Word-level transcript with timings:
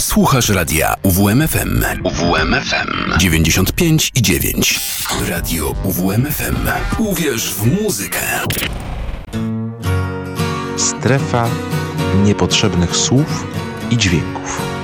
Słuchasz 0.00 0.48
radia 0.48 0.94
UWMFM. 1.02 1.84
UWMFM 2.04 3.18
95 3.18 4.10
i 4.14 4.22
9. 4.22 4.80
Radio 5.28 5.74
UWMFM. 5.84 6.56
Uwierz 6.98 7.54
w 7.54 7.82
muzykę. 7.82 8.18
Strefa 10.76 11.48
niepotrzebnych 12.24 12.96
słów 12.96 13.46
i 13.90 13.96
dźwięków. 13.96 14.79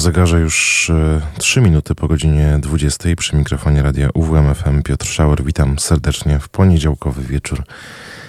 Zegarze 0.00 0.40
już 0.40 0.90
e, 0.90 1.20
3 1.38 1.60
minuty 1.60 1.94
po 1.94 2.08
godzinie 2.08 2.58
20 2.62 3.08
przy 3.16 3.36
mikrofonie 3.36 3.82
radia 3.82 4.08
UWMFM 4.14 4.82
Piotr 4.82 5.06
Szauer. 5.06 5.44
Witam 5.44 5.78
serdecznie 5.78 6.38
w 6.38 6.48
poniedziałkowy 6.48 7.22
wieczór 7.22 7.62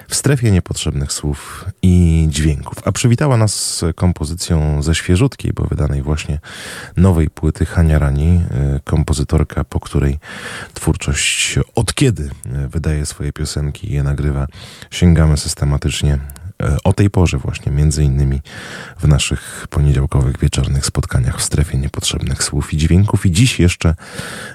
w 0.07 0.15
strefie 0.15 0.51
niepotrzebnych 0.51 1.13
słów 1.13 1.65
i 1.81 2.27
dźwięków. 2.29 2.77
A 2.85 2.91
przywitała 2.91 3.37
nas 3.37 3.85
kompozycją 3.95 4.81
ze 4.83 4.95
świeżutkiej, 4.95 5.53
bo 5.53 5.63
wydanej 5.63 6.01
właśnie 6.01 6.39
nowej 6.97 7.29
płyty 7.29 7.65
Hania 7.65 7.99
Rani, 7.99 8.41
e, 8.51 8.79
kompozytorka, 8.83 9.63
po 9.63 9.79
której 9.79 10.19
twórczość 10.73 11.59
od 11.75 11.93
kiedy 11.93 12.23
e, 12.23 12.67
wydaje 12.67 13.05
swoje 13.05 13.33
piosenki 13.33 13.91
i 13.91 13.93
je 13.93 14.03
nagrywa, 14.03 14.47
sięgamy 14.91 15.37
systematycznie 15.37 16.13
E, 16.13 16.40
o 16.83 16.93
tej 16.93 17.09
porze 17.09 17.37
właśnie, 17.37 17.71
między 17.71 18.03
innymi 18.03 18.41
w 18.99 19.07
naszych 19.07 19.67
poniedziałkowych 19.69 20.39
wieczornych 20.39 20.85
spotkaniach 20.85 21.39
w 21.39 21.43
strefie 21.43 21.77
niepotrzebnych 21.77 22.43
słów 22.43 22.73
i 22.73 22.77
dźwięków. 22.77 23.25
I 23.25 23.31
dziś 23.31 23.59
jeszcze 23.59 23.95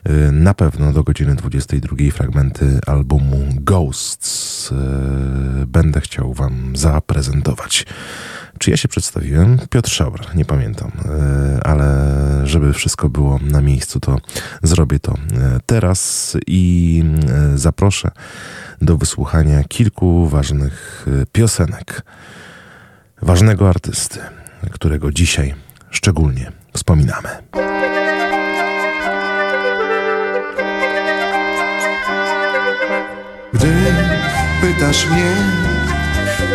e, 0.05 0.13
na 0.33 0.55
pewno 0.55 0.93
do 0.93 1.03
godziny 1.03 1.35
22 1.35 1.97
fragmenty 2.13 2.81
albumu 2.87 3.49
Ghosts 3.55 4.73
e, 4.73 5.67
będę 5.67 6.01
chciał 6.01 6.35
wam 6.35 6.77
zaprezentować. 6.77 7.87
Czy 8.59 8.71
ja 8.71 8.77
się 8.77 8.89
przedstawiłem? 8.89 9.59
Piotr 9.71 9.91
Szauer, 9.91 10.21
nie 10.35 10.45
pamiętam, 10.45 10.91
ale 11.65 12.17
żeby 12.45 12.73
wszystko 12.73 13.09
było 13.09 13.39
na 13.43 13.61
miejscu, 13.61 14.01
to 14.01 14.19
zrobię 14.63 14.99
to 14.99 15.15
teraz 15.67 16.33
i 16.47 17.05
zaproszę 17.55 18.11
do 18.81 18.97
wysłuchania 18.97 19.65
kilku 19.65 20.29
ważnych 20.29 21.07
piosenek 21.33 22.03
ważnego 23.23 23.69
artysty, 23.69 24.21
którego 24.71 25.13
dzisiaj 25.13 25.55
szczególnie 25.91 26.53
wspominamy. 26.73 27.29
Gdy 33.53 33.73
pytasz 34.61 35.07
mnie, 35.07 35.33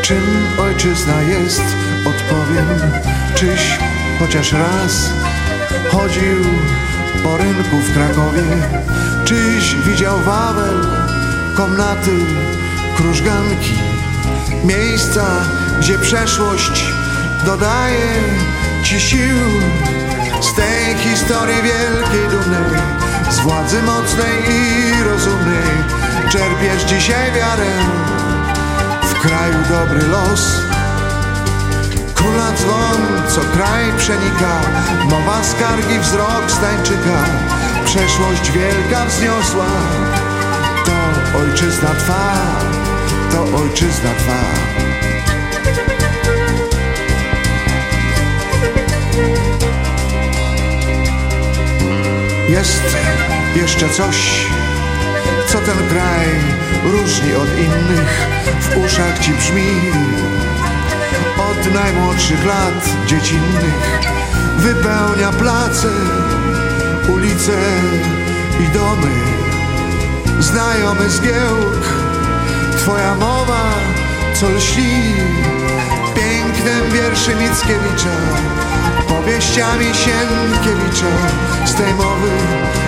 czym 0.02 0.24
ojczyzna 0.60 1.22
jest, 1.22 1.64
odpowiem, 2.16 2.68
czyś 3.36 3.78
chociaż 4.20 4.54
raz 4.54 5.10
chodził 5.92 6.46
po 7.24 7.38
rynku 7.38 7.78
w 7.78 7.94
Krakowie, 7.94 8.44
czyś 9.26 9.76
widział 9.76 10.20
Wawel 10.20 10.86
komnaty, 11.56 12.18
krużganki, 12.98 13.74
Miejsca, 14.64 15.26
gdzie 15.80 16.00
przeszłość 16.00 16.86
dodaje 17.46 18.08
ci 18.84 19.00
sił. 19.00 19.38
Z 20.42 20.54
tej 20.54 20.98
historii 20.98 21.56
wielkiej, 21.56 22.30
dumnej 22.32 22.82
Z 23.30 23.40
władzy 23.40 23.84
mocnej 23.84 24.38
i 24.50 25.04
rozumnej 25.04 25.72
Czerpiesz 26.30 26.84
dzisiaj 26.84 27.32
wiarę 27.32 27.72
W 29.04 29.14
kraju 29.14 29.58
dobry 29.70 30.08
los 30.08 30.62
Kula 32.22 32.52
dzwon, 32.52 33.30
co 33.30 33.42
kraj 33.42 33.94
przenika. 33.98 34.62
Mowa 35.10 35.44
skargi, 35.44 36.00
wzrok 36.00 36.52
stańczyka 36.52 37.24
Przeszłość 37.86 38.52
wielka 38.52 39.06
wzniosła. 39.06 39.66
To 40.86 41.38
ojczyzna 41.40 41.90
twa 41.90 42.34
To 43.32 43.58
ojczyzna 43.58 44.10
twa. 44.20 44.42
Jest 52.50 52.98
jeszcze 53.56 53.90
coś, 53.90 54.46
co 55.48 55.58
ten 55.58 55.88
kraj 55.90 56.28
różni 56.84 57.36
od 57.36 57.58
innych, 57.58 58.28
w 58.60 58.78
uszach 58.78 59.20
ci 59.20 59.32
brzmi. 59.32 59.72
Od 61.50 61.74
najmłodszych 61.74 62.46
lat 62.46 62.90
dziecinnych 63.08 64.00
wypełnia 64.58 65.32
place, 65.32 65.90
ulice 67.10 67.58
i 68.60 68.68
domy. 68.74 69.12
Znajomy 70.40 71.10
zgiełk, 71.10 71.86
twoja 72.78 73.16
mowa, 73.16 73.64
co 74.34 74.50
lśni. 74.50 75.14
Pięknem 76.16 76.92
wierszy 76.92 77.36
Mickiewicza 77.36 78.18
powieściami 79.12 79.86
Sienkiewicza. 79.86 81.14
Z 81.66 81.74
tej 81.74 81.94
mowy 81.94 82.32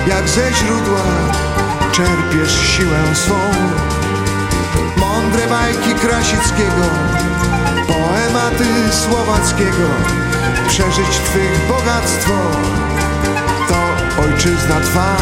jak 0.07 0.29
ze 0.29 0.53
źródła 0.53 1.03
czerpiesz 1.91 2.61
siłę 2.61 3.00
swą. 3.13 3.39
Mądre 4.97 5.47
bajki 5.47 5.95
Krasickiego, 5.95 6.88
poematy 8.33 8.94
Słowackiego. 8.94 9.88
Przeżyć 10.68 11.07
Twych 11.07 11.68
bogactwo, 11.68 12.33
to 13.68 14.21
ojczyzna 14.24 14.80
Twa, 14.80 15.15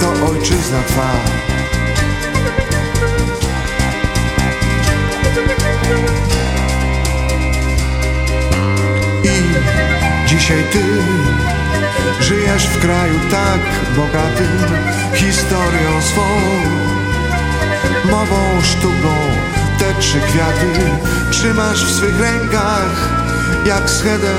to 0.00 0.26
ojczyzna 0.26 0.82
Twa. 0.88 1.10
Dzisiaj 10.26 10.64
ty 10.72 10.82
żyjesz 12.20 12.66
w 12.66 12.80
kraju 12.80 13.20
tak 13.30 13.60
bogatym 13.96 14.58
historią 15.14 16.02
swą, 16.02 16.22
mową, 18.10 18.62
sztuką, 18.62 19.14
trzy 19.98 20.20
kwiaty 20.20 20.90
trzymasz 21.30 21.84
w 21.84 21.96
swych 21.96 22.20
rękach 22.20 23.08
jak 23.66 23.90
schedę 23.90 24.32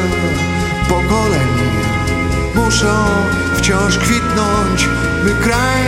pokoleń. 0.90 1.48
Muszą 2.56 3.08
wciąż 3.58 3.98
kwitnąć, 3.98 4.90
by 5.24 5.34
kraj 5.44 5.84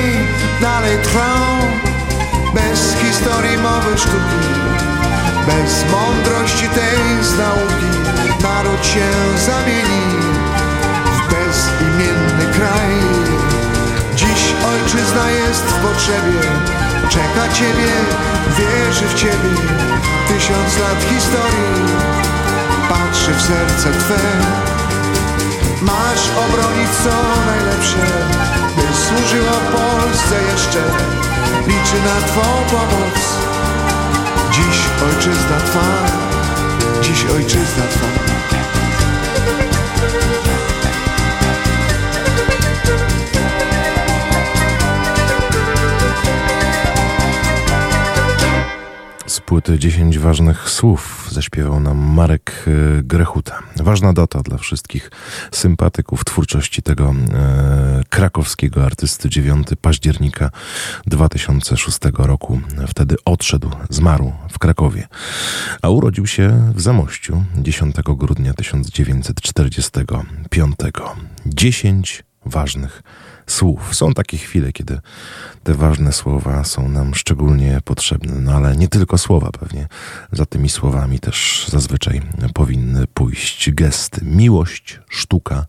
dalej 0.62 0.98
trwał 1.04 1.46
bez 2.54 2.96
historii 3.02 3.58
mowy 3.58 3.98
sztuki, 3.98 4.44
bez 5.48 5.92
mądrości 5.92 6.70
tej 6.70 7.24
z 7.24 7.38
nauki 7.38 7.94
naród 8.44 8.86
się 8.86 9.08
zamieni 9.46 10.06
w 11.16 11.34
bezimienny 11.34 12.54
kraj. 12.54 12.96
Dziś 14.16 14.54
ojczyzna 14.74 15.30
jest 15.32 15.64
w 15.64 15.88
potrzebie, 15.88 16.42
czeka 17.14 17.54
Ciebie, 17.54 17.92
wierzy 18.58 19.08
w 19.08 19.14
Ciebie. 19.14 19.54
Tysiąc 20.28 20.80
lat 20.80 21.04
historii 21.10 21.86
patrzy 22.90 23.34
w 23.34 23.42
serce 23.42 23.92
Twe. 24.00 24.20
Masz 25.82 26.24
obronić 26.44 26.90
co 27.04 27.16
najlepsze, 27.46 28.06
by 28.76 28.84
służyło 29.06 29.52
Polsce 29.52 30.36
jeszcze. 30.52 30.84
Liczy 31.68 31.98
na 32.10 32.28
Twą 32.28 32.42
pomoc, 32.72 33.20
dziś 34.52 34.78
ojczyzna 35.08 35.58
płyty 49.64 49.80
10 49.80 50.20
ważnych 50.20 50.70
słów 50.70 51.28
zaśpiewał 51.32 51.80
nam 51.80 51.98
Marek 51.98 52.66
e, 52.68 52.72
Grechuta. 53.04 53.60
Ważna 53.76 54.14
data 54.14 54.42
dla 54.42 54.58
wszystkich 54.58 55.12
sympatyków 55.52 56.26
twórczości 56.26 56.82
tego 56.82 57.14
e, 57.34 58.04
krakowskiego 58.10 58.86
artysty 58.86 59.30
9 59.30 59.68
października 59.82 60.50
2006 61.08 62.00
roku. 62.14 62.62
Wtedy 62.88 63.16
odszedł, 63.26 63.70
zmarł 63.90 64.32
w 64.52 64.60
Krakowie, 64.60 65.08
a 65.82 65.90
urodził 65.90 66.28
się 66.28 66.72
w 66.76 66.82
Zamościu 66.82 67.44
10 67.58 67.96
grudnia 68.06 68.54
1945. 68.54 70.76
10 71.46 72.24
ważnych 72.46 72.92
słów. 72.92 73.33
Są 73.92 74.14
takie 74.14 74.38
chwile, 74.38 74.72
kiedy 74.72 75.00
te 75.64 75.74
ważne 75.74 76.14
słowa 76.14 76.64
są 76.64 76.90
nam 76.90 77.16
szczególnie 77.16 77.80
potrzebne, 77.86 78.34
no 78.34 78.52
ale 78.54 78.78
nie 78.78 78.88
tylko 78.88 79.18
słowa 79.18 79.52
pewnie. 79.52 79.88
Za 80.32 80.46
tymi 80.46 80.70
słowami 80.70 81.20
też 81.20 81.68
zazwyczaj 81.70 82.22
powinny 82.54 83.08
pójść 83.08 83.72
gesty. 83.72 84.26
Miłość, 84.26 85.00
sztuka, 85.10 85.66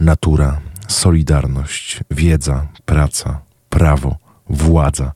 natura, 0.00 0.60
solidarność, 0.88 2.00
wiedza, 2.10 2.66
praca, 2.84 3.40
prawo, 3.70 4.16
władza, 4.48 5.12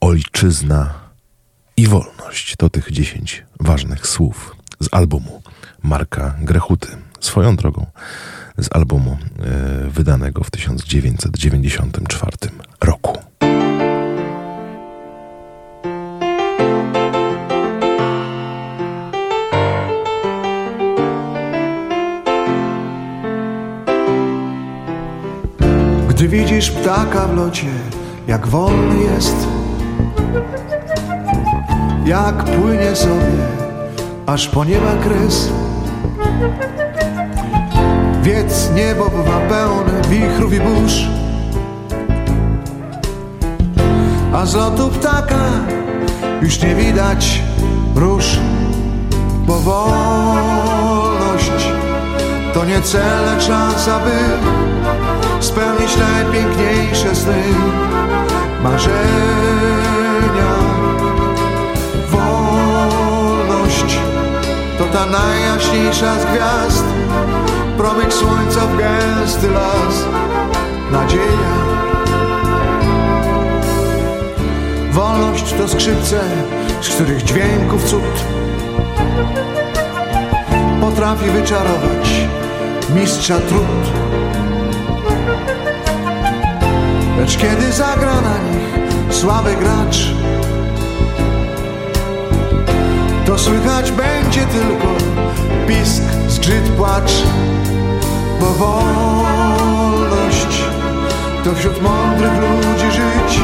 ojczyzna 0.00 0.94
i 1.76 1.86
wolność. 1.86 2.56
To 2.56 2.70
tych 2.70 2.92
dziesięć 2.92 3.44
ważnych 3.60 4.06
słów 4.06 4.56
z 4.80 4.88
albumu 4.92 5.42
Marka 5.82 6.34
Grechuty. 6.40 6.88
Swoją 7.20 7.56
drogą 7.56 7.86
z 8.58 8.76
albumu 8.76 9.16
e, 9.40 9.90
wydanego 9.90 10.44
w 10.44 10.50
1994 10.50 12.36
roku. 12.80 13.18
Gdy 26.08 26.28
widzisz 26.28 26.70
ptaka 26.70 27.26
w 27.26 27.36
locie, 27.36 27.66
jak 28.26 28.46
wolny 28.46 29.02
jest, 29.02 29.36
jak 32.06 32.44
płynie 32.44 32.96
sobie, 32.96 33.32
aż 34.26 34.48
po 34.48 34.64
nieba 34.64 34.96
kres. 34.96 35.52
Wiec 38.26 38.70
niebo 38.74 39.04
bywa 39.10 39.40
pełne 39.40 40.02
wichrów 40.08 40.52
i 40.52 40.60
burz. 40.60 41.08
A 44.34 44.46
z 44.46 44.54
lotu 44.54 44.88
ptaka 44.88 45.44
już 46.42 46.62
nie 46.62 46.74
widać 46.74 47.42
róż. 47.94 48.24
Bo 49.46 49.58
wolność 49.58 50.92
to 52.54 52.64
nie 52.64 52.82
cel, 52.82 53.24
lecz 53.26 53.48
aby 53.88 54.12
Spełnić 55.40 55.96
najpiękniejsze 55.96 57.14
sny. 57.16 57.42
Marzenia. 58.62 58.96
Wolność 62.10 63.98
to 64.78 64.84
ta 64.84 65.06
najjaśniejsza 65.06 66.20
z 66.20 66.24
gwiazd 66.24 66.84
promyk 67.76 68.12
słońca 68.12 68.60
w 68.60 68.76
gęsty 68.76 69.50
las. 69.50 70.04
Nadzieja. 70.92 71.56
Wolność 74.92 75.52
to 75.52 75.68
skrzypce, 75.68 76.20
z 76.80 76.88
których 76.88 77.22
dźwięków 77.22 77.84
cud. 77.84 78.24
Potrafi 80.80 81.30
wyczarować 81.30 82.26
mistrza 82.94 83.38
trud. 83.38 83.92
Lecz 87.18 87.36
kiedy 87.36 87.72
zagra 87.72 88.20
na 88.20 88.38
nich 88.38 89.14
słaby 89.14 89.56
gracz 89.56 90.16
słychać 93.38 93.92
będzie 93.92 94.40
tylko 94.40 94.88
pisk, 95.68 96.02
zgrzyt, 96.28 96.68
płacz, 96.76 97.12
bo 98.40 98.46
wolność 98.46 98.86
to 101.44 101.54
wśród 101.54 101.82
mądrych 101.82 102.32
ludzi 102.40 102.90
żyć, 102.90 103.40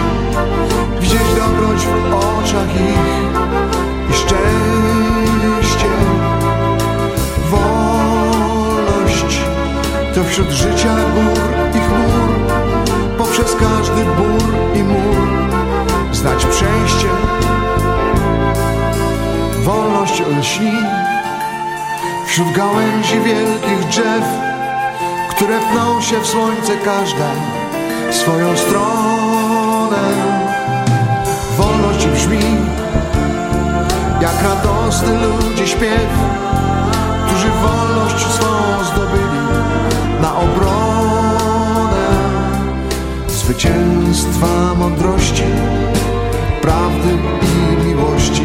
widzieć 1.01 1.35
dobroć 1.37 1.87
w 1.87 2.15
oczach 2.15 2.75
ich 2.75 3.33
i 4.11 4.13
szczęście. 4.13 5.89
Wolność 7.51 9.41
to 10.15 10.25
wśród 10.25 10.51
życia 10.51 10.95
gór 11.15 11.39
i 11.77 11.79
chmur, 11.79 12.29
poprzez 13.19 13.57
każdy 13.57 14.05
bór 14.05 14.55
i 14.75 14.83
mur 14.83 15.29
znać 16.13 16.47
przejście. 16.47 17.09
Wolność 19.63 20.23
lśni 20.39 20.73
wśród 22.27 22.53
gałęzi 22.53 23.21
wielkich 23.21 23.89
drzew, 23.89 24.52
które 25.43 25.61
pną 25.61 26.01
się 26.01 26.21
w 26.21 26.27
słońce 26.27 26.77
każda 26.85 27.31
swoją 28.11 28.57
stronę. 28.57 29.99
Wolność 31.57 32.07
brzmi 32.07 32.41
jak 34.21 34.43
radosny 34.43 35.13
ludzi 35.13 35.69
śpiew, 35.69 36.09
którzy 37.27 37.49
wolność 37.49 38.27
swą 38.27 38.85
zdobyli 38.85 39.43
na 40.21 40.37
obronę 40.37 42.07
zwycięstwa 43.29 44.75
mądrości, 44.79 45.45
prawdy 46.61 47.19
i 47.43 47.87
miłości, 47.87 48.45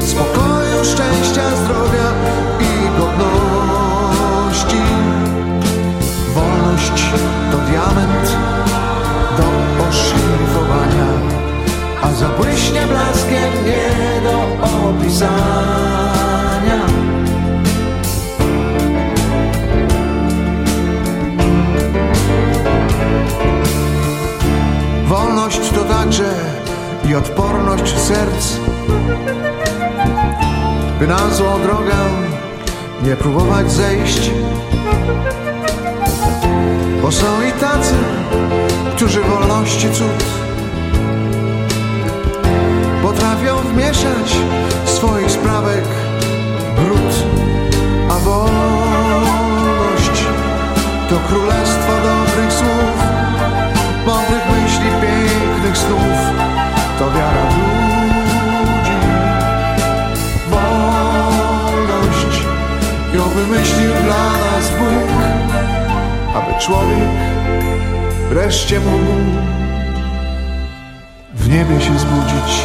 spokoju, 0.00 0.84
szczęścia, 0.84 1.56
zdrowia 1.56 2.12
i 2.60 3.00
godności. 3.00 3.37
To 7.50 7.58
diament 7.58 8.36
do 9.36 9.44
oszlifowania, 9.88 11.06
a 12.02 12.12
zabłyśnie 12.12 12.80
blaskiem 12.86 13.52
nie 13.64 14.20
do 14.22 14.36
opisania. 14.88 15.48
Wolność 25.06 25.70
to 25.70 25.84
także 25.84 26.34
i 27.08 27.14
odporność 27.14 27.98
serc, 27.98 28.56
by 30.98 31.06
na 31.06 31.34
złą 31.34 31.62
drogę 31.62 31.94
nie 33.02 33.16
próbować 33.16 33.72
zejść. 33.72 34.30
Bo 37.02 37.12
są 37.12 37.42
i 37.48 37.52
tacy, 37.52 37.94
którzy 38.96 39.20
wolności 39.20 39.90
cud 39.90 40.24
potrafią 43.02 43.56
wmieszać 43.56 44.36
swoich 44.84 45.30
sprawek 45.30 45.84
brud, 46.76 47.24
a 48.10 48.18
wolność 48.18 50.24
to 51.08 51.16
królestwo 51.28 51.92
dobrych 52.02 52.52
słów, 52.52 52.96
mądrych 54.06 54.50
myśli, 54.50 54.90
pięknych 55.02 55.78
snów, 55.78 56.18
to 56.98 57.10
wiara 57.10 57.44
ludzi. 57.44 58.92
Wolność 60.50 62.42
ją 63.14 63.22
wymyślił 63.28 63.92
dla 64.04 64.32
nas 64.32 64.70
Bóg, 64.78 65.37
człowiek 66.58 67.08
wreszcie 68.28 68.80
mógł 68.80 69.12
w 71.34 71.48
niebie 71.48 71.80
się 71.80 71.98
zbudzić. 71.98 72.62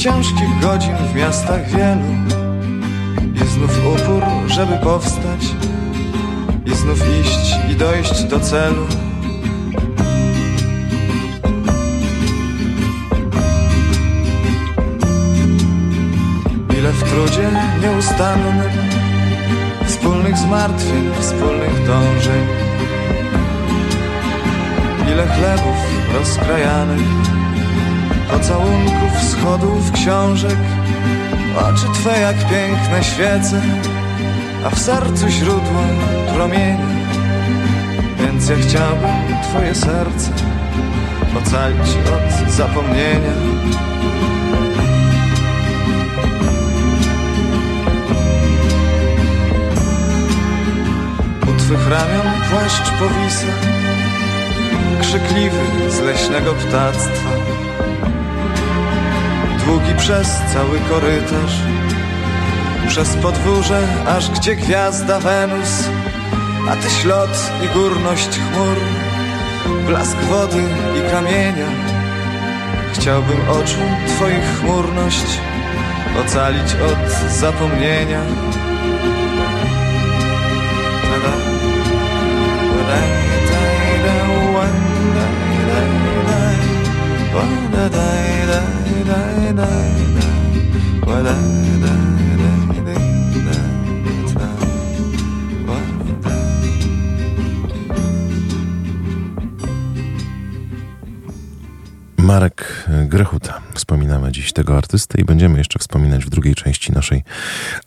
Ciężkich 0.00 0.60
godzin 0.60 0.96
w 1.12 1.14
miastach 1.14 1.66
wielu. 1.66 2.34
I 3.34 3.46
znów 3.46 3.78
upór, 3.78 4.24
żeby 4.46 4.76
powstać 4.76 5.40
i 6.66 6.74
znów 6.74 7.02
iść 7.20 7.56
i 7.72 7.76
dojść 7.76 8.24
do 8.24 8.40
celu. 8.40 8.86
Ile 16.78 16.92
w 16.92 17.02
trudzie 17.02 17.50
nieustannym 17.82 18.62
Wspólnych 19.86 20.38
zmartwień, 20.38 21.10
wspólnych 21.20 21.86
dążeń. 21.86 22.46
Ile 25.12 25.26
chlebów 25.26 25.76
rozkrajanych 26.14 27.39
Pocałunków, 28.30 29.22
schodów, 29.30 29.92
książek. 29.92 30.56
Oczy 31.56 31.86
Twe 31.94 32.20
jak 32.20 32.36
piękne 32.36 33.04
świece 33.04 33.62
A 34.66 34.70
w 34.70 34.78
sercu 34.78 35.28
źródło 35.28 35.82
promienia 36.34 36.86
Więc 38.18 38.48
ja 38.48 38.56
chciałbym 38.56 39.42
Twoje 39.42 39.74
serce 39.74 40.30
Ocalić 41.38 41.88
od 41.90 42.52
zapomnienia. 42.52 43.32
U 51.42 51.58
Twych 51.58 51.88
ramion 51.88 52.26
płaszcz 52.50 52.90
powisa 52.90 53.46
Krzykliwy 55.00 55.90
z 55.90 56.00
leśnego 56.00 56.54
ptactwa 56.54 57.30
długi 59.64 59.94
przez 59.98 60.28
cały 60.52 60.80
korytarz 60.80 61.60
Przez 62.88 63.16
podwórze, 63.16 63.80
aż 64.08 64.30
gdzie 64.30 64.56
gwiazda 64.56 65.20
Wenus 65.20 65.88
A 66.70 66.76
ty 66.76 67.08
lot 67.08 67.52
i 67.64 67.78
górność 67.78 68.28
chmur 68.28 68.76
Blask 69.86 70.16
wody 70.16 70.62
i 70.98 71.10
kamienia 71.10 71.66
Chciałbym 72.92 73.48
oczu 73.48 73.80
twoich 74.06 74.60
chmurność 74.60 75.26
Ocalić 76.20 76.74
od 76.74 77.30
zapomnienia 77.32 78.20
da 87.72 87.88
da 87.88 87.88
da 87.88 87.88
da 88.46 88.79
Marek 102.30 102.86
Grechuta. 103.06 103.60
Wspominamy 103.74 104.32
dziś 104.32 104.52
tego 104.52 104.76
artystę 104.76 105.20
i 105.20 105.24
będziemy 105.24 105.58
jeszcze 105.58 105.78
wspominać 105.78 106.24
w 106.24 106.30
drugiej 106.30 106.54
części 106.54 106.92
naszej 106.92 107.24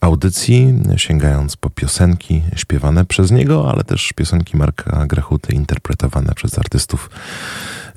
audycji, 0.01 0.74
sięgając 0.98 1.58
po 1.58 1.70
piosenki 1.70 2.41
śpiewane 2.55 3.05
przez 3.05 3.32
niego, 3.32 3.72
ale 3.72 3.84
też 3.84 4.13
piosenki 4.15 4.58
Marka 4.58 5.05
Grechuty 5.05 5.53
interpretowane 5.53 6.34
przez 6.36 6.60
artystów 6.60 7.10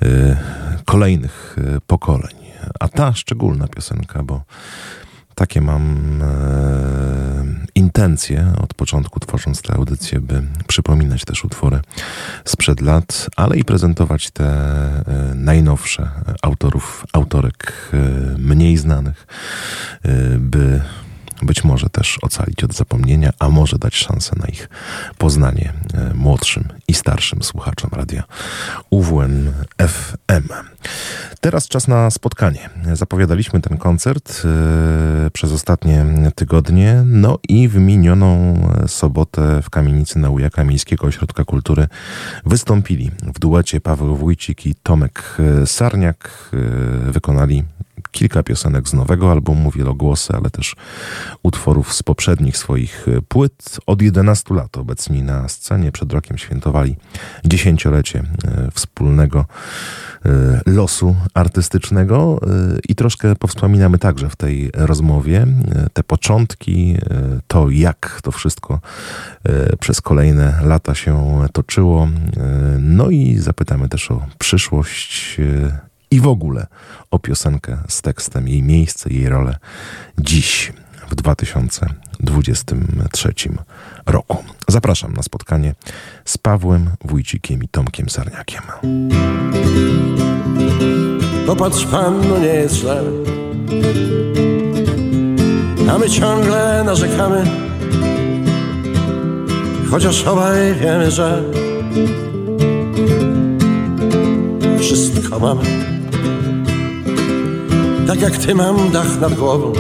y, 0.03 0.37
kolejnych 0.85 1.57
y, 1.77 1.81
pokoleń. 1.87 2.46
A 2.81 2.89
ta 2.89 3.13
szczególna 3.13 3.69
piosenka, 3.69 4.23
bo 4.23 4.43
takie 5.35 5.61
mam 5.61 6.23
e, 6.23 6.27
intencje 7.75 8.53
od 8.63 8.75
początku, 8.75 9.21
tworząc 9.21 9.63
tę 9.63 9.75
audycję, 9.75 10.21
by 10.21 10.43
przypominać 10.67 11.25
też 11.25 11.45
utwory 11.45 11.81
sprzed 12.45 12.81
lat, 12.81 13.31
ale 13.37 13.57
i 13.57 13.65
prezentować 13.65 14.31
te 14.31 14.45
e, 14.47 15.03
najnowsze 15.35 16.11
autorów, 16.43 17.07
autorek 17.13 17.91
e, 17.93 17.97
mniej 18.39 18.77
znanych, 18.77 19.27
e, 20.03 20.39
by 20.39 20.81
być 21.43 21.65
może 21.65 21.89
też 21.89 22.19
ocalić 22.23 22.65
od 22.65 22.75
zapomnienia, 22.75 23.33
a 23.39 23.49
może 23.49 23.79
dać 23.79 23.95
szansę 23.95 24.37
na 24.37 24.47
ich 24.47 24.69
poznanie 25.19 25.73
e, 25.95 26.15
młodszym 26.15 26.65
i 26.89 26.95
starszym 26.95 27.43
słuchaczom 27.43 27.91
radia 27.93 28.23
UWN 28.91 29.53
FM. 29.79 30.49
Teraz 31.41 31.69
czas 31.69 31.89
na 31.89 32.11
spotkanie. 32.11 32.71
Zapowiadaliśmy 32.93 33.61
ten 33.61 33.79
koncert 33.79 34.43
e, 34.45 35.31
przez 35.31 35.53
ostatnie 35.53 36.07
tygodnie, 36.35 37.03
no 37.07 37.39
i 37.49 37.69
w 37.69 37.77
minioną 37.77 38.57
sobotę 38.87 39.63
w 39.63 39.71
kamienicy 39.71 40.19
Naujaka 40.19 40.65
Miejskiego 40.65 41.07
Ośrodka 41.07 41.45
Kultury 41.45 41.89
wystąpili 42.47 43.11
w 43.35 43.39
duecie 43.39 43.81
Paweł 43.81 44.17
Wójcik 44.17 44.67
i 44.67 44.75
Tomek 44.75 45.37
Sarniak. 45.67 46.51
E, 46.53 47.13
wykonali 47.13 47.65
kilka 48.11 48.43
piosenek 48.43 48.89
z 48.89 48.93
nowego 48.93 49.33
albumu, 49.33 49.71
wielogłosy, 49.71 50.33
ale 50.33 50.51
też 50.51 50.77
utworów 51.43 51.95
z 51.95 52.03
poprzednich 52.03 52.57
swoich 52.57 53.09
e, 53.09 53.23
płyt. 53.23 53.79
Od 53.87 54.03
11 54.03 54.55
lat 54.55 54.77
obecni 54.77 55.23
na 55.23 55.49
scenie. 55.49 55.93
Przed 55.93 56.13
rokiem 56.13 56.39
świętowali 56.39 56.97
dziesięciolecie 57.45 58.19
e, 58.19 58.71
wspólnego 58.71 59.45
e, 60.25 60.61
losu 60.67 61.17
artystycznego 61.35 62.41
i 62.89 62.95
troszkę 62.95 63.37
powspominamy 63.37 63.99
także 63.99 64.29
w 64.29 64.37
tej 64.37 64.71
rozmowie 64.75 65.47
te 65.93 66.03
początki, 66.03 66.97
to 67.49 67.71
jak 67.71 68.21
to 68.23 68.33
wszystko 68.33 68.81
przez 69.81 70.01
kolejne 70.01 70.59
lata 70.63 70.95
się 70.95 71.41
toczyło. 71.53 72.09
No 72.81 73.11
i 73.11 73.39
zapytamy 73.39 73.89
też 73.89 74.11
o 74.11 74.27
przyszłość 74.39 75.41
i 76.11 76.21
w 76.21 76.27
ogóle 76.27 76.67
o 77.11 77.19
piosenkę 77.19 77.79
z 77.89 78.03
tekstem, 78.03 78.49
jej 78.49 78.63
miejsce, 78.63 79.11
jej 79.11 79.29
rolę 79.29 79.57
dziś 80.19 80.73
w 81.11 81.15
2023 81.15 83.35
roku. 84.07 84.45
Zapraszam 84.69 85.13
na 85.13 85.23
spotkanie 85.23 85.75
z 86.25 86.39
Pawłem 86.39 86.91
Wójcikiem 87.05 87.63
i 87.63 87.69
Tomkiem 87.69 88.09
Sarniakiem. 88.09 88.63
Popatrz 91.47 91.87
pan, 91.87 92.29
no 92.29 92.39
nie 92.39 92.47
jest 92.47 92.75
źle 92.75 93.03
A 95.91 95.99
my 95.99 96.11
ciągle 96.11 96.85
narzekamy 96.85 97.45
Chociaż 99.91 100.25
obaj 100.25 100.75
wiemy, 100.75 101.11
że 101.11 101.43
Wszystko 104.81 105.39
mamy 105.39 105.96
tak 108.07 108.21
jak 108.21 108.37
ty 108.37 108.55
mam 108.55 108.91
dach 108.91 109.21
nad 109.21 109.35
głową. 109.35 109.73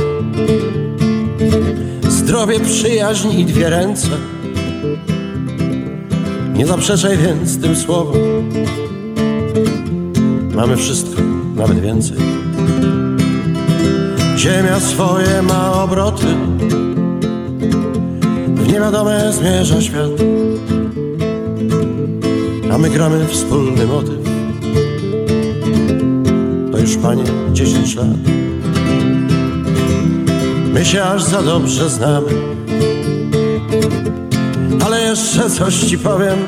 Zdrowie, 2.08 2.60
przyjaźń 2.60 3.38
i 3.38 3.44
dwie 3.44 3.70
ręce. 3.70 4.08
Nie 6.54 6.66
zaprzeczaj 6.66 7.18
więc 7.18 7.60
tym 7.60 7.76
słowom. 7.76 8.16
Mamy 10.54 10.76
wszystko, 10.76 11.22
nawet 11.56 11.80
więcej. 11.80 12.16
Ziemia 14.36 14.80
swoje 14.80 15.42
ma 15.42 15.82
obroty, 15.82 16.26
w 18.54 18.72
niewiadome 18.72 19.32
zmierza 19.32 19.80
świat. 19.80 20.10
A 22.72 22.78
my 22.78 22.90
gramy 22.90 23.26
wspólny 23.26 23.86
motyw 23.86 24.25
już 26.86 26.96
panie 26.96 27.24
dziesięć 27.52 27.94
lat. 27.94 28.06
My 30.72 30.84
się 30.84 31.02
aż 31.02 31.22
za 31.22 31.42
dobrze 31.42 31.90
znamy. 31.90 32.28
Ale 34.86 35.00
jeszcze 35.00 35.50
coś 35.50 35.74
ci 35.74 35.98
powiem. 35.98 36.38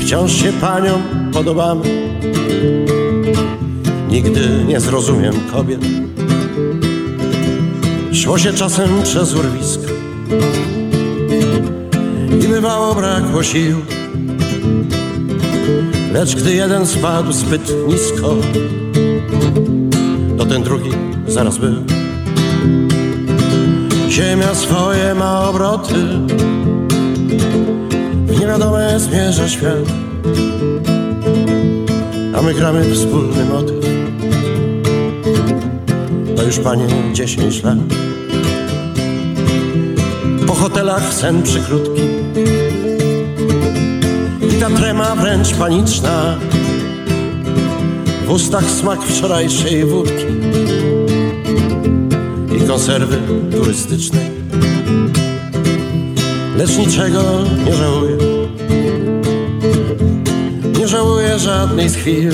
Wciąż 0.00 0.32
się 0.32 0.52
paniom 0.52 1.02
podobamy. 1.32 2.12
Nigdy 4.08 4.64
nie 4.66 4.80
zrozumiem 4.80 5.34
kobiet. 5.52 5.80
Szło 8.12 8.38
się 8.38 8.52
czasem 8.52 9.02
przez 9.02 9.34
urwisko 9.34 9.92
I 12.44 12.48
bywało 12.48 12.94
brakło 12.94 13.42
sił 13.42 13.76
Lecz 16.12 16.34
gdy 16.34 16.54
jeden 16.54 16.86
spadł 16.86 17.32
zbyt 17.32 17.72
nisko, 17.88 18.36
to 20.38 20.46
ten 20.46 20.62
drugi 20.62 20.90
zaraz 21.26 21.58
był. 21.58 21.74
Ziemia 24.08 24.54
swoje 24.54 25.14
ma 25.14 25.48
obroty, 25.48 25.94
w 28.26 28.40
niewiadome 28.40 29.00
zmierza 29.00 29.48
świat, 29.48 29.88
a 32.38 32.42
my 32.42 32.54
gramy 32.54 32.94
wspólny 32.94 33.44
motyw. 33.44 33.84
To 36.36 36.42
już 36.42 36.58
panie 36.58 36.86
dziesięć 37.12 37.62
lat. 37.62 37.78
Po 40.46 40.54
hotelach 40.54 41.14
sen 41.14 41.42
przykrótki 41.42 42.19
wręcz 45.14 45.54
paniczna. 45.54 46.36
W 48.26 48.30
ustach 48.30 48.64
smak 48.64 49.02
wczorajszej 49.02 49.84
wódki 49.84 50.24
I 52.56 52.66
konserwy 52.66 53.18
turystycznej. 53.52 54.30
Lecz 56.56 56.76
niczego 56.78 57.22
nie 57.66 57.74
żałuję. 57.74 58.16
Nie 60.78 60.88
żałuję 60.88 61.38
żadnej 61.38 61.88
z 61.88 61.96
chwil. 61.96 62.32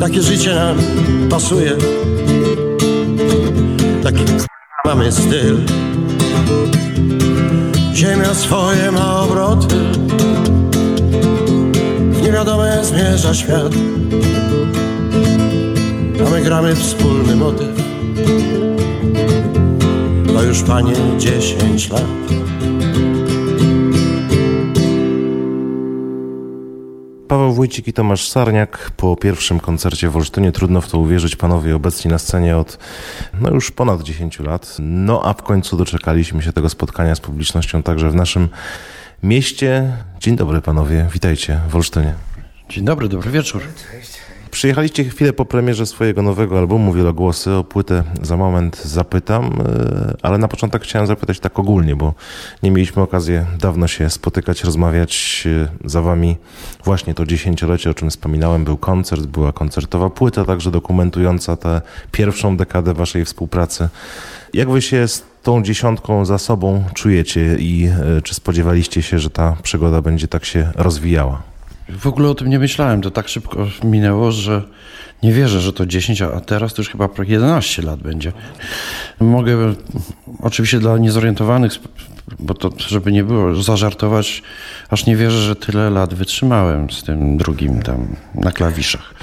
Takie 0.00 0.22
życie 0.22 0.54
nam 0.54 0.76
pasuje. 1.30 1.72
Taki 4.02 4.24
mamy 4.86 5.12
styl. 5.12 5.56
Ziemia 7.94 8.34
swoje 8.34 8.92
ma 8.92 9.20
obroty 9.20 10.03
niewiadome 12.34 12.84
zmierza 12.84 13.34
świat 13.34 13.72
A 16.26 16.30
my 16.30 16.42
gramy 16.42 16.74
wspólny 16.74 17.36
motyw 17.36 17.82
To 20.26 20.42
już 20.42 20.62
panie 20.62 20.92
dziesięć 21.18 21.90
lat 21.90 22.04
Paweł 27.28 27.52
Wójcik 27.52 27.88
i 27.88 27.92
Tomasz 27.92 28.28
Sarniak 28.28 28.90
po 28.96 29.16
pierwszym 29.16 29.60
koncercie 29.60 30.08
w 30.08 30.16
Olsztynie. 30.16 30.52
Trudno 30.52 30.80
w 30.80 30.90
to 30.90 30.98
uwierzyć, 30.98 31.36
panowie 31.36 31.76
obecni 31.76 32.10
na 32.10 32.18
scenie 32.18 32.56
od 32.56 32.78
no 33.40 33.50
już 33.50 33.70
ponad 33.70 34.02
10 34.02 34.40
lat. 34.40 34.76
No 34.78 35.22
a 35.24 35.32
w 35.32 35.42
końcu 35.42 35.76
doczekaliśmy 35.76 36.42
się 36.42 36.52
tego 36.52 36.68
spotkania 36.68 37.14
z 37.14 37.20
publicznością 37.20 37.82
także 37.82 38.10
w 38.10 38.14
naszym 38.14 38.48
mieście. 39.24 39.96
Dzień 40.20 40.36
dobry 40.36 40.60
panowie, 40.60 41.06
witajcie 41.12 41.60
w 41.68 41.76
Olsztynie. 41.76 42.14
Dzień 42.68 42.84
dobry, 42.84 43.08
dobry 43.08 43.30
wieczór. 43.30 43.62
Cześć. 43.92 44.18
Przyjechaliście 44.50 45.04
chwilę 45.04 45.32
po 45.32 45.44
premierze 45.44 45.86
swojego 45.86 46.22
nowego 46.22 46.58
albumu 46.58 46.92
Wielogłosy. 46.92 47.52
O 47.52 47.64
płytę 47.64 48.04
za 48.22 48.36
moment 48.36 48.82
zapytam, 48.84 49.44
e, 49.44 50.16
ale 50.22 50.38
na 50.38 50.48
początek 50.48 50.82
chciałem 50.82 51.06
zapytać 51.06 51.40
tak 51.40 51.58
ogólnie, 51.58 51.96
bo 51.96 52.14
nie 52.62 52.70
mieliśmy 52.70 53.02
okazji 53.02 53.34
dawno 53.58 53.88
się 53.88 54.10
spotykać, 54.10 54.64
rozmawiać 54.64 55.44
e, 55.46 55.88
za 55.88 56.02
wami. 56.02 56.36
Właśnie 56.84 57.14
to 57.14 57.26
dziesięciolecie, 57.26 57.90
o 57.90 57.94
czym 57.94 58.10
wspominałem, 58.10 58.64
był 58.64 58.76
koncert, 58.76 59.26
była 59.26 59.52
koncertowa 59.52 60.10
płyta, 60.10 60.44
także 60.44 60.70
dokumentująca 60.70 61.56
tę 61.56 61.80
pierwszą 62.12 62.56
dekadę 62.56 62.94
waszej 62.94 63.24
współpracy. 63.24 63.88
Jak 64.54 64.70
wy 64.70 64.82
się 64.82 65.08
z 65.08 65.22
tą 65.42 65.62
dziesiątką 65.62 66.24
za 66.24 66.38
sobą 66.38 66.84
czujecie 66.94 67.56
i 67.58 67.88
e, 68.16 68.22
czy 68.22 68.34
spodziewaliście 68.34 69.02
się, 69.02 69.18
że 69.18 69.30
ta 69.30 69.56
przygoda 69.62 70.02
będzie 70.02 70.28
tak 70.28 70.44
się 70.44 70.72
rozwijała? 70.74 71.42
W 71.98 72.06
ogóle 72.06 72.28
o 72.28 72.34
tym 72.34 72.50
nie 72.50 72.58
myślałem. 72.58 73.02
To 73.02 73.10
tak 73.10 73.28
szybko 73.28 73.66
minęło, 73.84 74.32
że 74.32 74.62
nie 75.22 75.32
wierzę, 75.32 75.60
że 75.60 75.72
to 75.72 75.86
10, 75.86 76.22
a 76.22 76.40
teraz 76.40 76.74
to 76.74 76.82
już 76.82 76.90
chyba 76.90 77.08
11 77.28 77.82
lat 77.82 78.00
będzie. 78.00 78.32
Mogę 79.20 79.74
oczywiście 80.40 80.80
dla 80.80 80.98
niezorientowanych, 80.98 81.72
bo 82.38 82.54
to 82.54 82.70
żeby 82.76 83.12
nie 83.12 83.24
było, 83.24 83.62
zażartować, 83.62 84.42
aż 84.90 85.06
nie 85.06 85.16
wierzę, 85.16 85.40
że 85.42 85.56
tyle 85.56 85.90
lat 85.90 86.14
wytrzymałem 86.14 86.90
z 86.90 87.02
tym 87.02 87.36
drugim 87.36 87.82
tam 87.82 88.16
na 88.34 88.52
klawiszach. 88.52 89.14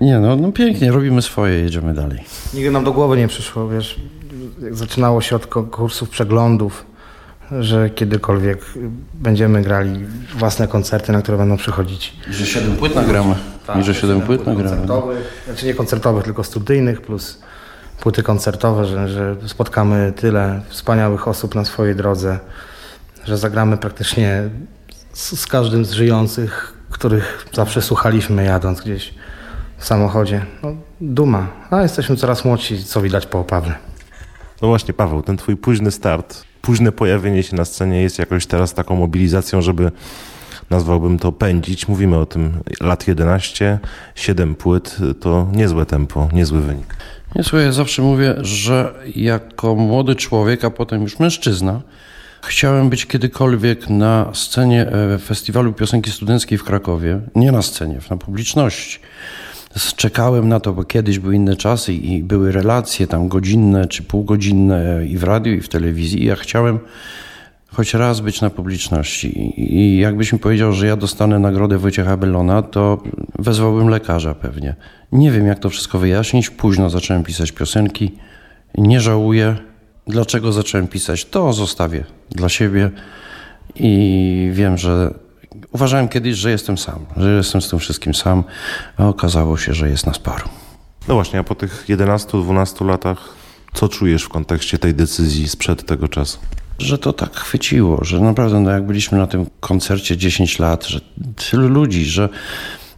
Nie, 0.00 0.18
no, 0.18 0.36
no 0.36 0.52
pięknie, 0.52 0.92
robimy 0.92 1.22
swoje, 1.22 1.58
jedziemy 1.58 1.94
dalej. 1.94 2.18
Nigdy 2.54 2.70
nam 2.70 2.84
do 2.84 2.92
głowy 2.92 3.16
nie 3.16 3.28
przyszło, 3.28 3.68
wiesz, 3.68 4.00
zaczynało 4.70 5.20
się 5.20 5.36
od 5.36 5.46
konkursów, 5.46 6.08
przeglądów, 6.08 6.86
że 7.60 7.90
kiedykolwiek 7.90 8.64
będziemy 9.14 9.62
grali 9.62 10.04
własne 10.34 10.68
koncerty, 10.68 11.12
na 11.12 11.22
które 11.22 11.38
będą 11.38 11.56
przychodzić. 11.56 12.16
I 12.30 12.34
że 12.34 12.46
7 12.46 12.76
płyt 12.76 12.94
nagramy. 12.94 13.34
I 13.80 13.82
że 13.82 13.94
7 13.94 14.20
płyt 14.20 14.46
nagramy. 14.46 14.86
Znaczy 15.46 15.66
nie 15.66 15.74
koncertowych, 15.74 16.24
tylko 16.24 16.44
studyjnych, 16.44 17.00
plus 17.00 17.38
płyty 18.00 18.22
koncertowe, 18.22 18.84
że, 18.84 19.08
że 19.08 19.36
spotkamy 19.46 20.12
tyle 20.16 20.60
wspaniałych 20.68 21.28
osób 21.28 21.54
na 21.54 21.64
swojej 21.64 21.96
drodze, 21.96 22.38
że 23.24 23.38
zagramy 23.38 23.76
praktycznie 23.76 24.50
z, 25.12 25.40
z 25.40 25.46
każdym 25.46 25.84
z 25.84 25.92
żyjących, 25.92 26.74
których 26.90 27.46
zawsze 27.52 27.82
słuchaliśmy 27.82 28.44
jadąc 28.44 28.80
gdzieś 28.80 29.14
w 29.78 29.84
samochodzie. 29.84 30.46
No, 30.62 30.74
duma. 31.00 31.46
A 31.70 31.82
jesteśmy 31.82 32.16
coraz 32.16 32.44
młodsi, 32.44 32.84
co 32.84 33.00
widać 33.00 33.26
po 33.26 33.44
Pawle. 33.44 33.74
No 34.62 34.68
właśnie, 34.68 34.94
Paweł, 34.94 35.22
ten 35.22 35.36
twój 35.36 35.56
późny 35.56 35.90
start, 35.90 36.44
późne 36.62 36.92
pojawienie 36.92 37.42
się 37.42 37.56
na 37.56 37.64
scenie 37.64 38.02
jest 38.02 38.18
jakoś 38.18 38.46
teraz 38.46 38.74
taką 38.74 38.96
mobilizacją, 38.96 39.62
żeby 39.62 39.92
nazwałbym 40.70 41.18
to 41.18 41.32
pędzić. 41.32 41.88
Mówimy 41.88 42.18
o 42.18 42.26
tym 42.26 42.52
lat 42.80 43.08
11, 43.08 43.78
7 44.14 44.54
płyt, 44.54 44.96
to 45.20 45.48
niezłe 45.52 45.86
tempo, 45.86 46.28
niezły 46.32 46.60
wynik. 46.60 46.96
Nie, 47.34 47.42
słuchaj, 47.42 47.72
zawsze 47.72 48.02
mówię, 48.02 48.34
że 48.40 48.94
jako 49.16 49.74
młody 49.74 50.16
człowiek, 50.16 50.64
a 50.64 50.70
potem 50.70 51.02
już 51.02 51.18
mężczyzna, 51.18 51.80
chciałem 52.42 52.90
być 52.90 53.06
kiedykolwiek 53.06 53.90
na 53.90 54.30
scenie 54.34 54.86
e, 54.86 55.18
Festiwalu 55.18 55.72
Piosenki 55.72 56.10
Studenckiej 56.10 56.58
w 56.58 56.64
Krakowie. 56.64 57.20
Nie 57.34 57.52
na 57.52 57.62
scenie, 57.62 57.98
na 58.10 58.16
publiczności. 58.16 58.98
Czekałem 59.96 60.48
na 60.48 60.60
to, 60.60 60.72
bo 60.72 60.84
kiedyś 60.84 61.18
były 61.18 61.36
inne 61.36 61.56
czasy 61.56 61.94
i 61.94 62.22
były 62.22 62.52
relacje 62.52 63.06
tam 63.06 63.28
godzinne 63.28 63.86
czy 63.86 64.02
półgodzinne 64.02 65.06
i 65.06 65.16
w 65.16 65.24
radiu, 65.24 65.52
i 65.52 65.60
w 65.60 65.68
telewizji. 65.68 66.22
I 66.22 66.26
ja 66.26 66.36
chciałem 66.36 66.78
choć 67.72 67.94
raz 67.94 68.20
być 68.20 68.40
na 68.40 68.50
publiczności. 68.50 69.54
I 69.74 69.98
jakbyś 69.98 70.32
mi 70.32 70.38
powiedział, 70.38 70.72
że 70.72 70.86
ja 70.86 70.96
dostanę 70.96 71.38
nagrodę 71.38 71.78
Wojciecha 71.78 72.16
Bellona, 72.16 72.62
to 72.62 73.02
wezwałbym 73.38 73.88
lekarza 73.88 74.34
pewnie. 74.34 74.74
Nie 75.12 75.30
wiem, 75.30 75.46
jak 75.46 75.58
to 75.58 75.70
wszystko 75.70 75.98
wyjaśnić. 75.98 76.50
Późno 76.50 76.90
zacząłem 76.90 77.22
pisać 77.22 77.52
piosenki. 77.52 78.12
Nie 78.78 79.00
żałuję. 79.00 79.56
Dlaczego 80.06 80.52
zacząłem 80.52 80.88
pisać? 80.88 81.24
To 81.24 81.52
zostawię 81.52 82.04
dla 82.30 82.48
siebie. 82.48 82.90
I 83.74 84.50
wiem, 84.52 84.78
że 84.78 85.14
uważałem 85.72 86.08
kiedyś, 86.08 86.36
że 86.36 86.50
jestem 86.50 86.78
sam, 86.78 87.06
że 87.16 87.32
jestem 87.32 87.62
z 87.62 87.68
tym 87.68 87.78
wszystkim 87.78 88.14
sam, 88.14 88.44
a 88.96 89.06
okazało 89.08 89.56
się, 89.56 89.74
że 89.74 89.88
jest 89.88 90.06
nas 90.06 90.18
paru. 90.18 90.48
No 91.08 91.14
właśnie, 91.14 91.38
a 91.38 91.44
po 91.44 91.54
tych 91.54 91.84
11-12 91.88 92.86
latach, 92.86 93.34
co 93.74 93.88
czujesz 93.88 94.22
w 94.22 94.28
kontekście 94.28 94.78
tej 94.78 94.94
decyzji 94.94 95.48
sprzed 95.48 95.86
tego 95.86 96.08
czasu? 96.08 96.38
Że 96.78 96.98
to 96.98 97.12
tak 97.12 97.36
chwyciło, 97.36 98.04
że 98.04 98.20
naprawdę, 98.20 98.60
no 98.60 98.70
jak 98.70 98.86
byliśmy 98.86 99.18
na 99.18 99.26
tym 99.26 99.46
koncercie 99.60 100.16
10 100.16 100.58
lat, 100.58 100.86
że 100.86 101.00
tylu 101.50 101.68
ludzi, 101.68 102.04
że 102.04 102.28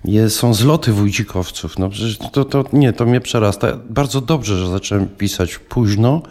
jest, 0.05 0.37
są 0.37 0.55
zloty 0.55 0.93
wójcikowców, 0.93 1.79
no 1.79 1.89
przecież 1.89 2.19
to, 2.33 2.45
to 2.45 2.65
nie, 2.73 2.93
to 2.93 3.07
mnie 3.07 3.21
przerasta. 3.21 3.69
Bardzo 3.91 4.21
dobrze, 4.21 4.59
że 4.59 4.69
zacząłem 4.69 5.09
pisać 5.09 5.59
późno, 5.59 6.23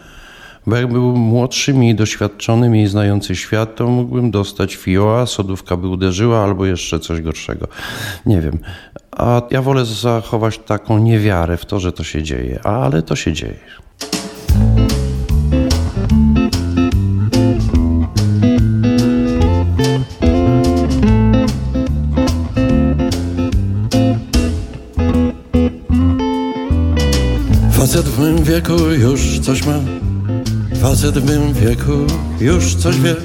bo 0.66 0.76
jak 0.76 0.92
był 0.92 1.16
młodszym 1.16 1.84
i 1.84 1.94
doświadczonym 1.94 2.76
i 2.76 2.86
znający 2.86 3.36
świat, 3.36 3.76
to 3.76 3.88
mógłbym 3.88 4.30
dostać 4.30 4.74
fioła, 4.74 5.26
sodówka 5.26 5.76
by 5.76 5.88
uderzyła 5.88 6.44
albo 6.44 6.66
jeszcze 6.66 7.00
coś 7.00 7.20
gorszego. 7.20 7.68
Nie 8.26 8.40
wiem. 8.40 8.58
A 9.12 9.42
ja 9.50 9.62
wolę 9.62 9.84
zachować 9.84 10.58
taką 10.58 10.98
niewiarę 10.98 11.56
w 11.56 11.66
to, 11.66 11.80
że 11.80 11.92
to 11.92 12.04
się 12.04 12.22
dzieje, 12.22 12.60
ale 12.62 13.02
to 13.02 13.16
się 13.16 13.32
dzieje. 13.32 13.58
Facet 27.72 28.04
w 28.04 28.20
mym 28.20 28.44
wieku 28.44 28.72
już 28.90 29.38
coś 29.38 29.66
ma 29.66 30.03
Facet 30.84 31.18
w 31.18 31.26
mym 31.26 31.52
wieku 31.52 31.92
już 32.40 32.74
coś 32.74 33.00
wie. 33.00 33.16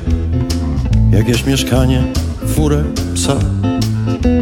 Jakieś 1.12 1.45
mieszkanie, 1.45 2.04
furę, 2.48 2.84
psa. 3.13 3.36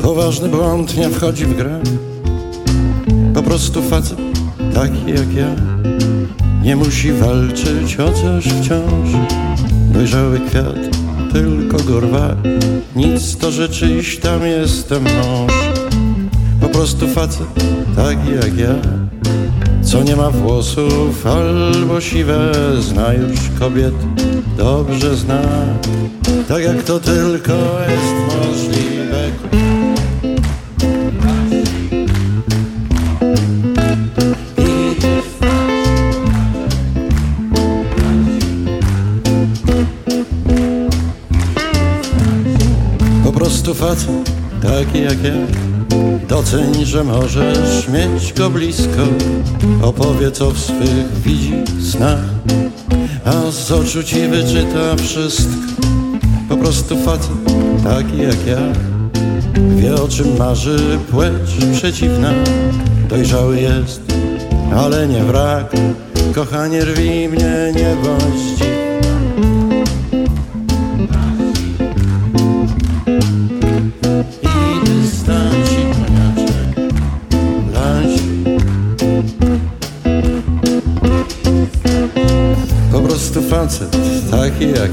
Poważny 0.02 0.50
błąd 0.50 0.98
nie 0.98 1.10
wchodzi 1.10 1.46
w 1.46 1.58
grę. 1.58 1.80
Po 3.34 3.44
prostu 3.44 3.82
facet 3.82 4.18
taki 4.74 5.12
jak 5.12 5.34
ja. 5.34 5.48
Nie 6.64 6.76
musi 6.76 7.12
walczyć 7.12 8.00
o 8.00 8.12
coś 8.12 8.46
wciąż. 8.46 9.10
Dojrzały 9.94 10.40
kwiat, 10.40 10.98
tylko 11.34 11.78
gorwa. 11.78 12.36
Nic 12.96 13.38
to 13.38 13.52
rzeczy 13.52 13.98
iść 13.98 14.20
tam 14.20 14.46
jestem 14.46 15.04
mąż. 15.04 15.54
Po 16.62 16.70
prostu 16.70 17.08
facet 17.08 17.48
taki 17.96 18.32
jak 18.32 18.58
ja 18.58 18.97
co 19.88 20.04
nie 20.04 20.16
ma 20.16 20.30
włosów 20.30 21.28
albo 21.28 22.02
siwe 22.02 22.52
Zna 22.80 23.14
już 23.14 23.40
kobiet, 23.60 23.94
dobrze 24.58 25.16
zna. 25.16 25.42
Tak 26.48 26.64
jak 26.64 26.84
to 26.84 27.00
tylko 27.00 27.54
jest 27.90 28.38
możliwe. 28.38 29.32
Po 43.24 43.32
prostu 43.32 43.74
facet 43.74 44.32
taki 44.62 45.02
jak 45.04 45.24
ja 45.24 45.67
Doceń, 46.38 46.86
że 46.86 47.04
możesz 47.04 47.88
mieć 47.88 48.34
go 48.34 48.50
blisko. 48.50 49.04
Opowiedz 49.82 50.42
o 50.42 50.52
swych 50.56 51.22
widzi 51.24 51.54
snach 51.92 52.20
A 53.26 53.52
z 53.52 53.72
oczu 53.72 54.04
ci 54.04 54.28
wyczyta 54.28 54.96
wszystko. 54.96 55.82
Po 56.50 56.58
prostu 56.58 56.98
facet 56.98 57.32
taki 57.84 58.18
jak 58.18 58.48
ja 58.48 58.60
Wie 59.76 59.96
o 59.96 60.08
czym 60.08 60.38
marzy 60.38 61.00
płeć 61.12 61.76
przeciwna. 61.78 62.34
Dojrzały 63.10 63.62
jest, 63.62 64.02
ale 64.76 65.08
nie 65.08 65.24
wrak. 65.24 65.72
Kochanie 66.36 66.86
rwi 66.86 67.30
mnie, 67.30 67.74
nie 67.76 67.96
bądź 68.04 68.58
dziwny 68.58 68.77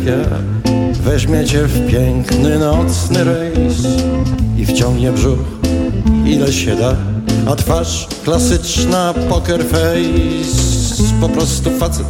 taki 0.05 0.11
jak 0.11 0.31
ja 0.31 0.39
Weźmie 1.03 1.45
cię 1.45 1.67
w 1.67 1.91
piękny 1.91 2.59
nocny 2.59 3.25
rejs 3.25 3.83
I 4.59 4.67
wciągnie 4.67 5.13
brzuch 5.13 5.39
ile 6.27 6.53
się 6.53 6.77
da. 6.77 6.97
A 7.47 7.57
twarz 7.57 8.09
klasyczna 8.25 9.15
poker 9.29 9.65
face. 9.65 11.03
Po 11.21 11.29
prostu 11.29 11.71
facet 11.71 12.07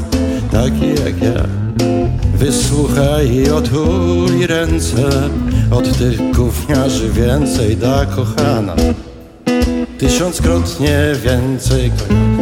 taki 0.52 0.88
jak 0.88 1.22
ja. 1.22 1.44
Wysłuchaj 2.34 3.34
i 3.34 3.50
otuli 3.50 4.46
ręce. 4.46 5.30
Od 5.70 5.98
tych 5.98 6.32
gówniarzy 6.32 7.08
więcej 7.08 7.76
da 7.76 8.06
kochana. 8.06 8.74
Tysiąckrotnie 9.98 11.12
więcej 11.24 11.90
koniaka 11.90 12.33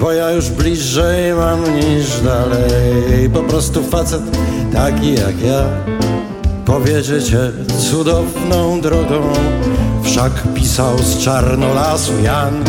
Bo 0.00 0.12
ja 0.12 0.30
już 0.30 0.50
bliżej 0.50 1.34
mam 1.34 1.76
niż 1.76 2.20
dalej. 2.20 3.30
Po 3.34 3.42
prostu 3.42 3.82
facet 3.82 4.22
taki 4.72 5.14
jak 5.14 5.42
ja 5.42 5.64
Powiedzie 6.64 7.22
cię 7.22 7.38
cudowną 7.90 8.80
drogą. 8.80 9.32
Wszak 10.02 10.32
pisał 10.54 10.98
z 10.98 11.18
czarnolasu 11.18 12.12
Jan 12.22 12.64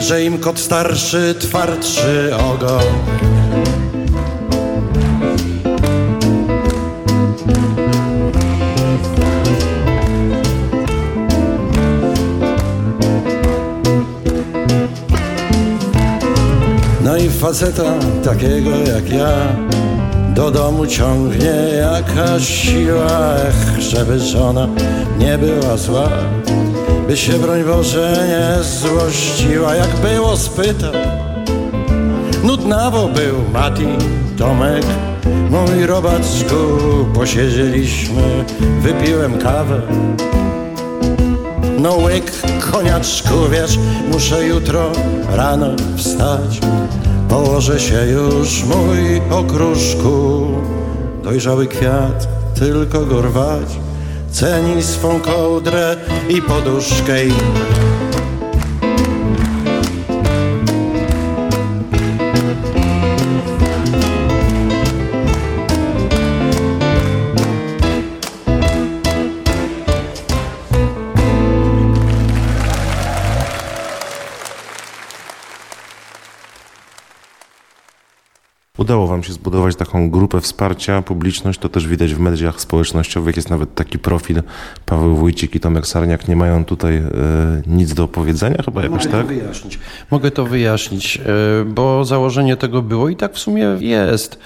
Że 0.00 0.24
im 0.24 0.38
kot 0.38 0.58
starszy 0.58 1.34
twardszy 1.38 2.30
ogon 2.36 3.37
Faceta 17.30 17.94
takiego 18.24 18.70
jak 18.70 19.12
ja. 19.12 19.28
Do 20.34 20.50
domu 20.50 20.86
ciągnie 20.86 21.54
jakaś 21.76 22.48
siła 22.48 23.34
Ech, 23.34 23.80
żeby 23.80 24.20
żona 24.20 24.68
nie 25.18 25.38
była 25.38 25.76
zła. 25.76 26.08
By 27.08 27.16
się 27.16 27.32
broń 27.32 27.64
Boże 27.64 28.28
nie 28.28 28.64
złościła 28.64 29.74
Jak 29.74 29.96
było 29.96 30.36
spytał 30.36 30.92
Nudnawo 32.44 33.08
był 33.08 33.34
Mati, 33.52 33.86
Tomek. 34.38 34.84
Mój 35.50 35.86
robaczku 35.86 36.56
Posiedzieliśmy, 37.14 38.44
wypiłem 38.80 39.38
kawę. 39.38 39.80
No 41.78 41.96
łyk, 41.96 42.32
koniaczku, 42.72 43.34
wiesz, 43.50 43.78
muszę 44.12 44.46
jutro 44.46 44.92
rano 45.36 45.66
wstać 45.96 46.60
Położę 47.28 47.80
się 47.80 48.06
już, 48.06 48.64
mój 48.64 49.22
okruszku. 49.30 50.46
Dojrzały 51.22 51.66
kwiat, 51.66 52.28
tylko 52.58 53.06
go 53.06 53.22
rwać. 53.22 53.68
Ceni 54.30 54.82
swą 54.82 55.20
kołdrę 55.20 55.96
i 56.28 56.42
poduszkę 56.42 57.24
wam 79.18 79.24
się 79.24 79.32
zbudować 79.32 79.76
taką 79.76 80.10
grupę 80.10 80.40
wsparcia, 80.40 81.02
publiczność, 81.02 81.58
to 81.58 81.68
też 81.68 81.88
widać 81.88 82.14
w 82.14 82.20
mediach 82.20 82.60
społecznościowych, 82.60 83.36
jest 83.36 83.50
nawet 83.50 83.74
taki 83.74 83.98
profil 83.98 84.42
Paweł 84.86 85.16
Wójcik 85.16 85.54
i 85.54 85.60
Tomek 85.60 85.86
Sarniak, 85.86 86.28
nie 86.28 86.36
mają 86.36 86.64
tutaj 86.64 86.96
e, 86.96 87.02
nic 87.66 87.94
do 87.94 88.08
powiedzenia 88.08 88.62
chyba 88.62 88.82
jakoś, 88.82 89.04
Mogę 89.04 89.18
tak? 89.18 89.22
to 89.22 89.28
wyjaśnić. 89.28 89.78
Mogę 90.10 90.30
to 90.30 90.46
wyjaśnić, 90.46 91.16
e, 91.16 91.64
bo 91.64 92.04
założenie 92.04 92.56
tego 92.56 92.82
było 92.82 93.08
i 93.08 93.16
tak 93.16 93.34
w 93.34 93.38
sumie 93.38 93.76
jest. 93.80 94.38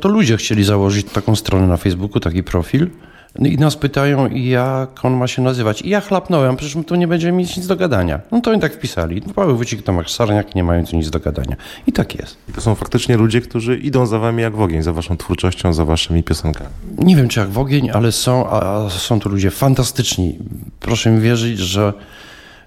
To 0.00 0.08
ludzie 0.08 0.36
chcieli 0.36 0.64
założyć 0.64 1.06
taką 1.06 1.36
stronę 1.36 1.66
na 1.66 1.76
Facebooku, 1.76 2.20
taki 2.20 2.42
profil. 2.42 2.90
I 3.38 3.56
nas 3.58 3.76
pytają, 3.76 4.30
jak 4.30 5.04
on 5.04 5.12
ma 5.12 5.26
się 5.26 5.42
nazywać. 5.42 5.82
I 5.82 5.88
ja 5.88 6.00
chlapnąłem, 6.00 6.56
przecież 6.56 6.74
my 6.74 6.84
tu 6.84 6.94
nie 6.94 7.08
będziemy 7.08 7.38
mieć 7.38 7.56
nic 7.56 7.66
do 7.66 7.76
gadania. 7.76 8.20
No 8.32 8.40
to 8.40 8.50
oni 8.50 8.60
tak 8.60 8.74
wpisali. 8.74 9.22
Paweł 9.22 9.56
Wójcik, 9.56 9.82
Tomek 9.82 10.10
Sarniak, 10.10 10.54
nie 10.54 10.64
mają 10.64 10.86
tu 10.86 10.96
nic 10.96 11.10
do 11.10 11.20
gadania. 11.20 11.56
I 11.86 11.92
tak 11.92 12.14
jest. 12.14 12.36
I 12.48 12.52
to 12.52 12.60
są 12.60 12.74
faktycznie 12.74 13.16
ludzie, 13.16 13.40
którzy 13.40 13.76
idą 13.78 14.06
za 14.06 14.18
wami 14.18 14.42
jak 14.42 14.56
w 14.56 14.60
ogień, 14.60 14.82
za 14.82 14.92
waszą 14.92 15.16
twórczością, 15.16 15.72
za 15.72 15.84
waszymi 15.84 16.22
piosenkami. 16.22 16.70
Nie 16.98 17.16
wiem, 17.16 17.28
czy 17.28 17.40
jak 17.40 17.48
w 17.48 17.58
ogień, 17.58 17.90
ale 17.90 18.12
są, 18.12 18.50
a 18.50 18.90
są 18.90 19.20
to 19.20 19.28
ludzie 19.28 19.50
fantastyczni. 19.50 20.38
Proszę 20.80 21.10
mi 21.10 21.20
wierzyć, 21.20 21.58
że 21.58 21.92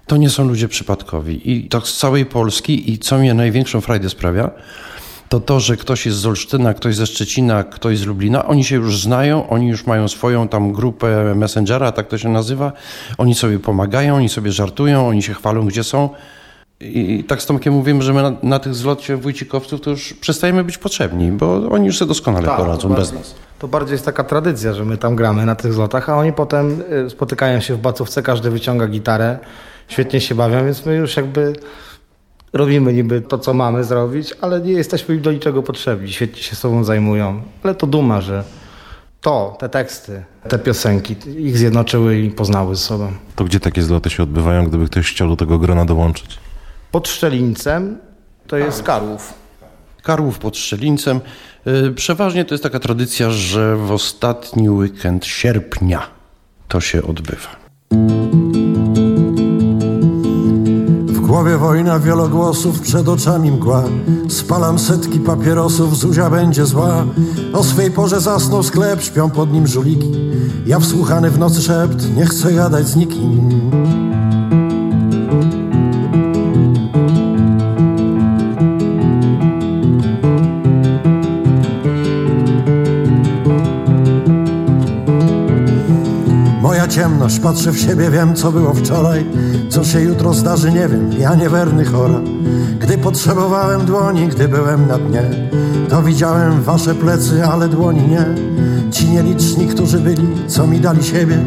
to 0.06 0.16
nie 0.16 0.30
są 0.30 0.48
ludzie 0.48 0.68
przypadkowi. 0.68 1.50
I 1.52 1.68
to 1.68 1.80
z 1.80 1.96
całej 1.96 2.26
Polski 2.26 2.92
i 2.92 2.98
co 2.98 3.18
mnie 3.18 3.34
największą 3.34 3.80
frajdę 3.80 4.10
sprawia, 4.10 4.50
to 5.32 5.40
to, 5.40 5.60
że 5.60 5.76
ktoś 5.76 6.06
jest 6.06 6.18
z 6.18 6.26
Olsztyna, 6.26 6.74
ktoś 6.74 6.96
ze 6.96 7.06
Szczecina, 7.06 7.64
ktoś 7.64 7.98
z 7.98 8.06
Lublina, 8.06 8.46
oni 8.46 8.64
się 8.64 8.76
już 8.76 9.00
znają, 9.02 9.48
oni 9.48 9.68
już 9.68 9.86
mają 9.86 10.08
swoją 10.08 10.48
tam 10.48 10.72
grupę 10.72 11.34
Messengera, 11.34 11.92
tak 11.92 12.08
to 12.08 12.18
się 12.18 12.28
nazywa, 12.28 12.72
oni 13.18 13.34
sobie 13.34 13.58
pomagają, 13.58 14.16
oni 14.16 14.28
sobie 14.28 14.52
żartują, 14.52 15.08
oni 15.08 15.22
się 15.22 15.34
chwalą, 15.34 15.66
gdzie 15.66 15.84
są. 15.84 16.08
I 16.80 17.24
tak 17.28 17.42
z 17.42 17.46
Tomkiem 17.46 17.74
mówimy, 17.74 18.02
że 18.02 18.12
my 18.12 18.22
na, 18.22 18.32
na 18.42 18.58
tych 18.58 18.74
zlocie 18.74 19.16
wójcikowców 19.16 19.80
to 19.80 19.90
już 19.90 20.14
przestajemy 20.14 20.64
być 20.64 20.78
potrzebni, 20.78 21.32
bo 21.32 21.68
oni 21.70 21.86
już 21.86 21.98
sobie 21.98 22.08
doskonale 22.08 22.46
Tak, 22.48 22.56
poradzą 22.56 22.88
bez 22.88 22.96
bardziej- 22.98 23.18
nas. 23.18 23.34
To 23.58 23.68
bardziej 23.68 23.92
jest 23.92 24.04
taka 24.04 24.24
tradycja, 24.24 24.74
że 24.74 24.84
my 24.84 24.96
tam 24.96 25.16
gramy 25.16 25.46
na 25.46 25.54
tych 25.54 25.72
zlotach, 25.72 26.08
a 26.10 26.16
oni 26.16 26.32
potem 26.32 26.82
y, 27.06 27.10
spotykają 27.10 27.60
się 27.60 27.74
w 27.74 27.78
bacówce, 27.78 28.22
każdy 28.22 28.50
wyciąga 28.50 28.86
gitarę, 28.86 29.38
świetnie 29.88 30.20
się 30.20 30.34
bawią, 30.34 30.64
więc 30.64 30.86
my 30.86 30.94
już 30.94 31.16
jakby 31.16 31.52
robimy 32.52 32.92
niby 32.92 33.20
to, 33.20 33.38
co 33.38 33.54
mamy 33.54 33.84
zrobić, 33.84 34.34
ale 34.40 34.60
nie 34.60 34.72
jesteśmy 34.72 35.14
im 35.14 35.22
do 35.22 35.32
niczego 35.32 35.62
potrzebni, 35.62 36.12
świetnie 36.12 36.42
się 36.42 36.56
sobą 36.56 36.84
zajmują. 36.84 37.42
Ale 37.62 37.74
to 37.74 37.86
duma, 37.86 38.20
że 38.20 38.44
to, 39.20 39.56
te 39.60 39.68
teksty, 39.68 40.24
te 40.48 40.58
piosenki 40.58 41.16
ich 41.36 41.58
zjednoczyły 41.58 42.18
i 42.18 42.30
poznały 42.30 42.76
ze 42.76 42.82
sobą. 42.82 43.12
To 43.36 43.44
gdzie 43.44 43.60
takie 43.60 43.82
zloty 43.82 44.10
się 44.10 44.22
odbywają, 44.22 44.64
gdyby 44.66 44.86
ktoś 44.86 45.10
chciał 45.10 45.28
do 45.28 45.36
tego 45.36 45.58
grona 45.58 45.84
dołączyć? 45.84 46.38
Pod 46.92 47.08
Szczelińcem 47.08 47.98
to 48.46 48.56
jest 48.56 48.82
Karłów. 48.82 49.34
Karłów 50.02 50.38
pod 50.38 50.56
Szczelińcem. 50.56 51.20
Y, 51.66 51.92
Przeważnie 51.92 52.44
to 52.44 52.54
jest 52.54 52.62
taka 52.64 52.80
tradycja, 52.80 53.30
że 53.30 53.76
w 53.76 53.90
ostatni 53.92 54.70
weekend 54.70 55.26
sierpnia 55.26 56.02
to 56.68 56.80
się 56.80 57.02
odbywa. 57.02 57.48
Głowie 61.32 61.58
wojna 61.58 61.98
wielogłosów, 61.98 62.80
przed 62.80 63.08
oczami 63.08 63.50
mgła. 63.50 63.84
Spalam 64.28 64.78
setki 64.78 65.20
papierosów, 65.20 65.96
Zuzia 65.98 66.30
będzie 66.30 66.66
zła. 66.66 67.04
O 67.52 67.64
swej 67.64 67.90
porze 67.90 68.20
zasnął 68.20 68.62
sklep, 68.62 69.02
śpią 69.02 69.30
pod 69.30 69.52
nim 69.52 69.66
żuliki. 69.66 70.12
Ja 70.66 70.80
wsłuchany 70.80 71.30
w 71.30 71.38
nocy 71.38 71.62
szept, 71.62 72.16
nie 72.16 72.26
chcę 72.26 72.52
gadać 72.52 72.88
z 72.88 72.96
nikim 72.96 73.50
ciemność, 86.92 87.38
patrzę 87.38 87.72
w 87.72 87.78
siebie, 87.78 88.10
wiem 88.10 88.34
co 88.34 88.52
było 88.52 88.74
wczoraj 88.74 89.26
Co 89.68 89.84
się 89.84 90.00
jutro 90.00 90.34
zdarzy, 90.34 90.72
nie 90.72 90.88
wiem, 90.88 91.12
ja 91.18 91.34
niewerny 91.34 91.84
chora. 91.84 92.20
Gdy 92.80 92.98
potrzebowałem 92.98 93.84
dłoni, 93.84 94.28
gdy 94.28 94.48
byłem 94.48 94.88
na 94.88 94.98
dnie 94.98 95.22
To 95.88 96.02
widziałem 96.02 96.62
wasze 96.62 96.94
plecy, 96.94 97.44
ale 97.44 97.68
dłoni 97.68 98.08
nie. 98.08 98.24
Ci 98.90 99.08
nieliczni, 99.08 99.66
którzy 99.66 99.98
byli, 99.98 100.28
co 100.46 100.66
mi 100.66 100.80
dali 100.80 101.04
siebie 101.04 101.38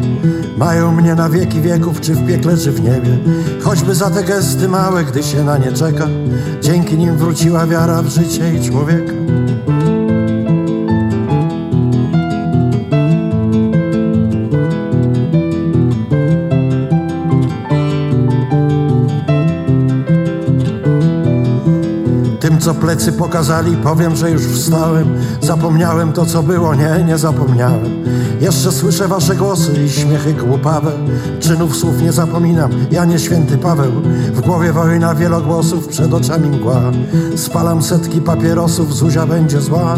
Mają 0.56 0.92
mnie 0.92 1.14
na 1.14 1.28
wieki 1.28 1.60
wieków, 1.60 2.00
czy 2.00 2.14
w 2.14 2.26
piekle, 2.26 2.56
czy 2.56 2.72
w 2.72 2.82
niebie. 2.82 3.18
Choćby 3.62 3.94
za 3.94 4.10
te 4.10 4.24
gesty 4.24 4.68
małe, 4.68 5.04
gdy 5.04 5.22
się 5.22 5.44
na 5.44 5.58
nie 5.58 5.72
czeka 5.72 6.06
Dzięki 6.62 6.98
nim 6.98 7.16
wróciła 7.16 7.66
wiara 7.66 8.02
w 8.02 8.08
życie 8.08 8.54
i 8.54 8.70
człowieka 8.70 9.15
Tym, 22.46 22.58
co 22.58 22.74
plecy 22.74 23.12
pokazali, 23.12 23.76
powiem, 23.76 24.16
że 24.16 24.30
już 24.30 24.42
wstałem. 24.42 25.14
Zapomniałem 25.40 26.12
to, 26.12 26.26
co 26.26 26.42
było, 26.42 26.74
nie, 26.74 27.04
nie 27.06 27.18
zapomniałem. 27.18 28.04
Jeszcze 28.40 28.72
słyszę 28.72 29.08
wasze 29.08 29.36
głosy 29.36 29.72
i 29.84 29.90
śmiechy 29.90 30.34
głupawe. 30.34 30.92
Czynów 31.40 31.76
słów 31.76 32.02
nie 32.02 32.12
zapominam, 32.12 32.70
ja 32.90 33.04
nie 33.04 33.18
święty 33.18 33.58
Paweł. 33.58 33.92
W 34.32 34.40
głowie 34.40 34.72
wojna 34.72 35.14
wielogłosów, 35.14 35.88
przed 35.88 36.14
oczami 36.14 36.48
mgła. 36.48 36.80
Spalam 37.36 37.82
setki 37.82 38.20
papierosów, 38.20 38.94
Zuzia 38.94 39.26
będzie 39.26 39.60
zła. 39.60 39.96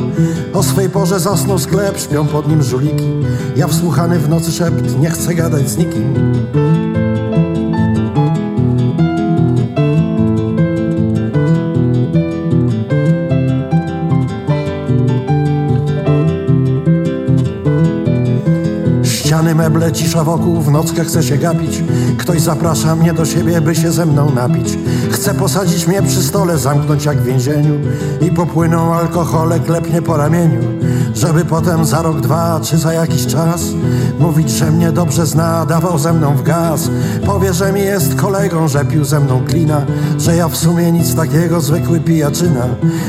O 0.54 0.62
swej 0.62 0.90
porze 0.90 1.20
zasnął 1.20 1.58
sklep, 1.58 1.98
śpią 1.98 2.26
pod 2.26 2.48
nim 2.48 2.62
żuliki. 2.62 3.08
Ja 3.56 3.66
wsłuchany 3.66 4.18
w 4.18 4.28
nocy 4.28 4.52
szept, 4.52 4.98
nie 4.98 5.10
chcę 5.10 5.34
gadać 5.34 5.70
z 5.70 5.76
nikim 5.76 6.14
meble, 19.58 19.92
cisza 19.92 20.24
wokół, 20.24 20.60
w 20.60 20.70
nockę 20.70 21.04
chcę 21.04 21.22
się 21.22 21.36
gapić. 21.36 21.82
Ktoś 22.18 22.40
zaprasza 22.40 22.96
mnie 22.96 23.12
do 23.12 23.24
siebie, 23.24 23.60
by 23.60 23.74
się 23.74 23.92
ze 23.92 24.06
mną 24.06 24.30
napić. 24.34 24.78
Chce 25.10 25.34
posadzić 25.34 25.86
mnie 25.86 26.02
przy 26.02 26.22
stole, 26.22 26.58
zamknąć 26.58 27.04
jak 27.04 27.18
w 27.18 27.24
więzieniu. 27.24 27.74
I 28.20 28.30
popłyną 28.30 28.94
alkohole, 28.94 29.60
klepnie 29.60 30.02
po 30.02 30.16
ramieniu. 30.16 30.60
Żeby 31.14 31.44
potem 31.44 31.84
za 31.84 32.02
rok, 32.02 32.20
dwa, 32.20 32.60
czy 32.62 32.78
za 32.78 32.92
jakiś 32.92 33.26
czas 33.26 33.62
Mówić, 34.18 34.50
że 34.50 34.70
mnie 34.70 34.92
dobrze 34.92 35.26
zna, 35.26 35.66
dawał 35.66 35.98
ze 35.98 36.12
mną 36.12 36.36
w 36.36 36.42
gaz. 36.42 36.90
Powie, 37.26 37.54
że 37.54 37.72
mi 37.72 37.80
jest 37.80 38.14
kolegą, 38.14 38.68
że 38.68 38.84
pił 38.84 39.04
ze 39.04 39.20
mną 39.20 39.44
klina 39.44 39.82
Że 40.18 40.36
ja 40.36 40.48
w 40.48 40.56
sumie 40.56 40.92
nic 40.92 41.14
takiego, 41.14 41.60
zwykły 41.60 42.00
pijaczyna. 42.00 42.66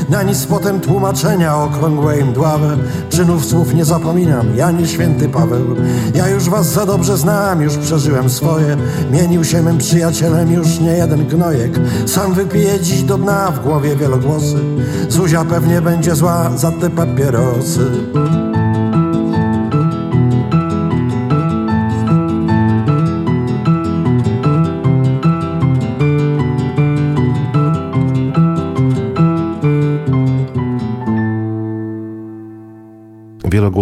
Na 0.08 0.22
nic 0.22 0.46
potem 0.46 0.80
tłumaczenia 0.80 1.56
okrągłe 1.56 2.20
i 2.20 2.24
mdławe 2.24 2.76
Czynów 3.10 3.44
słów 3.44 3.74
nie 3.74 3.84
zapominam, 3.84 4.56
ja 4.56 4.70
nie 4.70 4.86
święty 4.86 5.28
Paweł. 5.28 5.76
Ja 6.14 6.28
już 6.28 6.39
was 6.48 6.66
za 6.66 6.86
dobrze 6.86 7.16
znam, 7.16 7.62
już 7.62 7.76
przeżyłem 7.76 8.30
swoje. 8.30 8.76
Mienił 9.12 9.44
się 9.44 9.62
mym 9.62 9.78
przyjacielem 9.78 10.52
już 10.52 10.80
nie 10.80 10.92
jeden 10.92 11.26
gnojek. 11.26 11.72
Sam 12.06 12.34
wypiję 12.34 12.80
dziś 12.80 13.02
do 13.02 13.18
dna 13.18 13.50
w 13.50 13.62
głowie 13.62 13.96
wielogłosy. 13.96 14.56
Zuzia 15.08 15.44
pewnie 15.44 15.82
będzie 15.82 16.14
zła 16.14 16.50
za 16.56 16.72
te 16.72 16.90
papierosy 16.90 17.90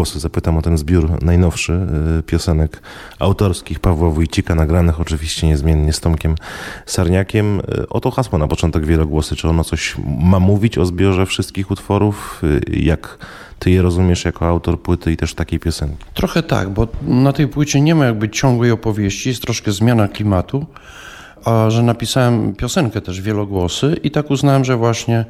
Zapytam 0.05 0.57
o 0.57 0.63
ten 0.63 0.79
zbiór 0.79 1.23
najnowszy 1.23 1.73
y, 2.19 2.23
piosenek 2.23 2.83
autorskich 3.19 3.81
Pawła 3.81 4.11
Wójcika, 4.11 4.55
nagranych 4.55 5.01
oczywiście 5.01 5.47
niezmiennie 5.47 5.93
z 5.93 6.01
Tomkiem 6.01 6.35
Sarniakiem. 6.87 7.61
Y, 7.61 7.89
Oto 7.89 8.11
hasło 8.11 8.39
na 8.39 8.47
początek 8.49 8.87
Wielogłosy. 8.87 9.37
Czy 9.37 9.49
ono 9.49 9.65
coś 9.65 9.97
ma 10.21 10.41
mówić 10.41 10.79
o 10.79 10.87
zbiorze 10.87 11.27
wszystkich 11.27 11.71
utworów? 11.71 12.43
Y, 12.45 12.61
Jak 12.81 13.19
ty 13.59 13.71
je 13.71 13.83
rozumiesz 13.83 14.25
jako 14.25 14.49
autor 14.49 14.83
płyty 14.83 15.13
i 15.13 15.17
też 15.17 15.35
takiej 15.35 15.59
piosenki? 15.61 16.05
Trochę 16.15 16.43
tak, 16.43 16.71
bo 16.71 16.89
na 17.03 17.33
tej 17.33 17.49
płycie 17.49 17.81
nie 17.81 17.95
ma 17.95 18.05
jakby 18.05 18.29
ciągłej 18.29 18.71
opowieści, 18.71 19.29
jest 19.29 19.43
troszkę 19.43 19.73
zmiana 19.73 20.09
klimatu, 20.09 20.67
a 21.45 21.71
że 21.71 21.83
napisałem 21.83 22.55
piosenkę 22.55 23.01
też 23.01 23.21
wielogłosy 23.21 23.97
i 24.03 24.11
tak 24.11 24.31
uznałem, 24.31 24.65
że 24.65 24.77
właśnie 24.77 25.25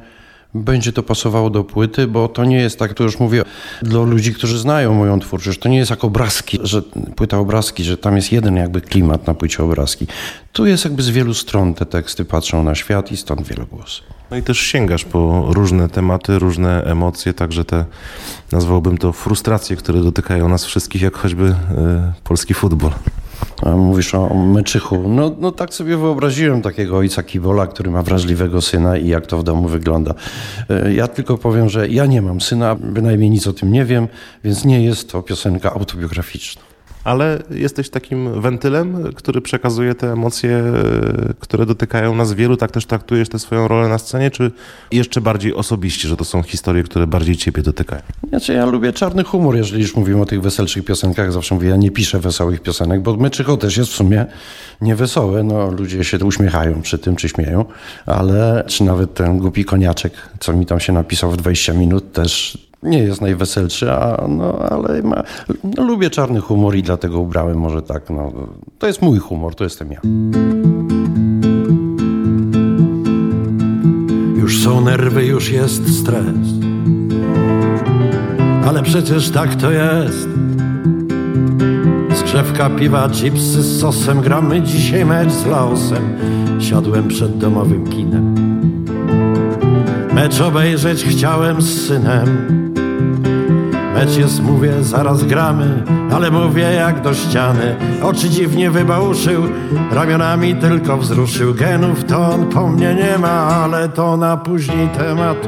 będzie 0.53 0.93
to 0.93 1.03
pasowało 1.03 1.49
do 1.49 1.63
płyty, 1.63 2.07
bo 2.07 2.27
to 2.27 2.45
nie 2.45 2.57
jest 2.57 2.79
tak, 2.79 2.93
to 2.93 3.03
już 3.03 3.19
mówię 3.19 3.43
dla 3.81 4.01
ludzi, 4.01 4.33
którzy 4.33 4.59
znają 4.59 4.93
moją 4.93 5.19
twórczość, 5.19 5.59
to 5.59 5.69
nie 5.69 5.77
jest 5.77 5.91
jak 5.91 6.03
obrazki, 6.03 6.59
że 6.63 6.81
płyta 7.15 7.37
obrazki, 7.37 7.83
że 7.83 7.97
tam 7.97 8.15
jest 8.15 8.31
jeden 8.31 8.55
jakby 8.55 8.81
klimat 8.81 9.27
na 9.27 9.33
płycie 9.33 9.63
obrazki. 9.63 10.07
Tu 10.51 10.65
jest 10.65 10.83
jakby 10.83 11.03
z 11.03 11.09
wielu 11.09 11.33
stron 11.33 11.73
te 11.73 11.85
teksty 11.85 12.25
patrzą 12.25 12.63
na 12.63 12.75
świat 12.75 13.11
i 13.11 13.17
stąd 13.17 13.47
wielogłosy. 13.47 14.01
No 14.31 14.37
i 14.37 14.43
też 14.43 14.59
sięgasz 14.59 15.05
po 15.05 15.45
różne 15.53 15.89
tematy, 15.89 16.39
różne 16.39 16.83
emocje, 16.83 17.33
także 17.33 17.65
te, 17.65 17.85
nazwałbym 18.51 18.97
to 18.97 19.13
frustracje, 19.13 19.75
które 19.75 20.01
dotykają 20.01 20.49
nas 20.49 20.65
wszystkich, 20.65 21.01
jak 21.01 21.17
choćby 21.17 21.45
y, 21.45 21.55
polski 22.23 22.53
futbol. 22.53 22.91
Mówisz 23.77 24.15
o 24.15 24.33
Meczychu. 24.35 25.09
No, 25.09 25.35
no 25.39 25.51
tak 25.51 25.73
sobie 25.73 25.97
wyobraziłem 25.97 26.61
takiego 26.61 26.97
ojca 26.97 27.23
Kibola, 27.23 27.67
który 27.67 27.91
ma 27.91 28.03
wrażliwego 28.03 28.61
syna 28.61 28.97
i 28.97 29.07
jak 29.07 29.27
to 29.27 29.37
w 29.37 29.43
domu 29.43 29.67
wygląda. 29.67 30.13
E, 30.69 30.93
Ja 30.93 31.07
tylko 31.07 31.37
powiem, 31.37 31.69
że 31.69 31.87
ja 31.87 32.05
nie 32.05 32.21
mam 32.21 32.41
syna, 32.41 32.75
bynajmniej 32.75 33.29
nic 33.29 33.47
o 33.47 33.53
tym 33.53 33.71
nie 33.71 33.85
wiem, 33.85 34.07
więc 34.43 34.65
nie 34.65 34.83
jest 34.83 35.11
to 35.11 35.23
piosenka 35.23 35.73
autobiograficzna. 35.73 36.68
Ale 37.03 37.43
jesteś 37.49 37.89
takim 37.89 38.41
wentylem, 38.41 39.13
który 39.15 39.41
przekazuje 39.41 39.95
te 39.95 40.11
emocje, 40.11 40.49
e, 40.49 41.33
które 41.39 41.65
dotykają 41.65 42.15
nas 42.15 42.33
wielu. 42.33 42.57
Tak 42.57 42.71
też 42.71 42.85
traktujesz 42.85 43.29
tę 43.29 43.39
swoją 43.39 43.67
rolę 43.67 43.89
na 43.89 43.97
scenie, 43.97 44.31
czy 44.31 44.51
jeszcze 44.91 45.21
bardziej 45.21 45.53
osobiście, 45.53 46.07
że 46.07 46.17
to 46.17 46.25
są 46.25 46.43
historie, 46.43 46.83
które 46.83 47.07
bardziej 47.07 47.37
ciebie 47.37 47.63
dotykają? 47.63 48.01
Znaczy, 48.29 48.53
ja 48.53 48.65
lubię 48.65 48.93
czarny 48.93 49.23
humor, 49.23 49.55
jeżeli 49.55 49.81
już 49.81 49.95
mówimy 49.95 50.21
o 50.21 50.25
tych 50.25 50.41
weselszych 50.41 50.85
piosenkach. 50.85 51.31
Zawsze 51.31 51.55
mówię, 51.55 51.69
ja 51.69 51.75
nie 51.75 51.91
piszę 51.91 52.19
wesołych 52.19 52.61
piosenek, 52.61 53.01
bo 53.01 53.15
Meczycho 53.15 53.57
też 53.57 53.77
jest 53.77 53.91
w 53.91 53.95
sumie 53.95 54.25
niewesołe. 54.81 55.43
No, 55.43 55.71
ludzie 55.71 56.03
się 56.03 56.17
uśmiechają 56.25 56.81
przy 56.81 56.97
tym, 56.97 57.15
czy 57.15 57.29
śmieją, 57.29 57.65
ale 58.05 58.63
czy 58.67 58.83
nawet 58.83 59.13
ten 59.13 59.37
głupi 59.37 59.65
koniaczek, 59.65 60.13
co 60.39 60.53
mi 60.53 60.65
tam 60.65 60.79
się 60.79 60.93
napisał 60.93 61.31
w 61.31 61.37
20 61.37 61.73
minut, 61.73 62.13
też 62.13 62.57
nie 62.83 62.99
jest 62.99 63.21
najweselszy, 63.21 63.91
a, 63.91 64.27
no, 64.27 64.59
ale 64.59 65.01
ma, 65.01 65.23
no, 65.63 65.83
lubię 65.83 66.09
czarny 66.09 66.41
humor 66.41 66.75
i 66.75 66.83
dlatego 66.83 67.19
ubrałem 67.19 67.57
może 67.57 67.81
tak. 67.81 68.09
No, 68.09 68.31
to 68.79 68.87
jest 68.87 69.01
mój 69.01 69.19
humor, 69.19 69.55
to 69.55 69.63
jestem 69.63 69.91
ja. 69.91 70.01
Już 74.49 74.63
są 74.63 74.81
nerwy, 74.81 75.25
już 75.25 75.51
jest 75.51 75.99
stres 75.99 76.47
Ale 78.67 78.83
przecież 78.83 79.29
tak 79.29 79.55
to 79.55 79.71
jest 79.71 80.29
Skrzewka 82.13 82.69
piwa, 82.69 83.09
chipsy 83.09 83.63
z 83.63 83.79
sosem 83.79 84.21
Gramy 84.21 84.61
dzisiaj 84.61 85.05
mecz 85.05 85.31
z 85.31 85.45
Laosem 85.45 86.17
Siadłem 86.59 87.07
przed 87.07 87.37
domowym 87.37 87.87
kinem 87.87 88.35
Mecz 90.13 90.41
obejrzeć 90.41 91.03
chciałem 91.03 91.61
z 91.61 91.87
synem 91.87 92.68
Mecz 93.99 94.17
jest, 94.17 94.43
mówię, 94.43 94.83
zaraz 94.83 95.23
gramy 95.23 95.83
Ale 96.13 96.31
mówię 96.31 96.61
jak 96.61 97.01
do 97.01 97.13
ściany. 97.13 97.75
Oczy 98.03 98.29
dziwnie 98.29 98.71
wybałuszył 98.71 99.43
Ramionami 99.91 100.55
tylko 100.55 100.97
wzruszył. 100.97 101.53
Genów 101.53 102.03
to 102.03 102.29
on 102.29 102.45
po 102.45 102.67
mnie 102.67 102.95
nie 102.95 103.17
ma 103.17 103.29
Ale 103.29 103.89
to 103.89 104.17
na 104.17 104.37
później 104.37 104.87
temat. 104.87 105.47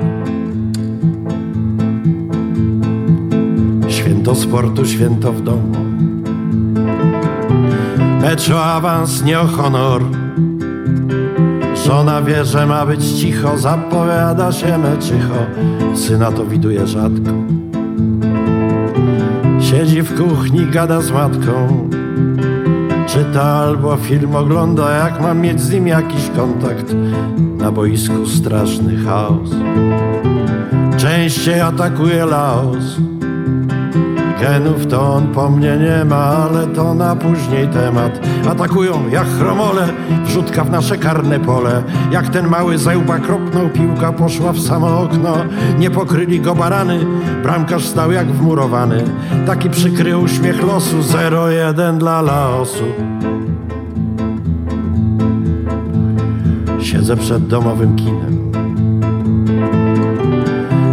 Święto 3.88 4.36
sportu, 4.36 4.86
święto 4.86 5.32
w 5.32 5.42
domu. 5.42 5.76
Mecz 8.22 8.50
o 8.50 8.64
awans, 8.64 9.24
nie 9.24 9.40
o 9.40 9.46
honor. 9.46 10.02
Żona 11.86 12.22
wie, 12.22 12.46
że 12.46 12.66
ma 12.66 12.86
być 12.86 13.06
cicho 13.06 13.58
Zapowiada 13.58 14.52
się 14.52 14.78
meczycho. 14.78 15.36
Syna 15.96 16.32
to 16.32 16.46
widuje 16.46 16.88
rzadko 16.88 17.61
Siedzi 19.72 20.02
w 20.02 20.18
kuchni, 20.18 20.66
gada 20.66 21.02
z 21.02 21.12
matką. 21.12 21.90
Czyta 23.08 23.44
albo 23.44 23.98
film 23.98 24.36
ogląda 24.36 24.92
Jak 24.92 25.22
mam 25.22 25.40
mieć 25.40 25.62
z 25.62 25.72
nim 25.72 25.88
jakiś 25.88 26.30
kontakt. 26.36 26.96
Na 27.58 27.72
boisku 27.72 28.28
straszny 28.28 28.98
chaos. 29.06 29.50
Częściej 30.98 31.62
atakuje 31.62 32.26
Laos 32.26 32.98
Genów 34.42 34.88
to 34.88 35.14
on 35.14 35.28
po 35.28 35.50
mnie 35.50 35.78
nie 35.78 36.06
ma, 36.06 36.16
ale 36.16 36.68
to 36.68 36.94
na 36.94 37.16
później 37.16 37.68
temat. 37.68 38.20
Atakują 38.52 39.10
jak 39.10 39.28
chromole, 39.28 39.88
wrzutka 40.26 40.64
w 40.64 40.72
nasze 40.72 40.98
karne 40.98 41.40
pole. 41.40 41.84
Jak 42.12 42.30
ten 42.30 42.48
mały 42.48 42.78
zęba 42.78 43.20
kropnął, 43.20 43.70
piłka 43.70 44.14
poszła 44.14 44.52
w 44.54 44.60
samo 44.60 45.02
okno. 45.02 45.36
Nie 45.80 45.92
pokryli 45.92 46.40
go 46.40 46.56
barany, 46.56 47.00
bramkarz 47.44 47.86
stał 47.86 48.12
jak 48.12 48.32
wmurowany. 48.32 49.04
Taki 49.46 49.70
przykry 49.70 50.18
uśmiech 50.18 50.64
losu, 50.64 50.98
0-1 51.00 51.98
dla 51.98 52.22
Laosu. 52.22 52.86
Siedzę 56.80 57.18
przed 57.18 57.48
domowym 57.48 57.96
kinem. 57.96 58.52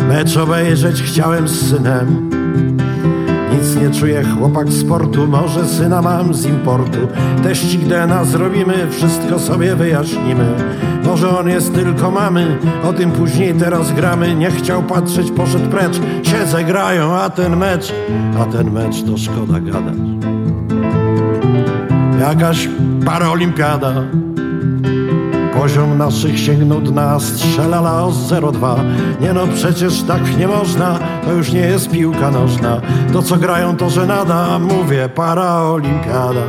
Mecz 0.09 0.37
obejrzeć 0.37 1.03
chciałem 1.03 1.49
z 1.49 1.71
synem. 1.71 2.28
Nie 3.83 3.91
czuje 3.91 4.25
chłopak 4.25 4.69
sportu, 4.73 5.27
może 5.27 5.67
syna 5.67 6.03
mam 6.03 6.35
z 6.35 6.47
importu. 6.47 6.99
Teścik 7.43 7.81
DNA 7.81 8.25
zrobimy, 8.25 8.75
wszystko 8.91 9.39
sobie 9.39 9.77
wyjaśnimy. 9.77 10.55
Może 11.05 11.39
on 11.39 11.49
jest 11.49 11.75
tylko 11.75 12.11
mamy, 12.11 12.59
o 12.85 12.93
tym 12.93 13.11
później 13.11 13.55
teraz 13.55 13.93
gramy. 13.93 14.35
Nie 14.35 14.51
chciał 14.51 14.83
patrzeć, 14.83 15.31
poszedł 15.31 15.71
precz, 15.71 16.01
siedzę 16.23 16.65
grają, 16.65 17.15
a 17.15 17.31
ten 17.31 17.57
mecz, 17.57 17.93
a 18.41 18.45
ten 18.45 18.71
mecz 18.73 19.03
to 19.03 19.19
szkoda 19.19 19.61
gadać. 19.61 19.95
Jakaś 22.21 22.69
paraolimpiada 23.05 23.93
Poziom 25.59 25.99
naszych 25.99 26.39
sięgnął 26.39 26.81
dna, 26.81 27.21
strzelala 27.21 28.03
o 28.05 28.11
0,2 28.11 28.75
Nie 29.21 29.33
no 29.33 29.47
przecież 29.55 30.03
tak 30.03 30.39
nie 30.39 30.49
można, 30.49 30.99
to 31.25 31.33
już 31.33 31.53
nie 31.53 31.61
jest 31.61 31.91
piłka 31.91 32.31
nożna. 32.31 32.81
To 33.13 33.23
co 33.23 33.37
grają 33.37 33.77
to 33.77 33.91
żenada, 33.91 34.59
mówię 34.59 35.09
paraolimpiada. 35.09 36.43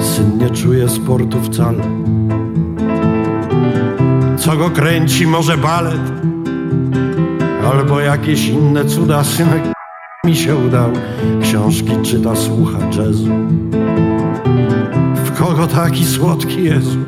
Syn 0.00 0.38
nie 0.38 0.50
czuje 0.50 0.88
sportu 0.88 1.40
wcale. 1.40 1.84
Co 4.36 4.56
go 4.56 4.70
kręci, 4.70 5.26
może 5.26 5.58
balet? 5.58 6.12
Albo 7.72 8.00
jakieś 8.00 8.48
inne 8.48 8.84
cuda, 8.84 9.24
synek 9.24 9.62
mi 10.24 10.36
się 10.36 10.56
udał. 10.56 10.90
Książki 11.42 11.92
czyta, 12.02 12.36
słucha 12.36 12.78
jazzu 12.78 13.65
kogo 15.38 15.66
taki 15.66 16.04
słodki 16.04 16.64
Jezu? 16.64 16.98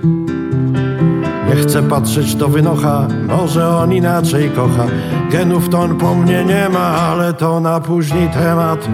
Nie 1.49 1.63
chcę 1.63 1.83
patrzeć 1.83 2.35
do 2.35 2.49
wynocha, 2.49 3.09
może 3.29 3.69
on 3.69 3.93
inaczej 3.93 4.51
kocha. 4.51 4.87
Genów 5.31 5.69
to 5.69 5.81
on 5.81 5.97
po 5.97 6.15
mnie 6.15 6.45
nie 6.45 6.69
ma, 6.69 6.81
ale 6.81 7.33
to 7.33 7.61
na 7.61 7.81
później 7.81 8.29
temat. 8.29 8.89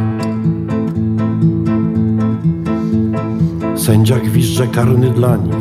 Sędzia 3.76 4.16
gwizdże 4.16 4.66
karny 4.66 5.10
dla 5.10 5.36
nich. 5.36 5.54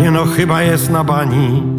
Nie 0.00 0.10
no, 0.10 0.24
chyba 0.24 0.62
jest 0.62 0.90
na 0.90 1.04
bani 1.04 1.75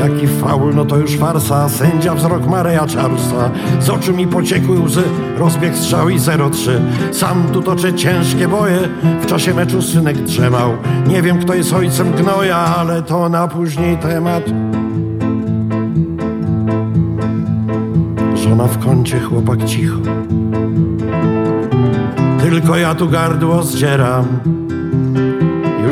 Jaki 0.00 0.26
faul, 0.26 0.74
no 0.74 0.84
to 0.84 0.96
już 0.96 1.16
farsa. 1.16 1.68
Sędzia 1.68 2.14
wzrok 2.14 2.46
Mareja 2.46 2.86
Charlesa. 2.86 3.50
Z 3.80 3.90
oczu 3.90 4.12
mi 4.12 4.26
pociekły 4.26 4.78
łzy. 4.78 5.02
Rozbieg 5.38 5.76
strzał 5.76 6.08
i 6.08 6.18
0-3 6.18 6.70
Sam 7.12 7.44
tu 7.52 7.62
toczę 7.62 7.94
ciężkie 7.94 8.48
boje. 8.48 8.78
W 9.22 9.26
czasie 9.26 9.54
meczu 9.54 9.82
synek 9.82 10.16
drzemał. 10.22 10.72
Nie 11.06 11.22
wiem 11.22 11.38
kto 11.38 11.54
jest 11.54 11.72
ojcem 11.72 12.12
gnoja 12.12 12.56
Ale 12.56 13.02
to 13.02 13.28
na 13.28 13.48
później 13.48 13.96
temat. 13.96 14.44
Żona 18.34 18.64
w 18.64 18.78
kącie, 18.78 19.20
chłopak 19.20 19.64
cicho. 19.64 19.98
Tylko 22.40 22.76
ja 22.76 22.94
tu 22.94 23.08
gardło 23.08 23.62
zdzieram 23.62 24.59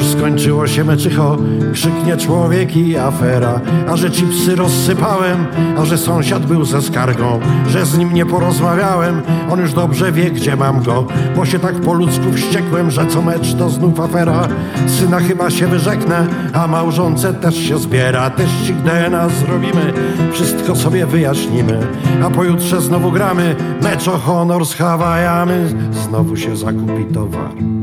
skończyło 0.08 0.66
się 0.66 0.84
meczycho, 0.84 1.36
krzyknie 1.72 2.16
człowiek 2.16 2.76
i 2.76 2.96
afera. 2.96 3.60
A 3.88 3.96
że 3.96 4.10
chipsy 4.10 4.56
rozsypałem, 4.56 5.46
a 5.78 5.84
że 5.84 5.98
sąsiad 5.98 6.46
był 6.46 6.64
ze 6.64 6.82
skargą 6.82 7.40
Że 7.68 7.86
z 7.86 7.98
nim 7.98 8.14
nie 8.14 8.26
porozmawiałem, 8.26 9.22
on 9.50 9.60
już 9.60 9.72
dobrze 9.72 10.12
wie 10.12 10.30
gdzie 10.30 10.56
mam 10.56 10.82
go. 10.82 11.06
Bo 11.36 11.46
się 11.46 11.58
tak 11.58 11.74
po 11.74 11.92
ludzku 11.92 12.32
wściekłem, 12.32 12.90
że 12.90 13.06
co 13.06 13.22
mecz 13.22 13.54
to 13.54 13.70
znów 13.70 14.00
afera. 14.00 14.48
Syna 14.86 15.20
chyba 15.20 15.50
się 15.50 15.66
wyrzeknę, 15.66 16.26
a 16.52 16.66
małżonce 16.66 17.34
też 17.34 17.56
się 17.56 17.78
zbiera. 17.78 18.30
Teścik 18.30 18.76
DNA 18.76 19.28
zrobimy, 19.28 19.92
wszystko 20.32 20.76
sobie 20.76 21.06
wyjaśnimy. 21.06 21.86
A 22.24 22.30
pojutrze 22.30 22.80
znowu 22.80 23.12
gramy, 23.12 23.56
mecz 23.82 24.08
o 24.08 24.18
honor 24.18 24.66
z 24.66 24.74
Hawajamy 24.74 25.68
Znowu 25.92 26.36
się 26.36 26.56
zakupi 26.56 27.04
towar 27.14 27.77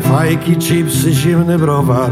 Fajki, 0.00 0.56
chipsy, 0.56 1.12
zimny 1.12 1.58
browar. 1.58 2.10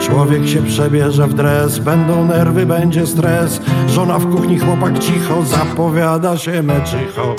Człowiek 0.00 0.48
się 0.48 0.62
przebierze 0.62 1.26
w 1.26 1.34
dres 1.34 1.78
Będą 1.78 2.24
nerwy, 2.26 2.66
będzie 2.66 3.06
stres. 3.06 3.60
Żona 3.88 4.18
w 4.18 4.30
kuchni, 4.30 4.58
chłopak 4.58 4.98
cicho 4.98 5.42
Zapowiada 5.42 6.38
się 6.38 6.62
meczycho. 6.62 7.36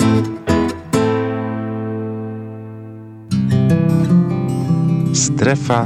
Strefa 5.12 5.84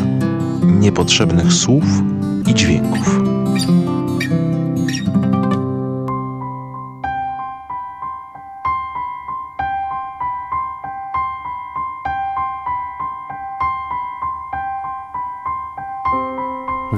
niepotrzebnych 0.63 1.53
słów 1.53 1.85
i 2.47 2.55
dźwięków. 2.55 3.38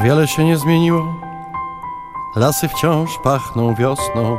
Wiele 0.03 0.28
się 0.28 0.44
nie 0.44 0.57
zmieniło. 0.57 1.14
Lasy 2.36 2.68
wciąż 2.68 3.18
pachną 3.18 3.74
wiosną. 3.74 4.38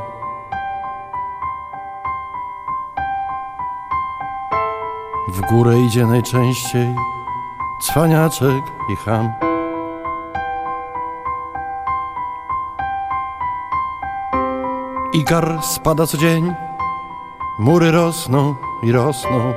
W 5.28 5.42
górę 5.50 5.80
idzie 5.80 6.06
najczęściej 6.06 6.96
Cwaniaczek 7.82 8.64
i 8.90 8.96
ham. 8.96 9.34
Igar 15.14 15.60
spada 15.62 16.08
co 16.08 16.18
dzień. 16.18 16.54
Mury 17.60 17.92
rosną 17.92 18.56
i 18.84 18.92
rosną 18.92 19.54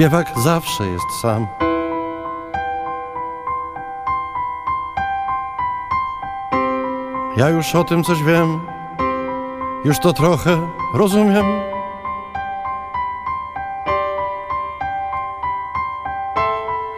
Śpiewak 0.00 0.38
zawsze 0.38 0.86
jest 0.86 1.10
sam. 1.20 1.46
Ja 7.36 7.48
już 7.48 7.74
o 7.74 7.84
tym 7.84 8.04
coś 8.04 8.22
wiem, 8.22 8.60
już 9.84 9.98
to 9.98 10.12
trochę 10.12 10.68
rozumiem. 10.94 11.44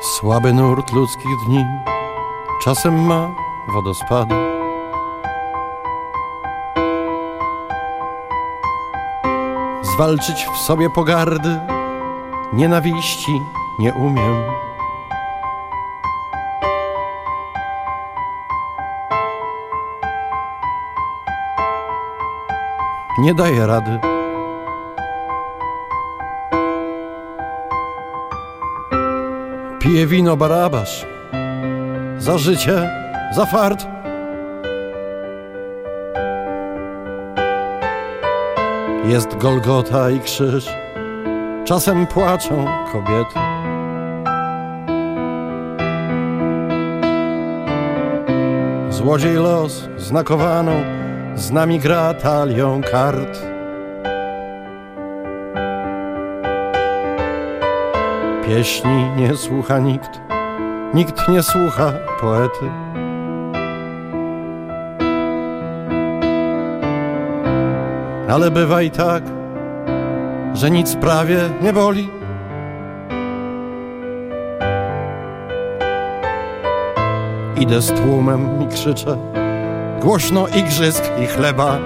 Słaby 0.00 0.52
nurt 0.52 0.92
ludzkich 0.92 1.36
dni 1.46 1.64
czasem 2.64 3.06
ma 3.06 3.28
wodospady. 3.68 4.34
Zwalczyć 9.82 10.46
w 10.54 10.58
sobie 10.58 10.90
pogardy 10.90 11.81
nienawiści 12.52 13.42
nie 13.78 13.92
umiem. 13.92 14.42
Nie 23.18 23.34
daję 23.34 23.66
rady. 23.66 23.98
Piję 29.78 30.06
wino 30.06 30.36
barabasz 30.36 31.06
za 32.18 32.38
życie, 32.38 32.90
za 33.32 33.46
fart. 33.46 33.86
Jest 39.04 39.36
Golgota 39.36 40.10
i 40.10 40.20
krzyż 40.20 40.81
czasem 41.64 42.06
płaczą 42.06 42.66
kobiety. 42.92 43.38
Złodziej 48.90 49.34
los 49.34 49.88
znakowaną 49.96 50.72
z 51.34 51.50
nami 51.50 51.78
gra 51.78 52.14
talią 52.14 52.80
kart. 52.90 53.38
Pieśni 58.46 59.10
nie 59.16 59.36
słucha 59.36 59.78
nikt, 59.78 60.20
nikt 60.94 61.28
nie 61.28 61.42
słucha 61.42 61.92
poety. 62.20 62.70
Ale 68.28 68.50
bywa 68.50 68.82
i 68.82 68.90
tak, 68.90 69.22
że 70.62 70.70
nic 70.70 70.96
prawie 70.96 71.38
nie 71.62 71.72
boli. 71.72 72.08
Idę 77.60 77.82
z 77.82 77.92
tłumem 77.92 78.62
i 78.62 78.68
krzyczę, 78.68 79.16
głośno 80.00 80.46
igrzysk 80.48 81.04
i 81.22 81.26
chleba. 81.26 81.78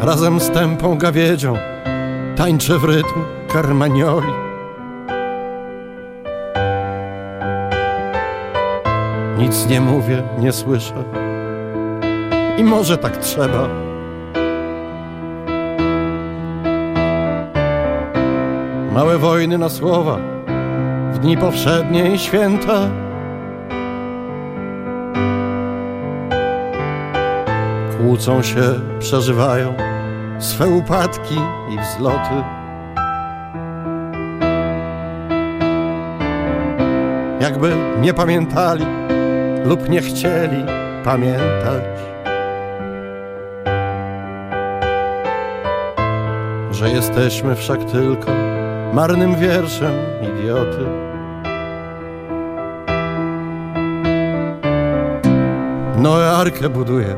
razem 0.00 0.40
z 0.40 0.50
tępą 0.50 0.98
gawiedzią 0.98 1.56
tańczę 2.36 2.78
w 2.78 2.84
rytm 2.84 3.20
karmanioli. 3.48 4.32
Nic 9.38 9.66
nie 9.68 9.80
mówię, 9.80 10.22
nie 10.38 10.52
słyszę 10.52 11.23
i 12.58 12.64
może 12.64 12.98
tak 12.98 13.16
trzeba. 13.16 13.68
Małe 18.92 19.18
wojny 19.18 19.58
na 19.58 19.68
słowa 19.68 20.18
w 21.12 21.18
dni 21.18 21.36
powszednie 21.36 22.10
i 22.10 22.18
święta. 22.18 22.88
Kłócą 27.98 28.42
się, 28.42 28.62
przeżywają 28.98 29.74
swe 30.38 30.68
upadki 30.68 31.36
i 31.70 31.78
wzloty. 31.78 32.34
Jakby 37.40 37.76
nie 38.00 38.14
pamiętali 38.14 38.86
lub 39.64 39.88
nie 39.88 40.00
chcieli 40.00 40.64
pamiętać, 41.04 41.93
że 46.74 46.90
jesteśmy 46.90 47.56
wszak 47.56 47.84
tylko 47.84 48.30
marnym 48.92 49.36
wierszem 49.36 49.92
idioty. 50.22 50.86
Noe 55.98 56.30
arkę 56.30 56.68
buduje, 56.68 57.16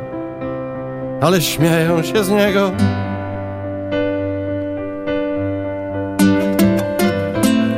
ale 1.20 1.40
śmieją 1.40 2.02
się 2.02 2.24
z 2.24 2.30
niego. 2.30 2.70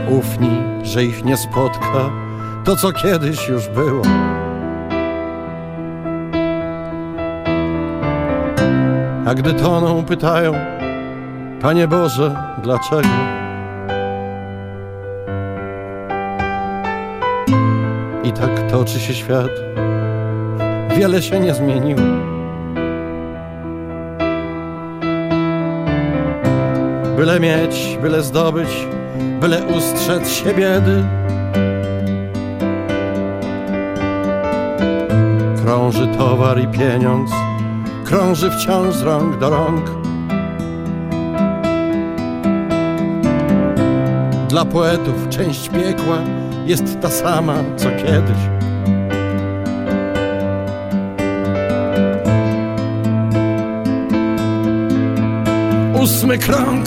Ufni, 0.09 0.63
że 0.83 1.05
ich 1.05 1.25
nie 1.25 1.37
spotka 1.37 2.11
to, 2.65 2.77
co 2.77 2.93
kiedyś 2.93 3.49
już 3.49 3.69
było. 3.69 4.03
A 9.27 9.35
gdy 9.35 9.55
toną, 9.55 10.05
pytają, 10.05 10.78
Panie 11.63 11.89
Boże, 11.89 12.37
dlaczego? 12.63 13.09
I 18.25 18.33
tak 18.33 18.71
toczy 18.71 19.01
się 19.01 19.15
świat, 19.15 19.51
wiele 20.97 21.23
się 21.23 21.41
nie 21.41 21.55
zmieniło. 21.55 22.01
Byle 27.17 27.41
mieć, 27.41 27.99
byle 28.03 28.23
zdobyć, 28.23 28.87
byle 29.41 29.65
ustrzec 29.67 30.29
się 30.29 30.55
biedy. 30.55 31.05
Krąży 35.65 36.07
towar 36.07 36.61
i 36.61 36.69
pieniądz, 36.69 37.31
krąży 38.05 38.51
wciąż 38.51 38.95
z 38.95 39.03
rąk 39.03 39.39
do 39.39 39.51
rąk. 39.51 39.98
Dla 44.49 44.65
poetów 44.65 45.29
część 45.29 45.69
piekła 45.69 46.19
jest 46.67 47.01
ta 47.01 47.11
sama 47.11 47.55
co 47.77 47.89
kiedyś. 47.91 48.39
Ósmy 56.03 56.39
krąg. 56.39 56.87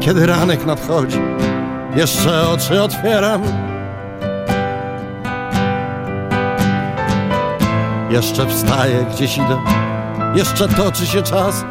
Kiedy 0.00 0.26
ranek 0.26 0.66
nadchodzi, 0.66 1.20
jeszcze 1.96 2.48
oczy 2.48 2.82
otwieram. 2.82 3.42
Jeszcze 8.10 8.46
wstaję, 8.46 9.06
gdzieś 9.14 9.36
idę, 9.36 9.58
jeszcze 10.34 10.68
toczy 10.68 11.06
się 11.06 11.22
czas. 11.22 11.64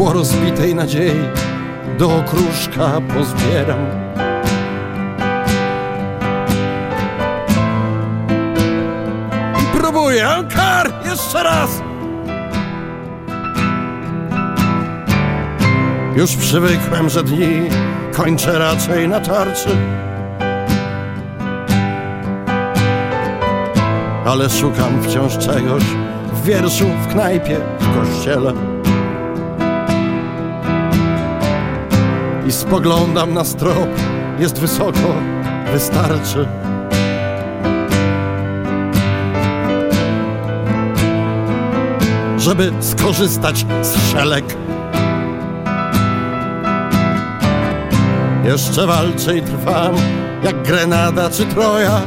Szkło 0.00 0.12
rozbitej 0.12 0.74
nadziei 0.74 1.20
do 1.98 2.16
okruszka 2.16 3.00
pozbieram. 3.14 3.86
I 9.62 9.78
próbuję, 9.78 10.28
kar, 10.54 10.92
jeszcze 11.04 11.42
raz. 11.42 11.82
Już 16.16 16.36
przywykłem, 16.36 17.08
że 17.08 17.22
dni 17.22 17.68
kończę 18.12 18.58
raczej 18.58 19.08
na 19.08 19.20
tarczy. 19.20 19.76
Ale 24.26 24.50
szukam 24.50 25.02
wciąż 25.02 25.38
czegoś 25.38 25.82
w 26.32 26.44
wierszu, 26.44 26.84
w 27.02 27.12
knajpie, 27.12 27.56
w 27.80 27.98
kościele. 27.98 28.69
I 32.50 32.52
spoglądam 32.52 33.34
na 33.34 33.44
strop, 33.44 33.88
jest 34.38 34.58
wysoko, 34.58 35.14
wystarczy. 35.72 36.48
Żeby 42.38 42.72
skorzystać 42.80 43.66
z 43.82 44.12
szelek 44.12 44.44
Jeszcze 48.44 48.86
walczę 48.86 49.36
i 49.36 49.42
trwam, 49.42 49.94
jak 50.44 50.62
Grenada 50.62 51.30
czy 51.30 51.46
Troja. 51.46 52.00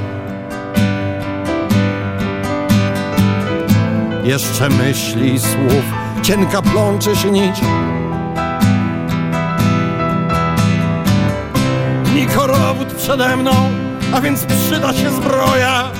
Jeszcze 4.23 4.69
myśli 4.69 5.39
słów, 5.39 5.83
cienka 6.21 6.61
plącze 6.61 7.15
się 7.15 7.31
nić. 7.31 7.61
Przede 13.03 13.37
mną, 13.37 13.51
a 14.13 14.21
więc 14.21 14.45
przyda 14.45 14.93
się 14.93 15.11
zbroja. 15.11 15.91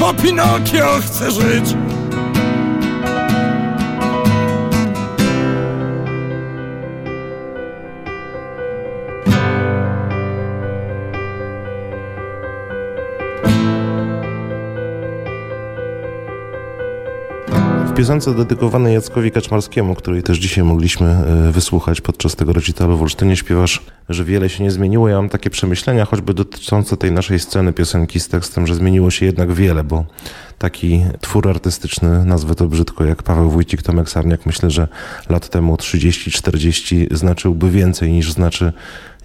Bo 0.00 0.14
Pinokio 0.14 0.98
chce 1.00 1.30
żyć. 1.30 1.74
W 18.02 18.04
piosence 18.04 18.34
dedykowanej 18.34 18.94
Jackowi 18.94 19.30
Kaczmarskiemu, 19.30 19.94
której 19.94 20.22
też 20.22 20.38
dzisiaj 20.38 20.64
mogliśmy 20.64 21.06
e, 21.06 21.52
wysłuchać 21.52 22.00
podczas 22.00 22.36
tego 22.36 22.52
recitalu 22.52 22.96
w 22.96 23.02
Olsztynie, 23.02 23.36
śpiewasz, 23.36 23.82
że 24.08 24.24
wiele 24.24 24.48
się 24.48 24.64
nie 24.64 24.70
zmieniło. 24.70 25.08
Ja 25.08 25.16
mam 25.16 25.28
takie 25.28 25.50
przemyślenia, 25.50 26.04
choćby 26.04 26.34
dotyczące 26.34 26.96
tej 26.96 27.12
naszej 27.12 27.38
sceny 27.38 27.72
piosenki 27.72 28.20
z 28.20 28.28
tekstem, 28.28 28.66
że 28.66 28.74
zmieniło 28.74 29.10
się 29.10 29.26
jednak 29.26 29.52
wiele, 29.52 29.84
bo 29.84 30.04
taki 30.58 31.04
twór 31.20 31.48
artystyczny, 31.48 32.24
nazwę 32.24 32.54
to 32.54 32.66
brzydko, 32.66 33.04
jak 33.04 33.22
Paweł 33.22 33.50
Wójcik, 33.50 33.82
Tomek 33.82 34.10
Sarniak, 34.10 34.46
myślę, 34.46 34.70
że 34.70 34.88
lat 35.28 35.48
temu 35.48 35.74
30-40 35.74 37.16
znaczyłby 37.16 37.70
więcej 37.70 38.12
niż 38.12 38.32
znaczy 38.32 38.72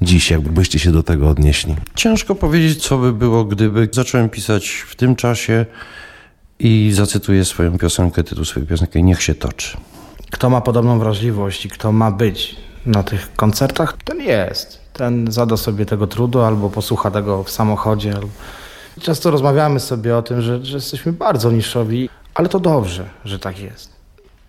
dziś, 0.02 0.32
jakbyście 0.32 0.80
się 0.80 0.92
do 0.92 1.04
tego 1.04 1.30
odnieśli. 1.30 1.76
Ciężko 1.96 2.36
powiedzieć, 2.36 2.88
co 2.88 2.98
by 2.98 3.14
było, 3.14 3.46
gdyby 3.46 3.90
zacząłem 3.92 4.30
pisać 4.30 4.70
w 4.70 4.96
tym 4.96 5.16
czasie 5.16 5.66
i 6.60 6.92
zacytuję 6.94 7.46
swoją 7.46 7.78
piosenkę, 7.78 8.24
tytuł 8.24 8.46
swojej 8.46 8.70
piosenki 8.70 9.04
Niech 9.04 9.24
się 9.24 9.36
toczy. 9.36 9.78
Kto 10.32 10.50
ma 10.50 10.62
podobną 10.62 11.00
wrażliwość 11.00 11.66
i 11.66 11.70
kto 11.70 11.92
ma 11.92 12.12
być 12.12 12.56
na 12.86 13.04
tych 13.04 13.36
koncertach, 13.36 13.98
ten 14.04 14.22
jest. 14.22 14.80
Ten 14.94 15.32
zada 15.32 15.58
sobie 15.58 15.86
tego 15.86 16.08
trudu 16.08 16.42
albo 16.42 16.70
posłucha 16.70 17.12
tego 17.12 17.44
w 17.44 17.50
samochodzie. 17.50 18.14
Często 19.02 19.32
rozmawiamy 19.32 19.80
sobie 19.80 20.18
o 20.18 20.22
tym, 20.22 20.42
że, 20.42 20.66
że 20.66 20.78
jesteśmy 20.78 21.14
bardzo 21.14 21.52
niszowi, 21.52 22.10
ale 22.34 22.50
to 22.50 22.60
dobrze, 22.60 23.06
że 23.26 23.40
tak 23.40 23.60
jest. 23.60 23.92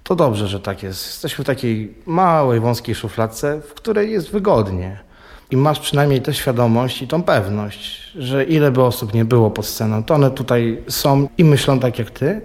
To 0.05 0.17
dobrze, 0.17 0.49
że 0.49 0.61
tak 0.61 0.83
jest. 0.83 1.07
Jesteśmy 1.07 1.45
w 1.45 1.47
takiej 1.47 1.95
małej, 2.07 2.61
wąskiej 2.61 2.95
szufladce, 2.95 3.61
w 3.61 3.75
której 3.75 4.13
jest 4.13 4.31
wygodnie. 4.31 5.08
I 5.51 5.57
masz 5.57 5.81
przynajmniej 5.81 6.23
tę 6.23 6.35
świadomość 6.35 7.03
i 7.03 7.09
tą 7.09 7.23
pewność, 7.23 8.13
że 8.19 8.45
ile 8.45 8.71
by 8.71 8.83
osób 8.83 9.15
nie 9.15 9.25
było 9.25 9.51
pod 9.51 9.67
sceną, 9.67 10.05
to 10.05 10.15
one 10.15 10.31
tutaj 10.31 10.83
są 10.89 11.29
i 11.39 11.45
myślą 11.45 11.81
tak 11.81 11.99
jak 11.99 12.11
ty 12.11 12.41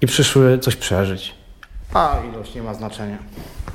i 0.00 0.06
przyszły 0.06 0.58
coś 0.58 0.76
przeżyć. 0.76 1.34
A 1.94 2.16
ilość 2.32 2.54
nie 2.54 2.62
ma 2.62 2.74
znaczenia. 2.74 3.18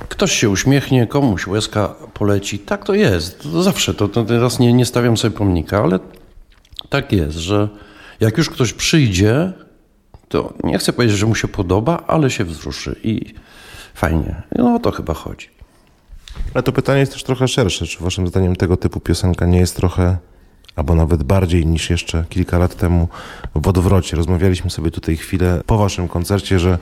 Ktoś 0.08 0.32
się 0.32 0.48
uśmiechnie, 0.50 1.06
komuś 1.06 1.46
łezka 1.46 1.94
poleci. 2.14 2.58
Tak 2.58 2.84
to 2.84 2.94
jest. 2.94 3.42
To 3.42 3.62
zawsze. 3.62 3.94
To, 3.94 4.08
to 4.08 4.24
teraz 4.24 4.58
nie, 4.58 4.72
nie 4.72 4.86
stawiam 4.86 5.16
sobie 5.16 5.36
pomnika, 5.36 5.82
ale 5.82 5.98
tak 6.88 7.12
jest, 7.12 7.36
że 7.36 7.68
jak 8.20 8.38
już 8.38 8.50
ktoś 8.50 8.72
przyjdzie, 8.72 9.52
to 10.28 10.52
nie 10.64 10.78
chcę 10.78 10.92
powiedzieć, 10.92 11.18
że 11.18 11.26
mu 11.26 11.34
się 11.34 11.48
podoba, 11.48 12.04
ale 12.06 12.30
się 12.30 12.44
wzruszy 12.44 12.96
i 13.04 13.34
fajnie. 13.94 14.42
No 14.56 14.74
o 14.74 14.78
to 14.78 14.90
chyba 14.90 15.14
chodzi. 15.14 15.48
Ale 16.54 16.62
to 16.62 16.72
pytanie 16.72 17.00
jest 17.00 17.12
też 17.12 17.24
trochę 17.24 17.48
szersze. 17.48 17.86
Czy 17.86 18.04
waszym 18.04 18.26
zdaniem 18.26 18.56
tego 18.56 18.76
typu 18.76 19.00
piosenka 19.00 19.46
nie 19.46 19.58
jest 19.58 19.76
trochę, 19.76 20.16
albo 20.76 20.94
nawet 20.94 21.22
bardziej 21.22 21.66
niż 21.66 21.90
jeszcze 21.90 22.24
kilka 22.28 22.58
lat 22.58 22.76
temu 22.76 23.08
w 23.54 23.68
odwrocie? 23.68 24.16
Rozmawialiśmy 24.16 24.70
sobie 24.70 24.90
tutaj 24.90 25.16
chwilę 25.16 25.62
po 25.66 25.78
waszym 25.78 26.08
koncercie, 26.08 26.58
że 26.58 26.78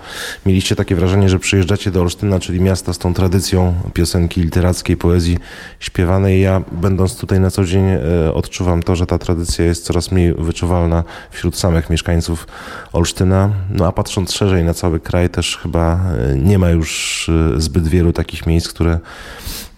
mieliście 0.46 0.76
takie 0.76 0.94
wrażenie, 0.94 1.28
że 1.28 1.38
przyjeżdżacie 1.38 1.90
do 1.90 2.00
Olsztyna, 2.00 2.40
czyli 2.40 2.60
miasta 2.60 2.92
z 2.92 2.98
tą 2.98 3.14
tradycją 3.14 3.74
piosenki 3.94 4.40
literackiej, 4.40 4.96
poezji 4.96 5.38
śpiewanej. 5.80 6.40
Ja 6.40 6.62
będąc 6.72 7.16
tutaj 7.16 7.40
na 7.40 7.50
co 7.50 7.64
dzień 7.64 7.84
e, 7.84 8.34
odczuwam 8.34 8.82
to, 8.82 8.96
że 8.96 9.06
ta 9.06 9.18
tradycja 9.18 9.64
jest 9.64 9.84
coraz 9.84 10.12
mniej 10.12 10.34
wyczuwalna 10.34 11.04
wśród 11.30 11.56
samych 11.56 11.90
mieszkańców 11.90 12.46
Olsztyna. 12.92 13.50
No 13.70 13.86
a 13.86 13.92
patrząc 13.92 14.32
szerzej 14.32 14.64
na 14.64 14.74
cały 14.74 15.00
kraj 15.00 15.30
też 15.30 15.56
chyba 15.56 15.94
e, 15.94 16.36
nie 16.36 16.58
ma 16.58 16.70
już 16.70 17.28
e, 17.28 17.60
zbyt 17.60 17.88
wielu 17.88 18.12
takich 18.12 18.46
miejsc, 18.46 18.68
które 18.68 18.98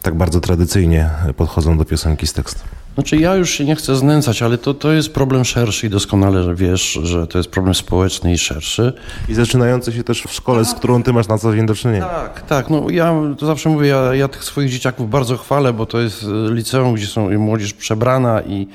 tak 0.03 0.15
bardzo 0.15 0.41
tradycyjnie 0.41 1.11
podchodzą 1.37 1.79
do 1.79 1.85
piosenki 1.85 2.27
z 2.27 2.33
tekstem. 2.33 2.80
Znaczy 2.95 3.17
ja 3.17 3.35
już 3.35 3.51
się 3.51 3.65
nie 3.65 3.77
chcę 3.77 3.97
znęcać, 3.97 4.43
ale 4.43 4.59
to, 4.59 4.75
to 4.75 4.93
jest 4.93 5.13
problem 5.13 5.45
szerszy 5.45 5.87
i 5.87 5.91
doskonale 5.91 6.55
wiesz, 6.55 6.93
że 7.03 7.27
to 7.27 7.39
jest 7.39 7.51
problem 7.51 7.75
społeczny 7.75 8.33
i 8.33 8.39
szerszy. 8.39 8.93
I 9.29 9.35
zaczynający 9.35 9.93
się 9.93 10.05
też 10.05 10.23
w 10.23 10.33
szkole, 10.33 10.65
z 10.65 10.75
którą 10.75 11.03
ty 11.03 11.13
masz 11.13 11.29
na 11.29 11.39
co 11.39 11.57
dzień 11.57 11.67
do 11.67 11.75
czynienia. 11.75 12.05
Tak, 12.05 12.43
tak. 12.47 12.71
No 12.71 12.91
ja 12.91 13.15
to 13.39 13.47
zawsze 13.47 13.69
mówię, 13.69 13.89
ja, 13.89 14.15
ja 14.15 14.29
tych 14.29 14.45
swoich 14.45 14.71
dzieciaków 14.71 15.11
bardzo 15.11 15.37
chwalę, 15.37 15.73
bo 15.73 15.87
to 15.87 16.01
jest 16.01 16.23
e, 16.23 16.55
liceum, 16.55 16.95
gdzie 16.95 17.07
są 17.07 17.39
młodzież 17.39 17.73
przebrana 17.73 18.43
i 18.43 18.67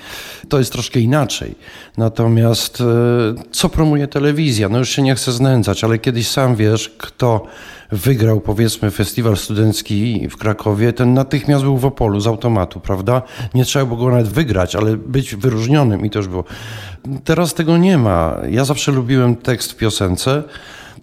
to 0.49 0.59
jest 0.59 0.71
troszkę 0.71 0.99
inaczej. 0.99 1.55
Natomiast 1.97 2.81
e, 2.81 2.85
co 3.51 3.69
promuje 3.69 4.07
telewizja? 4.07 4.69
No 4.69 4.77
już 4.77 4.89
się 4.89 5.01
nie 5.01 5.15
chcę 5.15 5.31
znęcać, 5.31 5.83
ale 5.83 5.99
kiedyś 5.99 6.27
sam 6.27 6.55
wiesz, 6.55 6.89
kto 6.97 7.45
wygrał 7.95 8.41
powiedzmy 8.41 8.91
festiwal 8.91 9.37
studencki 9.37 10.27
w 10.29 10.37
Krakowie, 10.37 10.93
ten 10.93 11.13
natychmiast 11.13 11.63
był 11.63 11.77
w 11.77 11.85
Opolu 11.85 12.19
z 12.19 12.27
automatu, 12.27 12.79
prawda? 12.79 13.21
Nie 13.53 13.65
trzeba 13.65 13.85
było 13.85 13.97
go 13.97 14.09
nawet 14.11 14.27
wygrać, 14.27 14.75
ale 14.75 14.97
być 14.97 15.35
wyróżnionym 15.35 16.05
i 16.05 16.09
już 16.15 16.27
było. 16.27 16.43
Teraz 17.23 17.53
tego 17.53 17.77
nie 17.77 17.97
ma. 17.97 18.37
Ja 18.49 18.65
zawsze 18.65 18.91
lubiłem 18.91 19.35
tekst 19.35 19.71
w 19.71 19.75
piosence. 19.75 20.43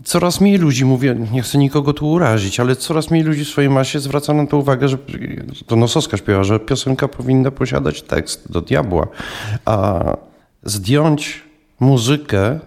Coraz 0.04 0.40
mniej 0.40 0.58
ludzi, 0.58 0.84
mówię, 0.84 1.16
nie 1.32 1.42
chcę 1.42 1.58
nikogo 1.58 1.92
tu 1.92 2.10
urazić, 2.10 2.60
ale 2.60 2.76
coraz 2.76 3.10
mniej 3.10 3.22
ludzi 3.24 3.44
w 3.44 3.48
swojej 3.48 3.70
masie 3.70 4.00
zwraca 4.00 4.34
na 4.34 4.46
to 4.46 4.56
uwagę, 4.56 4.88
że 4.88 4.98
to 5.66 5.76
Nosowska 5.76 6.16
śpiewa, 6.16 6.44
że 6.44 6.60
piosenka 6.60 7.08
powinna 7.08 7.50
posiadać 7.50 8.02
tekst 8.02 8.52
do 8.52 8.60
diabła. 8.60 9.06
A 9.64 10.04
zdjąć 10.62 11.42
muzykę 11.80 12.60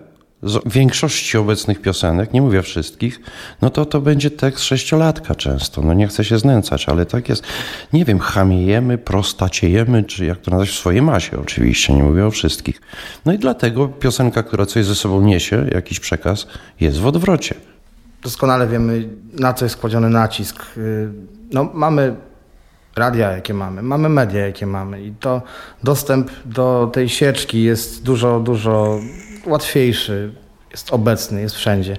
z 0.46 0.74
większości 0.74 1.38
obecnych 1.38 1.82
piosenek, 1.82 2.34
nie 2.34 2.42
mówię 2.42 2.62
wszystkich, 2.62 3.20
no 3.62 3.70
to 3.70 3.86
to 3.86 4.02
będzie 4.02 4.32
tekst 4.32 4.64
sześciolatka 4.64 5.36
często. 5.36 5.82
No 5.82 5.94
nie 5.94 6.08
chcę 6.08 6.24
się 6.24 6.38
znęcać, 6.38 6.90
ale 6.90 7.06
tak 7.06 7.30
jest. 7.30 7.44
Nie 7.94 8.06
wiem, 8.06 8.20
chamiejemy, 8.20 8.98
prostaciejemy, 8.98 10.04
czy 10.04 10.26
jak 10.26 10.40
to 10.40 10.52
nazwać, 10.52 10.70
w 10.70 10.76
swojej 10.76 11.02
masie 11.02 11.40
oczywiście, 11.42 11.94
nie 11.94 12.04
mówię 12.04 12.26
o 12.26 12.32
wszystkich. 12.32 12.82
No 13.26 13.34
i 13.34 13.40
dlatego 13.40 13.88
piosenka, 13.88 14.44
która 14.44 14.66
coś 14.66 14.86
ze 14.86 14.96
sobą 14.96 15.22
niesie, 15.22 15.66
jakiś 15.72 16.00
przekaz, 16.00 16.48
jest 16.80 17.00
w 17.00 17.06
odwrocie. 17.08 17.56
Doskonale 18.24 18.68
wiemy, 18.68 19.10
na 19.34 19.54
co 19.54 19.66
jest 19.66 19.78
kładziony 19.78 20.10
nacisk. 20.10 20.66
Y, 20.78 21.10
No, 21.52 21.70
mamy 21.74 22.16
radia, 22.96 23.32
jakie 23.32 23.54
mamy, 23.54 23.82
mamy 23.82 24.10
media, 24.10 24.46
jakie 24.46 24.66
mamy 24.66 25.04
i 25.04 25.12
to 25.12 25.42
dostęp 25.84 26.32
do 26.46 26.90
tej 26.94 27.10
sieczki 27.10 27.64
jest 27.64 28.04
dużo, 28.04 28.40
dużo 28.40 29.00
łatwiejszy, 29.46 30.32
jest 30.72 30.94
obecny, 30.94 31.42
jest 31.42 31.56
wszędzie. 31.56 31.98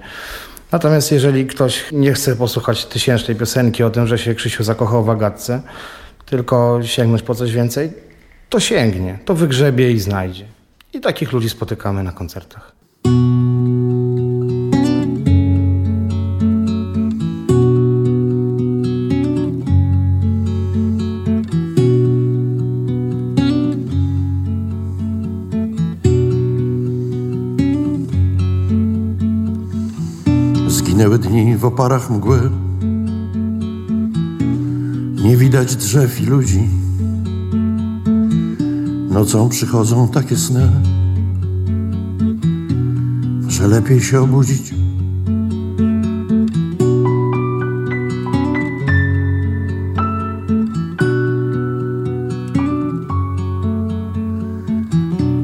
Natomiast 0.72 1.12
jeżeli 1.12 1.46
ktoś 1.46 1.84
nie 1.92 2.12
chce 2.12 2.36
posłuchać 2.36 2.84
tysięcznej 2.84 3.36
piosenki 3.36 3.82
o 3.82 3.90
tym, 3.90 4.06
że 4.06 4.18
się 4.18 4.34
Krzysiu 4.34 4.64
zakochał 4.64 5.04
w 5.04 5.10
Agatce, 5.10 5.62
tylko 6.26 6.80
sięgnąć 6.82 7.22
po 7.22 7.34
coś 7.34 7.52
więcej, 7.52 7.92
to 8.48 8.60
sięgnie, 8.60 9.18
to 9.24 9.34
wygrzebie 9.34 9.92
i 9.92 10.00
znajdzie. 10.00 10.44
I 10.92 11.00
takich 11.00 11.32
ludzi 11.32 11.48
spotykamy 11.48 12.02
na 12.02 12.12
koncertach. 12.12 12.72
Zginęły 31.16 31.18
dni 31.18 31.56
w 31.56 31.64
oparach 31.64 32.10
mgły. 32.10 32.50
Nie 35.24 35.36
widać 35.36 35.76
drzew 35.76 36.20
i 36.20 36.26
ludzi. 36.26 36.68
Nocą 39.10 39.48
przychodzą 39.48 40.08
takie 40.08 40.36
sny 40.36 40.70
Że 43.48 43.68
lepiej 43.68 44.00
się 44.00 44.20
obudzić. 44.20 44.74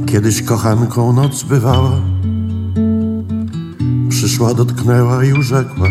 Kiedyś 0.06 0.42
kochanką 0.42 1.12
noc 1.12 1.42
bywała 1.42 2.11
Przyszła, 4.32 4.54
dotknęła 4.54 5.24
i 5.24 5.32
urzekła. 5.32 5.88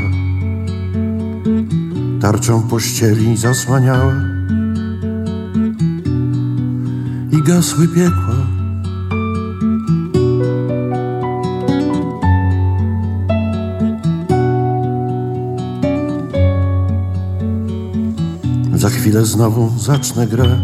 Tarczą 2.22 2.62
pościeli 2.62 3.38
zasłaniała. 3.38 4.14
I 7.32 7.44
gasły 7.44 7.88
piekła. 7.88 8.36
Za 18.74 18.90
chwilę 18.90 19.26
znowu 19.26 19.80
zacznę 19.80 20.28
grę. 20.28 20.60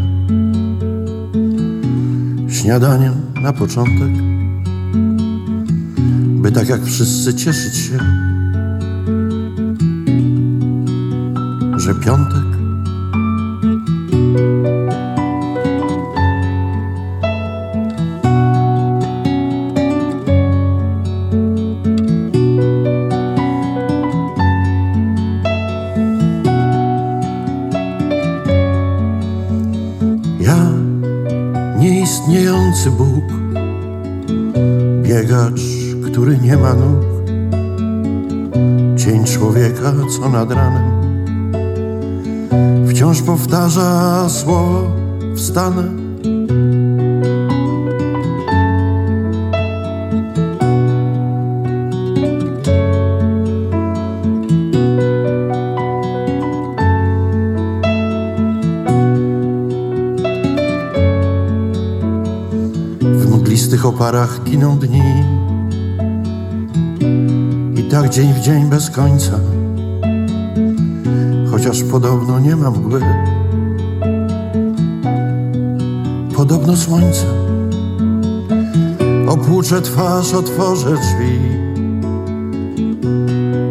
Śniadaniem 2.50 3.14
na 3.42 3.54
początek 3.54 4.37
by 6.48 6.54
tak 6.54 6.70
jak 6.70 6.86
wszyscy 6.86 7.34
cieszyć 7.34 7.76
się, 7.76 7.98
że 11.78 11.96
piątek 11.96 12.48
Ja, 30.40 30.72
nieistniejący 31.80 32.92
Bóg, 32.92 33.24
biegacz 35.04 35.77
który 36.18 36.38
nie 36.38 36.58
ma 36.58 36.74
nóg. 36.74 37.06
Cień 39.00 39.26
człowieka, 39.26 39.94
co 40.18 40.30
nad 40.30 40.52
ranem 40.52 40.84
wciąż 42.90 43.22
powtarza 43.22 44.30
słowo 44.30 44.92
wstanę. 45.36 45.84
W 63.02 63.36
mglistych 63.36 63.86
oparach 63.86 64.44
giną 64.44 64.78
dni 64.78 65.37
tak 68.08 68.16
dzień 68.16 68.34
w 68.34 68.40
dzień 68.40 68.66
bez 68.70 68.90
końca, 68.90 69.32
chociaż 71.52 71.84
podobno 71.84 72.40
nie 72.40 72.56
ma 72.56 72.72
mgły. 72.72 73.02
Podobno 76.36 76.78
słońce 76.78 77.26
opłucze 79.28 79.82
twarz, 79.82 80.34
otworzę 80.34 80.96
drzwi 80.96 81.40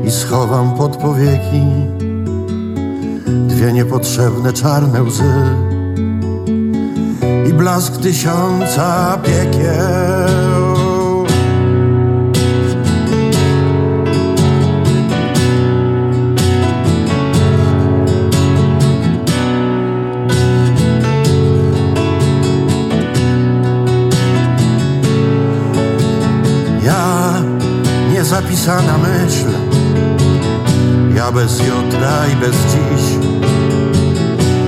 i 0.07 0.11
schowam 0.11 0.75
pod 0.75 0.97
powieki 0.97 1.63
dwie 3.49 3.73
niepotrzebne 3.73 4.53
czarne 4.53 5.03
łzy 5.03 5.35
i 7.49 7.53
blask 7.53 7.97
tysiąca 7.97 9.19
piekieł. 9.23 10.76
Zapisana 28.67 28.99
myśl. 28.99 29.47
Ja 31.15 31.33
bez 31.33 31.59
jutra 31.59 32.27
i 32.27 32.37
bez 32.37 32.57
dziś. 32.57 33.05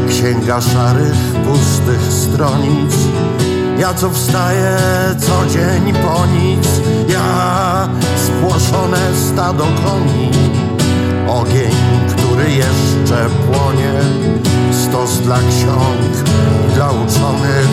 Księga 0.09 0.61
szarych, 0.61 1.19
pustych 1.45 2.13
stronic 2.13 2.95
Ja 3.79 3.95
co 3.95 4.11
wstaję 4.11 4.77
co 5.19 5.47
dzień 5.47 5.95
po 5.95 6.27
nic. 6.27 6.69
Ja 7.09 7.89
spłoszone 8.17 8.99
stado 9.31 9.65
koni 9.65 10.31
Ogień, 11.29 11.75
który 12.09 12.51
jeszcze 12.51 13.27
płonie. 13.47 13.93
Stos 14.73 15.19
dla 15.19 15.39
ksiąg 15.39 16.29
dla 16.75 16.91
uczonych. 16.91 17.69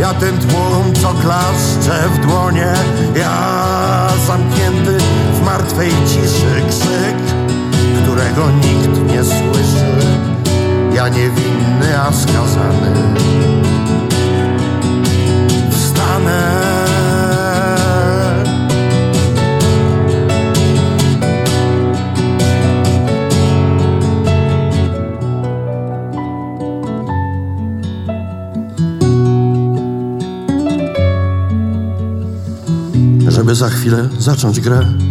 Ja 0.00 0.14
ten 0.14 0.38
tłum, 0.38 0.94
co 1.02 1.08
klaszcze 1.08 2.08
w 2.08 2.26
dłonie. 2.26 2.72
Ja 3.14 4.08
zamknięty 4.26 4.97
martwej 5.48 5.90
ciszy 6.06 6.62
krzyk 6.68 7.16
Którego 8.02 8.50
nikt 8.50 9.12
nie 9.12 9.24
słyszy 9.24 9.90
Ja 10.94 11.08
niewinny, 11.08 12.00
a 12.00 12.12
skazany 12.12 12.92
Wstanę 15.70 16.68
żeby 33.28 33.54
za 33.54 33.68
chwilę 33.68 34.08
zacząć 34.18 34.60
grę. 34.60 35.07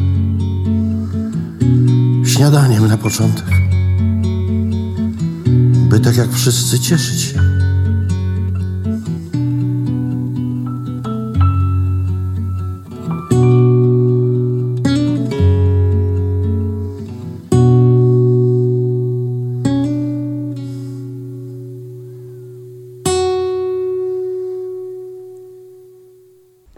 Śniadaniem 2.38 2.88
na 2.88 2.98
początek, 2.98 3.46
by 5.90 6.00
tak 6.00 6.18
jak 6.18 6.32
wszyscy 6.32 6.80
cieszyć 6.80 7.22
się. 7.22 7.40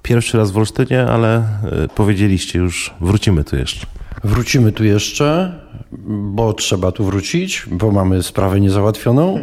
pierwszy 0.03 0.37
raz 0.37 0.51
w 0.51 0.57
Olsztynie, 0.57 1.05
ale 1.05 1.37
e, 1.37 1.87
powiedzieliście 1.95 2.59
już, 2.59 2.93
wrócimy 3.01 3.43
tu 3.43 3.55
jeszcze. 3.55 3.98
Wrócimy 4.23 4.71
tu 4.71 4.83
jeszcze, 4.83 5.59
bo 6.07 6.53
trzeba 6.53 6.91
tu 6.91 7.05
wrócić, 7.05 7.65
bo 7.71 7.91
mamy 7.91 8.23
sprawę 8.23 8.59
niezałatwioną. 8.59 9.39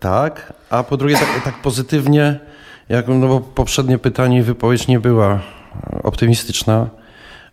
Tak. 0.00 0.52
A 0.70 0.82
po 0.82 0.96
drugie, 0.96 1.16
tak, 1.16 1.44
tak 1.44 1.62
pozytywnie, 1.62 2.40
jak, 2.88 3.08
no 3.08 3.28
bo 3.28 3.40
poprzednie 3.40 3.98
pytanie, 3.98 4.42
wypowiedź 4.42 4.88
nie 4.88 5.00
była 5.00 5.40
optymistyczna, 6.02 6.90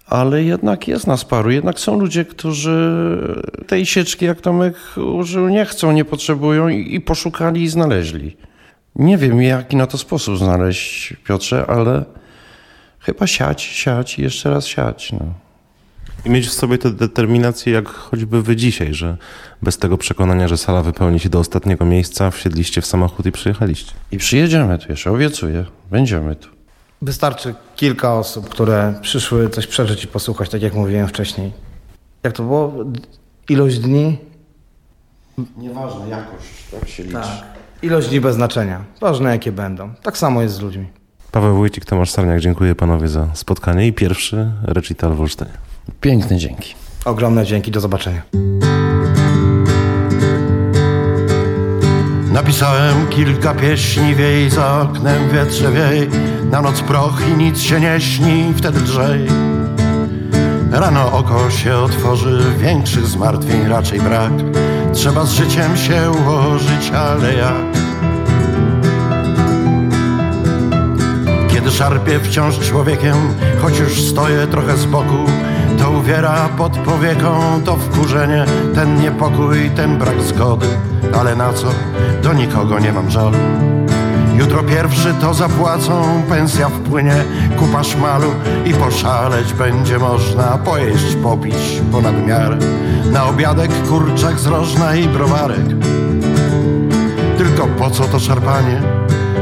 ale 0.08 0.44
jednak 0.44 0.88
jest 0.88 1.08
nas 1.08 1.26
paru. 1.26 1.52
Jednak 1.52 1.80
są 1.80 2.00
ludzie, 2.00 2.26
którzy 2.26 2.98
tej 3.68 3.86
sieczki, 3.86 4.26
jak 4.26 4.42
Tomek 4.42 4.76
użył, 4.98 5.50
nie 5.50 5.66
chcą, 5.66 5.92
nie 5.92 6.06
potrzebują 6.06 6.68
i, 6.68 6.96
i 6.96 7.02
poszukali 7.02 7.64
i 7.64 7.70
znaleźli. 7.70 8.38
Nie 8.96 9.18
wiem, 9.18 9.42
jaki 9.42 9.76
na 9.76 9.88
to 9.88 9.98
sposób 9.98 10.38
znaleźć, 10.38 11.14
Piotrze, 11.28 11.66
ale 11.68 12.06
chyba 13.00 13.28
siać, 13.28 13.62
siać 13.62 14.20
i 14.20 14.22
jeszcze 14.22 14.50
raz 14.50 14.66
siać. 14.66 15.12
No. 15.12 15.43
I 16.26 16.30
mieć 16.30 16.48
w 16.48 16.54
sobie 16.54 16.78
tę 16.78 16.92
determinację, 16.92 17.74
jak 17.74 17.90
choćby 17.90 18.44
wy 18.44 18.56
dzisiaj, 18.56 18.94
że 18.94 19.18
bez 19.62 19.78
tego 19.78 19.98
przekonania, 19.98 20.48
że 20.48 20.58
sala 20.58 20.82
wypełni 20.82 21.20
się 21.20 21.30
do 21.30 21.40
ostatniego 21.40 21.86
miejsca, 21.86 22.32
wsiedliście 22.32 22.82
w 22.82 22.86
samochód 22.86 23.26
i 23.26 23.32
przyjechaliście. 23.32 23.94
I 24.12 24.18
przyjedziemy 24.18 24.80
tu 24.80 24.86
jeszcze, 24.90 25.12
obiecuję. 25.12 25.66
Będziemy 25.92 26.36
tu. 26.36 26.50
Wystarczy 27.02 27.56
kilka 27.76 28.14
osób, 28.14 28.50
które 28.50 28.94
przyszły 29.02 29.50
coś 29.50 29.68
przeżyć 29.68 30.04
i 30.04 30.08
posłuchać, 30.08 30.50
tak 30.50 30.62
jak 30.62 30.74
mówiłem 30.74 31.08
wcześniej. 31.08 31.52
Jak 32.24 32.34
to 32.34 32.44
było? 32.44 32.74
Ilość 33.50 33.80
dni? 33.80 34.18
Nieważne, 35.58 36.10
jakość, 36.10 36.48
tak 36.72 36.90
się 36.90 37.04
liczy. 37.04 37.16
Tak. 37.16 37.44
Ilość 37.82 38.10
dni 38.10 38.22
bez 38.22 38.36
znaczenia. 38.36 38.84
Ważne 39.02 39.30
jakie 39.30 39.52
będą. 39.52 39.94
Tak 40.04 40.18
samo 40.18 40.42
jest 40.42 40.56
z 40.56 40.62
ludźmi. 40.62 40.88
Paweł 41.32 41.56
Wójcik, 41.56 41.86
Tomasz 41.86 42.12
Sarniak, 42.12 42.40
dziękuję 42.40 42.76
panowie 42.76 43.08
za 43.08 43.28
spotkanie 43.34 43.88
i 43.88 43.94
pierwszy 43.94 44.52
recital 44.64 45.14
w 45.14 45.22
Olsztynie. 45.22 45.63
Piękne 46.02 46.38
dzięki. 46.38 46.76
Ogromne 47.06 47.46
dzięki, 47.46 47.72
do 47.72 47.80
zobaczenia. 47.80 48.22
Napisałem 52.32 53.08
kilka 53.10 53.54
pieśni, 53.54 54.16
wiej 54.16 54.50
za 54.50 54.82
oknem 54.82 55.30
wietrze 55.30 55.72
wiej 55.72 56.10
Na 56.52 56.62
noc 56.62 56.82
proch 56.82 57.22
i 57.30 57.38
nic 57.38 57.62
się 57.62 57.80
nie 57.80 58.02
śni, 58.02 58.54
wtedy 58.58 58.80
drżej 58.80 59.28
Rano 60.72 61.12
oko 61.12 61.50
się 61.50 61.76
otworzy, 61.76 62.40
większych 62.58 63.08
zmartwień 63.08 63.68
raczej 63.68 64.02
brak 64.02 64.32
Trzeba 64.94 65.26
z 65.26 65.34
życiem 65.34 65.78
się 65.78 66.12
ułożyć, 66.12 66.92
ale 66.92 67.34
jak? 67.34 67.84
Kiedy 71.52 71.72
szarpie 71.72 72.20
wciąż 72.20 72.60
człowiekiem, 72.60 73.18
choć 73.62 73.80
już 73.80 74.02
stoję 74.02 74.48
trochę 74.48 74.78
z 74.78 74.86
boku, 74.86 75.26
uwiera 76.00 76.50
pod 76.58 76.78
powieką 76.78 77.62
to 77.66 77.76
wkurzenie, 77.76 78.46
ten 78.76 79.02
niepokój, 79.02 79.70
ten 79.76 79.98
brak 79.98 80.22
zgody. 80.22 80.68
Ale 81.20 81.36
na 81.36 81.54
co? 81.54 81.68
Do 82.24 82.34
nikogo 82.34 82.80
nie 82.80 82.94
mam 82.94 83.12
żalu. 83.12 83.38
Jutro 84.36 84.64
pierwszy 84.64 85.14
to 85.22 85.34
zapłacą, 85.34 86.22
pensja 86.30 86.70
wpłynie, 86.70 87.24
kupa 87.60 87.84
szmalu 87.84 88.28
i 88.66 88.74
poszaleć 88.74 89.54
będzie 89.54 90.00
można, 90.00 90.44
pojeść, 90.44 91.16
popić 91.16 91.82
ponad 91.92 92.28
miarę. 92.28 92.58
Na 93.12 93.26
obiadek 93.26 93.72
kurczak 93.90 94.40
z 94.40 94.46
rożna 94.46 94.96
i 94.96 95.08
browarek. 95.08 95.66
Tylko 97.38 97.68
po 97.68 97.90
co 97.90 98.04
to 98.04 98.20
szarpanie? 98.20 98.82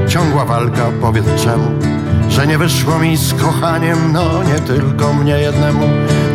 Ciągła 0.07 0.45
walka, 0.45 0.83
powiedz 1.01 1.25
czemu? 1.43 2.00
Że 2.31 2.47
nie 2.47 2.57
wyszło 2.57 2.99
mi 2.99 3.17
z 3.17 3.33
kochaniem, 3.33 4.11
no 4.11 4.43
nie 4.43 4.59
tylko 4.59 5.13
mnie 5.13 5.39
jednemu. 5.39 5.87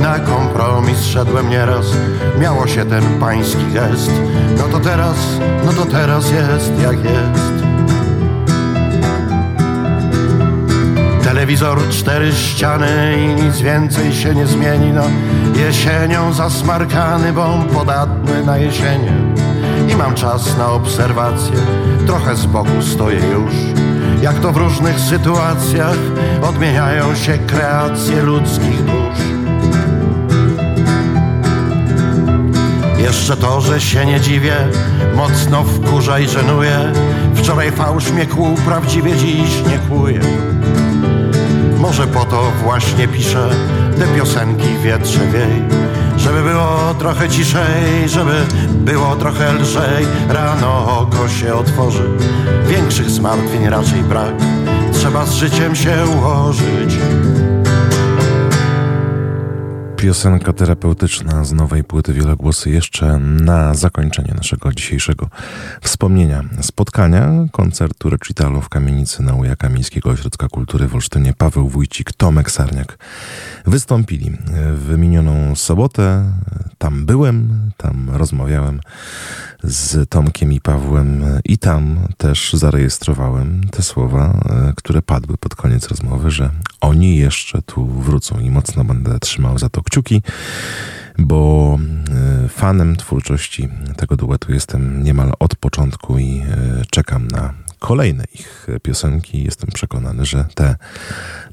Na 0.02 0.18
kompromis 0.18 1.04
szedłem 1.04 1.50
nieraz, 1.50 1.86
miało 2.38 2.66
się 2.66 2.84
ten 2.84 3.02
pański 3.20 3.64
gest. 3.72 4.10
No 4.58 4.64
to 4.64 4.80
teraz, 4.80 5.16
no 5.64 5.72
to 5.72 5.86
teraz 5.86 6.30
jest 6.30 6.72
jak 6.82 7.04
jest. 7.04 7.66
Telewizor, 11.24 11.88
cztery 11.90 12.32
ściany 12.32 13.16
i 13.18 13.42
nic 13.42 13.60
więcej 13.60 14.12
się 14.12 14.34
nie 14.34 14.46
zmieni, 14.46 14.92
no 14.92 15.04
jesienią 15.54 16.32
zasmarkany, 16.32 17.32
bo 17.32 17.64
podatny 17.74 18.44
na 18.44 18.58
jesienie. 18.58 19.12
I 19.88 19.96
mam 19.96 20.14
czas 20.14 20.58
na 20.58 20.72
obserwację, 20.72 21.56
trochę 22.06 22.36
z 22.36 22.46
boku 22.46 22.82
stoję 22.82 23.20
już 23.20 23.85
jak 24.26 24.38
to 24.38 24.52
w 24.52 24.56
różnych 24.56 25.00
sytuacjach 25.00 25.96
odmieniają 26.42 27.14
się 27.14 27.38
kreacje 27.38 28.22
ludzkich 28.22 28.84
dusz. 28.84 29.20
Jeszcze 32.98 33.36
to, 33.36 33.60
że 33.60 33.80
się 33.80 34.06
nie 34.06 34.20
dziwię, 34.20 34.56
mocno 35.14 35.64
wkurza 35.64 36.18
i 36.18 36.28
żenuje. 36.28 36.92
Wczoraj 37.34 37.72
fałsz 37.72 38.10
mnie 38.10 38.26
kłuł, 38.26 38.54
prawdziwie 38.54 39.16
dziś 39.16 39.62
nie 39.70 39.78
kłuje. 39.78 40.20
Może 41.78 42.06
po 42.06 42.24
to 42.24 42.52
właśnie 42.64 43.08
piszę 43.08 43.50
te 43.98 44.06
piosenki 44.06 44.68
wietrze 44.82 45.26
wiej 45.26 45.62
Żeby 46.26 46.42
było 46.42 46.94
trochę 46.98 47.28
ciszej, 47.28 48.08
żeby 48.08 48.46
było 48.70 49.16
trochę 49.16 49.52
lżej. 49.52 50.06
Rano 50.28 51.00
oko 51.00 51.28
się 51.28 51.54
otworzy, 51.54 52.08
większych 52.68 53.10
zmartwień 53.10 53.68
raczej 53.68 54.02
brak. 54.02 54.34
Trzeba 54.92 55.26
z 55.26 55.34
życiem 55.34 55.76
się 55.76 55.96
ułożyć 56.16 56.94
Piosenka 59.96 60.52
terapeutyczna 60.52 61.44
z 61.44 61.52
nowej 61.52 61.84
płyty 61.84 62.12
Wielogłosy 62.12 62.70
jeszcze 62.70 63.18
na 63.18 63.74
zakończenie 63.74 64.34
naszego 64.34 64.72
dzisiejszego 64.72 65.28
wspomnienia. 65.80 66.44
Spotkania, 66.60 67.30
koncertu 67.52 68.10
recitalu 68.10 68.60
w 68.60 68.68
kamienicy 68.68 69.22
Naujaka 69.22 69.68
Miejskiego 69.68 70.10
Ośrodka 70.10 70.48
Kultury 70.48 70.88
w 70.88 70.94
Olsztynie. 70.94 71.32
Paweł 71.32 71.68
Wójcik, 71.68 72.12
Tomek 72.12 72.50
Sarniak 72.50 72.98
wystąpili. 73.66 74.38
W 74.74 74.98
minioną 74.98 75.54
sobotę. 75.54 76.24
Tam 76.78 77.06
byłem, 77.06 77.70
tam 77.76 78.10
rozmawiałem 78.12 78.80
z 79.66 80.10
Tomkiem 80.10 80.52
i 80.52 80.60
Pawłem. 80.60 81.24
I 81.44 81.58
tam 81.58 81.98
też 82.16 82.52
zarejestrowałem 82.52 83.68
te 83.70 83.82
słowa, 83.82 84.40
które 84.76 85.02
padły 85.02 85.36
pod 85.36 85.54
koniec 85.54 85.88
rozmowy, 85.88 86.30
że 86.30 86.50
oni 86.80 87.16
jeszcze 87.16 87.62
tu 87.62 87.86
wrócą 87.86 88.40
i 88.40 88.50
mocno 88.50 88.84
będę 88.84 89.18
trzymał 89.18 89.58
za 89.58 89.68
to 89.68 89.82
kciuki, 89.82 90.22
bo 91.18 91.78
e, 92.44 92.48
fanem 92.48 92.96
twórczości 92.96 93.68
tego 93.96 94.16
duetu 94.16 94.52
jestem 94.52 95.02
niemal 95.02 95.32
od 95.38 95.56
początku 95.56 96.18
i 96.18 96.38
e, 96.38 96.46
czekam 96.90 97.28
na 97.28 97.54
kolejne 97.78 98.24
ich 98.34 98.66
piosenki. 98.82 99.44
Jestem 99.44 99.70
przekonany, 99.74 100.24
że 100.24 100.44
te 100.54 100.76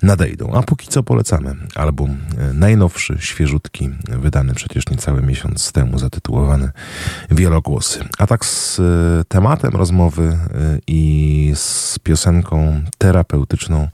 nadejdą. 0.01 0.53
A 0.53 0.63
póki 0.63 0.87
co 0.87 1.03
polecamy 1.03 1.55
album 1.75 2.17
e, 2.37 2.53
najnowszy, 2.53 3.17
świeżutki, 3.19 3.89
wydany 4.07 4.53
przecież 4.53 4.89
niecały 4.89 5.21
miesiąc 5.21 5.71
temu, 5.71 5.99
zatytułowany 5.99 6.71
Wielogłosy. 7.31 8.05
A 8.17 8.27
tak 8.27 8.45
z 8.45 8.81
tematem 9.27 9.71
rozmowy 9.71 10.37
i 10.87 11.51
z 11.55 11.99
piosenką 11.99 12.81
terapeutyczną 12.97 13.87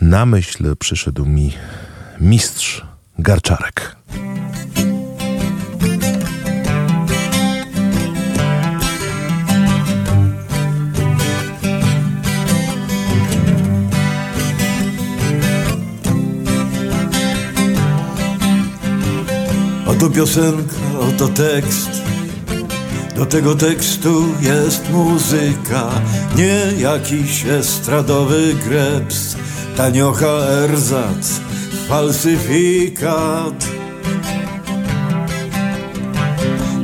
na 0.00 0.26
myśl 0.26 0.76
przyszedł 0.76 1.24
mi 1.24 1.52
mistrz 2.20 2.86
Garczarek. 3.18 3.96
Oto 19.88 20.10
piosenka, 20.10 20.76
oto 21.00 21.28
tekst. 21.28 21.90
Do 23.16 23.26
tego 23.26 23.54
tekstu 23.54 24.24
jest 24.40 24.90
muzyka, 24.90 25.90
nie 26.36 26.80
jakiś 26.80 27.46
estradowy 27.46 28.54
greps, 28.54 29.36
taniocha 29.76 30.26
erzac 30.64 31.40
falsyfikat. 31.88 33.68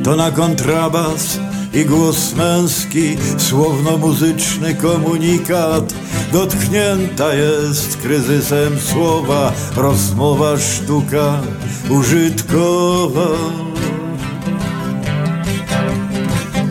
To 0.03 0.15
na 0.15 0.31
kontrabas 0.31 1.39
i 1.75 1.85
głos 1.85 2.35
męski, 2.35 3.17
słowno-muzyczny 3.37 4.75
komunikat. 4.75 5.93
Dotknięta 6.31 7.33
jest 7.33 7.97
kryzysem 7.97 8.79
słowa, 8.79 9.53
rozmowa 9.75 10.57
sztuka 10.57 11.41
użytkowa. 11.89 13.27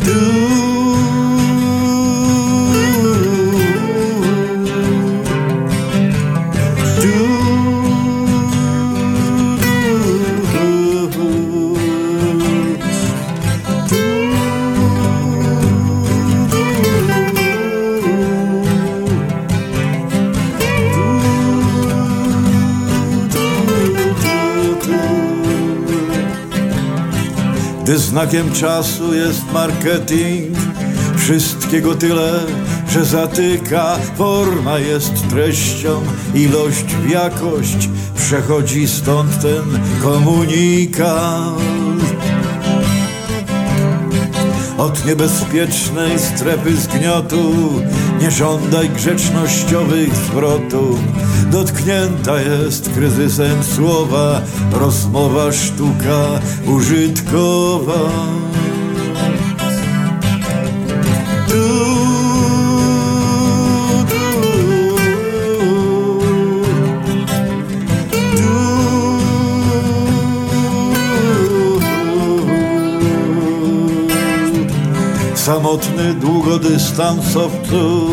Du 0.05 0.64
znakiem 27.99 28.53
czasu 28.53 29.15
jest 29.15 29.53
marketing. 29.53 30.57
Wszystkiego 31.17 31.95
tyle, 31.95 32.41
że 32.91 33.05
zatyka, 33.05 33.97
forma 34.17 34.79
jest 34.79 35.29
treścią, 35.31 36.03
ilość 36.35 36.85
w 36.85 37.11
jakość, 37.11 37.89
przechodzi 38.17 38.89
stąd 38.89 39.43
ten 39.43 39.81
komunikat. 40.03 41.55
Od 44.79 45.07
niebezpiecznej 45.07 46.19
strefy 46.19 46.77
zgniotu 46.77 47.53
nie 48.21 48.31
żądaj 48.31 48.91
grzecznościowych 48.91 50.15
zwrotów. 50.15 50.99
Dotknięta 51.55 52.41
jest 52.41 52.91
kryzysem 52.95 53.65
słowa, 53.65 54.43
rozmowa 54.73 55.53
sztuka 55.53 56.41
użytkowa. 56.67 58.11
samotny 75.35 76.15
długodystansowcu 76.15 78.11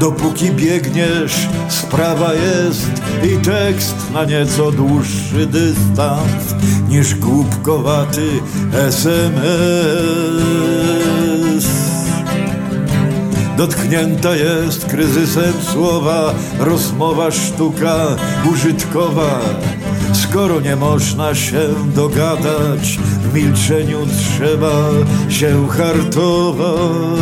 Dopóki 0.00 0.50
biegniesz, 0.50 1.48
sprawa 1.68 2.34
jest 2.34 2.90
i 3.32 3.36
tekst 3.44 3.94
na 4.12 4.24
nieco 4.24 4.72
dłuższy 4.72 5.46
dystans 5.46 6.54
Niż 6.88 7.14
głupkowaty 7.14 8.28
SMS 8.72 9.28
Dotknięta 13.56 14.36
jest 14.36 14.86
kryzysem 14.86 15.52
słowa, 15.72 16.34
rozmowa 16.58 17.30
sztuka 17.30 17.96
użytkowa 18.52 19.40
skoro 20.12 20.60
nie 20.60 20.76
można 20.76 21.34
się 21.34 21.60
dogadać, 21.94 22.98
w 23.22 23.34
milczeniu 23.34 23.98
trzeba 24.06 24.88
się 25.28 25.68
hartować. 25.68 27.18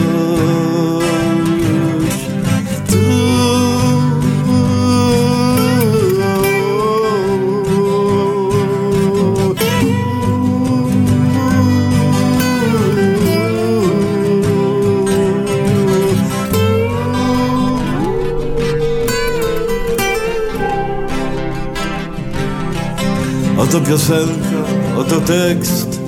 Oto 23.77 23.85
piosenka, 23.85 24.63
oto 24.97 25.21
tekst, 25.21 26.01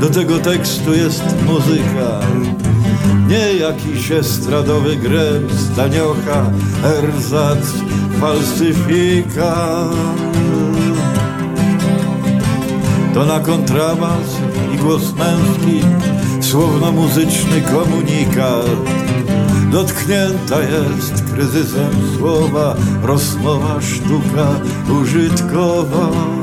do 0.00 0.10
tego 0.10 0.38
tekstu 0.38 0.94
jest 0.94 1.24
muzyka. 1.46 2.20
Nie 3.28 3.52
jakiś 3.54 4.10
estradowy 4.12 4.96
greb, 4.96 5.52
zdaniocha, 5.52 6.50
erzac, 6.84 7.66
falsyfika. 8.20 9.54
To 13.14 13.26
na 13.26 13.40
kontrabas 13.40 14.28
i 14.74 14.76
głos 14.76 15.02
męski, 15.14 15.80
słowno-muzyczny 16.40 17.60
komunikat. 17.60 18.66
Dotknięta 19.72 20.60
jest 20.60 21.24
kryzysem 21.32 21.90
słowa, 22.16 22.74
rozmowa 23.02 23.80
sztuka 23.80 24.48
użytkowa. 25.00 26.37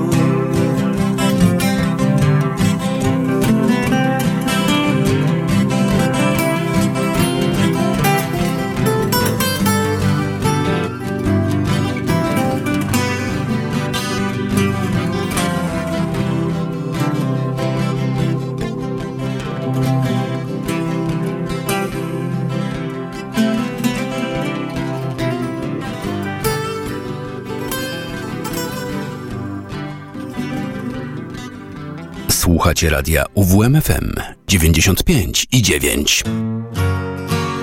Słuchacie 32.75 32.95
radia 32.95 33.25
UWMFM 33.33 34.13
95 34.47 35.47
i 35.51 35.61
9. 35.61 36.23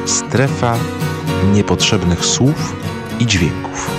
Strefa 0.06 0.78
niepotrzebnych 1.52 2.24
słów 2.24 2.76
i 3.20 3.26
dźwięków. 3.26 3.91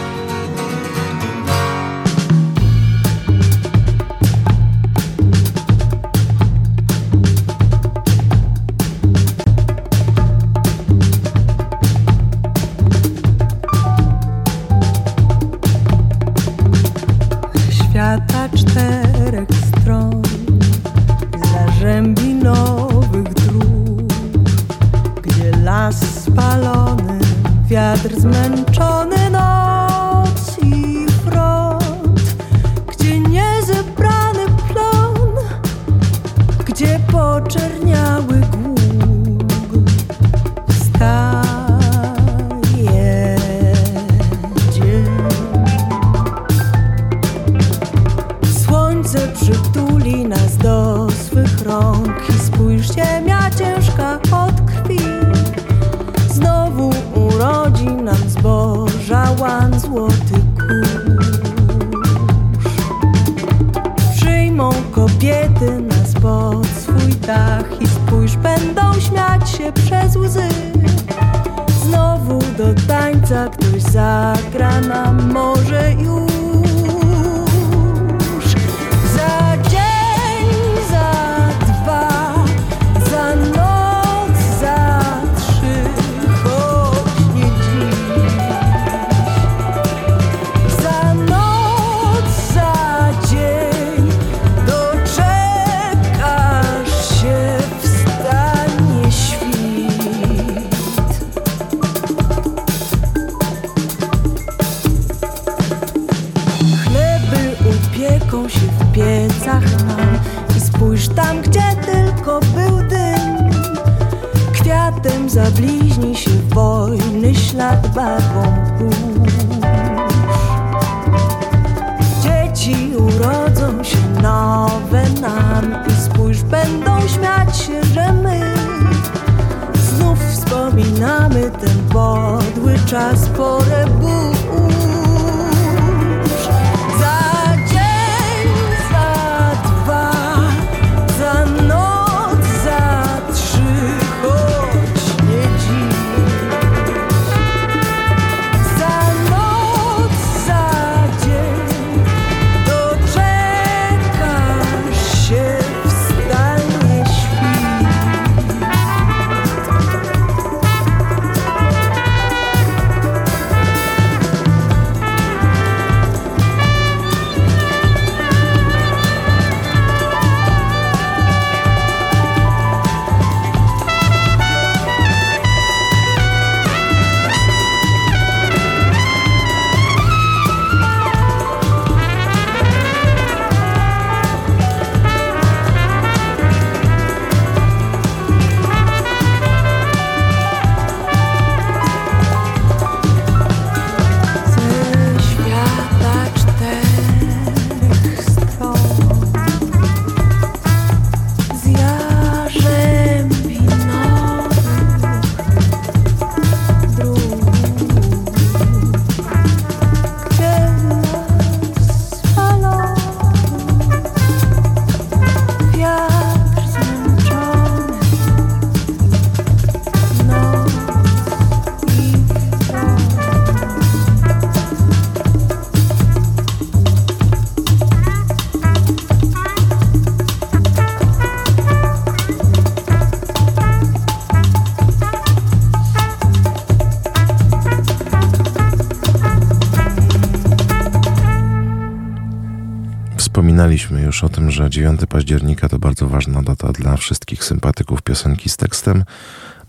Wspominaliśmy 243.64 244.02
już 244.02 244.24
o 244.24 244.30
tym, 244.30 244.52
że 244.52 244.70
9 244.70 245.02
października 245.10 245.70
to 245.70 245.80
bardzo 245.80 246.08
ważna 246.08 246.42
data 246.42 246.72
dla 246.72 246.98
wszystkich 246.98 247.44
sympatyków 247.44 248.02
piosenki 248.02 248.50
z 248.50 248.58
tekstem. 248.58 249.04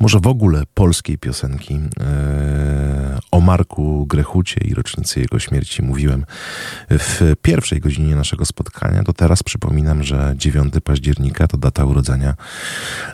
Może 0.01 0.21
w 0.21 0.27
ogóle 0.27 0.63
polskiej 0.75 1.19
piosenki. 1.19 1.81
O 3.35 3.41
Marku 3.41 4.07
Grechucie 4.07 4.61
i 4.65 4.75
rocznicy 4.75 5.21
jego 5.21 5.39
śmierci 5.39 5.83
mówiłem 5.83 6.25
w 6.91 7.35
pierwszej 7.43 7.81
godzinie 7.81 8.17
naszego 8.17 8.45
spotkania. 8.45 9.03
To 9.03 9.13
teraz 9.13 9.43
przypominam, 9.43 10.03
że 10.03 10.35
9 10.37 10.75
października 10.85 11.47
to 11.47 11.57
data 11.57 11.85
urodzenia 11.85 12.35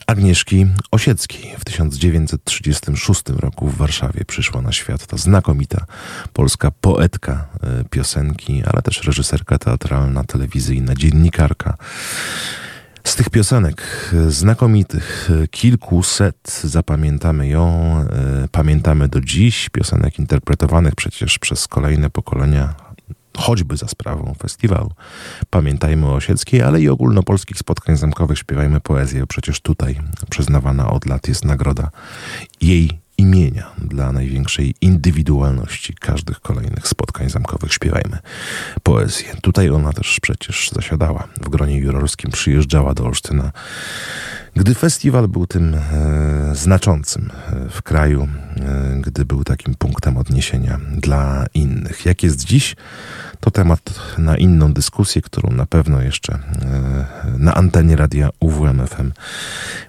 Agnieszki 0.06 0.66
Osieckiej. 0.90 1.54
W 1.58 1.64
1936 1.64 3.22
roku 3.28 3.68
w 3.68 3.76
Warszawie 3.76 4.24
przyszła 4.24 4.62
na 4.62 4.72
świat 4.72 5.06
ta 5.06 5.16
znakomita 5.16 5.84
polska 6.32 6.70
poetka 6.80 7.46
e, 7.62 7.84
piosenki, 7.90 8.62
ale 8.72 8.82
też 8.82 9.04
reżyserka 9.04 9.58
teatralna, 9.58 10.24
telewizyjna, 10.24 10.94
dziennikarka. 10.94 11.76
Z 13.10 13.14
tych 13.16 13.30
piosenek 13.30 14.10
znakomitych, 14.28 15.30
kilkuset, 15.50 16.60
zapamiętamy 16.64 17.48
ją, 17.48 17.96
e, 18.00 18.48
pamiętamy 18.52 19.08
do 19.08 19.20
dziś, 19.20 19.68
piosenek 19.68 20.18
interpretowanych 20.18 20.94
przecież 20.94 21.38
przez 21.38 21.68
kolejne 21.68 22.10
pokolenia, 22.10 22.74
choćby 23.36 23.76
za 23.76 23.88
sprawą 23.88 24.34
festiwalu. 24.42 24.90
Pamiętajmy 25.50 26.06
o 26.06 26.14
Osieckiej, 26.14 26.62
ale 26.62 26.80
i 26.80 26.88
ogólnopolskich 26.88 27.58
spotkań 27.58 27.96
zamkowych 27.96 28.38
śpiewajmy 28.38 28.80
poezję. 28.80 29.26
Przecież 29.26 29.60
tutaj 29.60 30.00
przyznawana 30.30 30.90
od 30.90 31.06
lat 31.06 31.28
jest 31.28 31.44
nagroda 31.44 31.90
jej 32.60 32.99
imienia 33.20 33.70
dla 33.78 34.12
największej 34.12 34.74
indywidualności 34.80 35.94
każdych 35.94 36.40
kolejnych 36.40 36.88
spotkań 36.88 37.30
zamkowych. 37.30 37.72
Śpiewajmy 37.72 38.18
poezję. 38.82 39.36
Tutaj 39.42 39.70
ona 39.70 39.92
też 39.92 40.20
przecież 40.22 40.70
zasiadała. 40.70 41.28
W 41.40 41.48
gronie 41.48 41.78
jurorskim 41.78 42.30
przyjeżdżała 42.30 42.94
do 42.94 43.04
Olsztyna 43.04 43.52
gdy 44.56 44.74
festiwal 44.74 45.28
był 45.28 45.46
tym 45.46 45.74
e, 45.74 45.80
znaczącym 46.54 47.30
e, 47.30 47.68
w 47.68 47.82
kraju, 47.82 48.28
e, 48.56 49.00
gdy 49.00 49.24
był 49.24 49.44
takim 49.44 49.74
punktem 49.74 50.16
odniesienia 50.16 50.80
dla 50.96 51.46
innych. 51.54 52.06
Jak 52.06 52.22
jest 52.22 52.44
dziś, 52.44 52.76
to 53.40 53.50
temat 53.50 53.94
na 54.18 54.36
inną 54.36 54.72
dyskusję, 54.72 55.22
którą 55.22 55.50
na 55.50 55.66
pewno 55.66 56.00
jeszcze 56.00 56.38
na 57.38 57.54
antenie 57.54 57.96
radia 57.96 58.28
UWMFM 58.40 59.12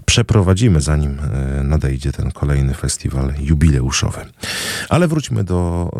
przeprowadzimy, 0.06 0.82
zanim 0.82 1.18
nadejdzie 1.64 2.12
ten 2.12 2.32
kolejny 2.32 2.74
festiwal 2.74 3.34
jubileuszowy. 3.40 4.20
Ale 4.90 5.08
wróćmy 5.08 5.44
do 5.44 5.92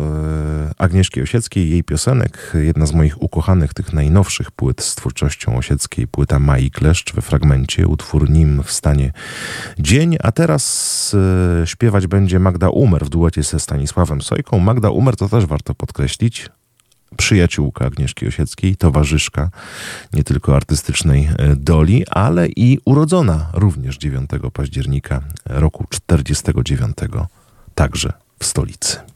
Agnieszki 0.78 1.22
Osieckiej, 1.22 1.70
jej 1.70 1.84
piosenek. 1.84 2.52
Jedna 2.54 2.86
z 2.86 2.92
moich 2.92 3.22
ukochanych, 3.22 3.74
tych 3.74 3.92
najnowszych 3.92 4.50
płyt 4.50 4.82
z 4.82 4.94
twórczością 4.94 5.56
Osieckiej, 5.56 6.06
płyta 6.06 6.38
Mai 6.38 6.70
Kleszcz 6.70 7.14
we 7.14 7.22
fragmencie, 7.22 7.86
utwór 7.86 8.30
Nim 8.30 8.51
w 8.62 8.72
stanie 8.72 9.12
dzień, 9.78 10.16
a 10.22 10.32
teraz 10.32 11.16
śpiewać 11.64 12.06
będzie 12.06 12.38
Magda 12.38 12.68
Umer 12.68 13.04
w 13.04 13.08
duecie 13.08 13.42
ze 13.42 13.60
Stanisławem 13.60 14.22
Sojką. 14.22 14.58
Magda 14.58 14.90
Umer 14.90 15.16
to 15.16 15.28
też 15.28 15.46
warto 15.46 15.74
podkreślić, 15.74 16.48
przyjaciółka 17.16 17.86
Agnieszki 17.86 18.26
Osieckiej, 18.26 18.76
towarzyszka 18.76 19.50
nie 20.12 20.24
tylko 20.24 20.56
artystycznej 20.56 21.28
e, 21.38 21.56
doli, 21.56 22.04
ale 22.10 22.48
i 22.48 22.78
urodzona 22.84 23.50
również 23.52 23.98
9 23.98 24.30
października 24.52 25.20
roku 25.44 25.84
49, 25.90 26.96
także 27.74 28.12
w 28.38 28.44
stolicy. 28.44 29.11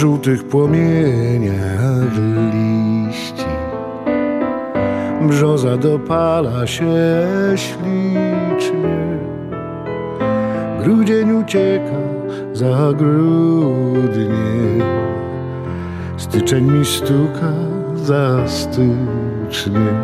Żółtych 0.00 0.44
płomieniach 0.44 2.12
liści. 2.54 3.44
Brzoza 5.28 5.76
dopala 5.76 6.66
się 6.66 6.92
ślicznie 7.56 9.18
Grudzień 10.84 11.32
ucieka 11.32 12.00
za 12.52 12.92
grudnie. 12.92 14.84
Styczeń 16.16 16.64
mi 16.72 16.84
stuka 16.84 17.52
za 17.94 18.48
styczniem 18.48 19.98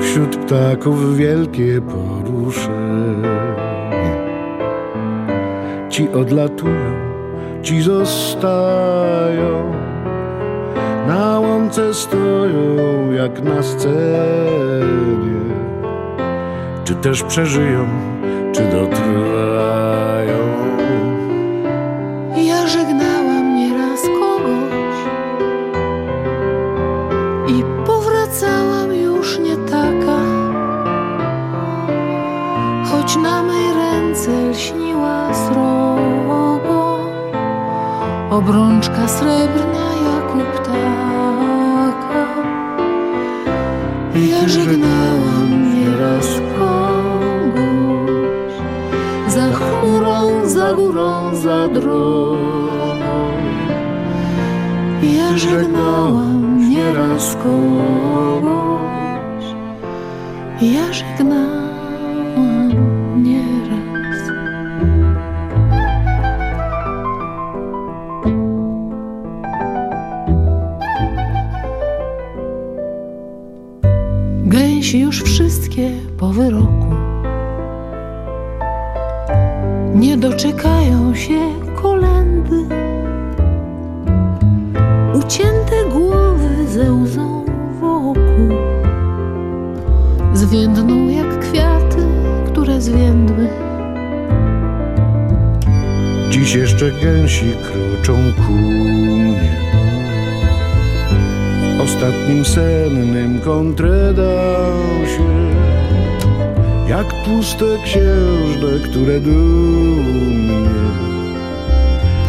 Wśród 0.00 0.36
ptaków 0.36 1.16
wielkie 1.16 1.80
poruszenie. 1.80 3.42
Ci 5.88 6.08
odlatują, 6.08 7.11
ci 7.62 7.82
zostają 7.82 9.72
na 11.06 11.40
łące 11.40 11.94
stoją 11.94 13.12
jak 13.12 13.42
na 13.42 13.62
scenie. 13.62 15.42
Czy 16.84 16.94
też 16.94 17.22
przeżyją, 17.22 17.88
czy 18.52 18.62
dotrwają? 18.62 20.38
Ja 22.36 22.66
żegnałam 22.66 23.11
obrączka 38.32 39.08
srebrna 39.08 39.92
Ja 44.30 44.48
żegnałam 44.48 45.74
nieraz 45.74 46.26
kogoś. 46.58 48.52
Za 49.28 49.52
chmurą, 49.52 50.48
za 50.48 50.72
górą, 50.72 51.34
za 51.34 51.68
drogą. 51.68 52.38
Ja 55.02 55.38
żegnałam 55.38 56.70
nieraz 56.70 57.36
kogoś. 57.36 59.44
Ja 60.60 60.92
żegnałam 60.92 61.51
już 74.98 75.22
wszystkie 75.22 75.90
po 76.18 76.28
wyroku. 76.28 76.94
Nie 79.94 80.16
doczekają 80.16 81.14
się 81.14 81.40
kolendy, 81.82 82.66
ucięte 85.14 85.84
głowy 85.92 86.66
ze 86.68 86.92
łzą 86.92 87.44
wokół, 87.80 88.48
zwiędną 90.34 91.08
jak 91.08 91.40
kwiaty, 91.40 92.06
które 92.46 92.80
zwiędły. 92.80 93.48
Dziś 96.30 96.54
jeszcze 96.54 96.90
gęsi 97.02 97.52
kroczą 97.62 98.14
ku 98.46 98.52
mnie 98.52 99.71
ostatnim 101.82 102.44
sennym 102.44 103.40
kontredansie 103.40 105.22
Jak 106.88 107.06
puste 107.24 107.64
księżne, 107.84 108.88
które 108.90 109.20
dumnie 109.20 110.62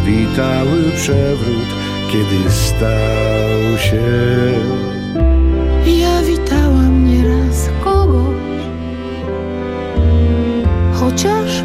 Witały 0.05 0.91
przewrót, 0.95 1.69
kiedy 2.11 2.51
stał 2.51 3.77
się. 3.77 4.03
Ja 5.85 6.21
witałam 6.21 7.05
nieraz 7.05 7.69
kogoś 7.83 8.63
Chociaż 10.93 11.63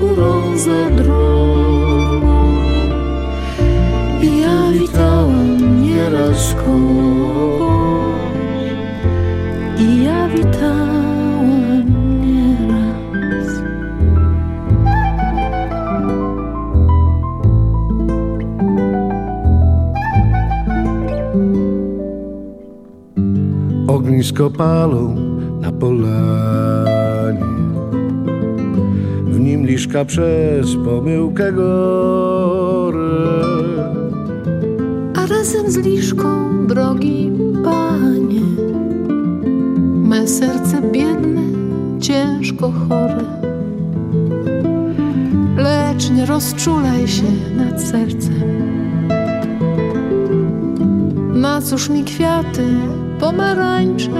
górą, 0.00 0.56
za 0.56 0.90
drogą. 0.90 2.46
Ja 4.42 4.72
witałam 4.72 5.82
nieraz 5.82 6.54
kogoś 6.54 7.70
i 9.78 10.04
ja 10.04 10.28
witałam. 10.28 10.90
ognisko 24.10 24.50
palą 24.50 25.14
na 25.60 25.72
polanie. 25.72 26.89
Nim 29.90 29.96
liszka 29.96 30.04
przez 30.04 30.76
pomyłkę 30.84 31.52
gore. 31.52 33.00
A 35.16 35.26
razem 35.26 35.70
z 35.70 35.76
liszką, 35.76 36.66
drogi 36.66 37.32
panie, 37.64 38.40
me 40.08 40.28
serce 40.28 40.82
biedne, 40.92 41.42
ciężko 42.00 42.72
chore. 42.72 43.24
Lecz 45.56 45.94
wiecznie 45.94 46.26
rozczulaj 46.26 47.08
się 47.08 47.32
nad 47.56 47.82
sercem. 47.82 48.34
Ma 51.34 51.62
cóż 51.62 51.88
mi 51.88 52.04
kwiaty, 52.04 52.64
pomarańcze. 53.20 54.10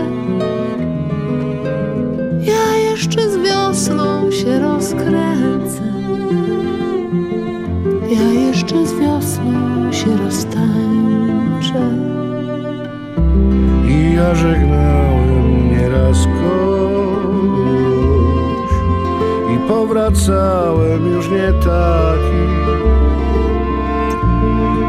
Taki. 21.53 22.43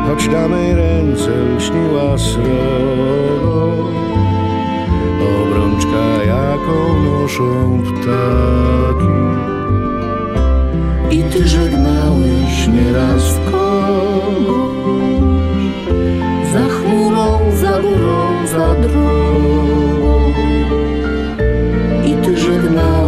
Choć 0.08 0.28
na 0.28 0.48
mej 0.48 0.74
ręce 0.74 1.32
lśniła 1.58 2.18
srogo. 2.18 3.72
Obrączka 5.42 6.24
jaką 6.26 7.04
noszą 7.04 7.82
ptaki. 7.84 9.22
I 11.12 11.24
ty 11.24 11.48
żegnałeś 11.48 12.68
Nieraz 12.68 13.40
kogoś 13.52 14.82
za 16.54 16.60
chmurą, 16.60 17.40
za 17.62 17.72
górą, 17.82 18.48
za 18.48 18.76
drogą. 18.76 20.32
I 22.06 22.14
ty 22.14 22.38
żegnałeś 22.38 23.01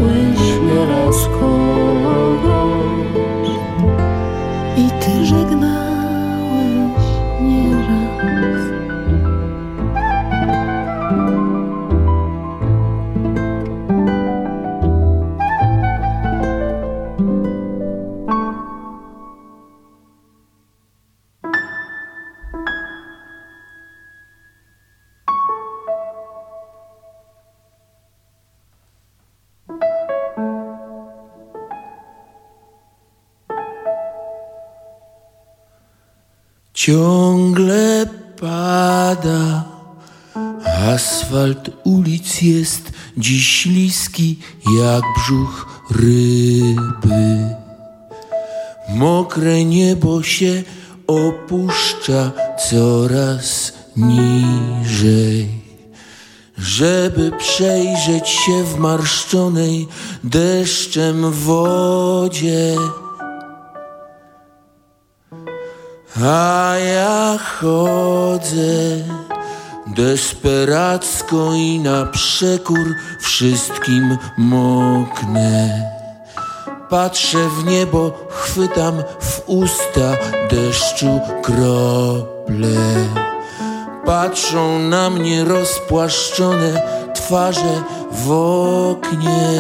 brzuch 45.34 45.66
ryby. 45.92 47.56
Mokre 48.90 49.66
niebo 49.66 50.24
się 50.24 50.64
opuszcza 51.08 52.32
coraz 52.70 53.74
niżej, 53.96 55.50
żeby 56.58 57.32
przejrzeć 57.38 58.30
się 58.30 58.64
w 58.64 58.78
marszczonej 58.78 59.88
deszczem 60.24 61.32
wodzie. 61.32 62.76
A 66.24 66.76
ja 66.78 67.38
chodzę 67.38 69.04
desperacko 69.96 71.54
i 71.54 71.80
na 71.80 72.06
przekór 72.06 72.96
wszystkim 73.20 74.18
moknę. 74.38 75.84
Patrzę 76.90 77.50
w 77.50 77.66
niebo, 77.66 78.28
chwytam 78.30 79.04
w 79.20 79.42
usta 79.46 80.18
deszczu 80.50 81.20
krople. 81.44 82.78
Patrzą 84.06 84.80
na 84.80 85.10
mnie 85.10 85.44
rozpłaszczone 85.44 86.82
twarze 87.16 87.84
w 88.12 88.32
oknie. 88.32 89.60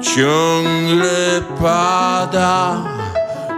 Ciągle 0.00 1.42
pada. 1.62 2.84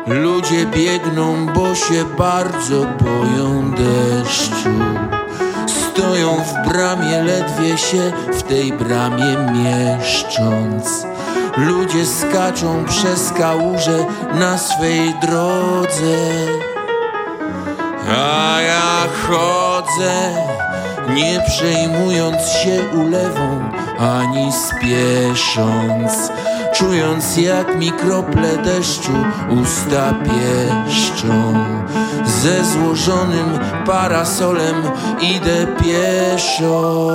Ludzie 0.07 0.67
biegną, 0.67 1.47
bo 1.47 1.75
się 1.75 2.05
bardzo 2.19 2.85
boją 2.85 3.71
deszczu. 3.71 4.71
Stoją 5.67 6.37
w 6.37 6.69
bramie, 6.69 7.23
ledwie 7.23 7.79
się 7.79 8.13
w 8.33 8.43
tej 8.43 8.73
bramie 8.73 9.37
mieszcząc. 9.53 11.07
Ludzie 11.57 12.07
skaczą 12.07 12.85
przez 12.85 13.33
kałuże 13.33 14.05
na 14.35 14.59
swej 14.59 15.15
drodze. 15.23 16.17
A 18.09 18.61
ja 18.61 19.07
chodzę, 19.29 20.35
nie 21.15 21.41
przejmując 21.47 22.49
się 22.49 22.83
ulewą 22.95 23.71
ani 23.99 24.53
spiesząc. 24.53 26.31
Czując 26.79 27.37
jak 27.37 27.79
mi 27.79 27.93
krople 27.93 28.57
deszczu 28.57 29.13
usta 29.63 30.15
pieszczą. 30.15 31.55
Ze 32.25 32.65
złożonym 32.65 33.59
parasolem 33.87 34.83
idę 35.21 35.67
pieszo 35.85 37.09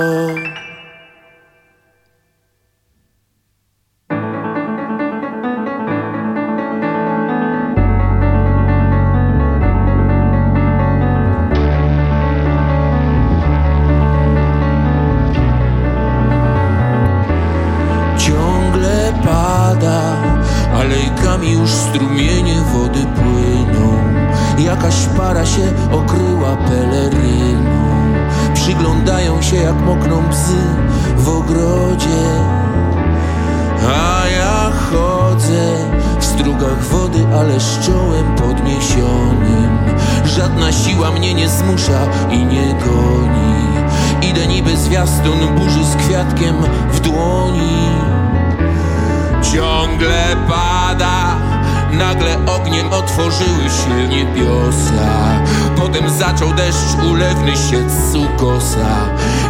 deszcz 57.22 57.32
ulewny 57.32 57.56
sieć 57.56 57.90
z 57.90 58.14
ukosa. 58.14 58.88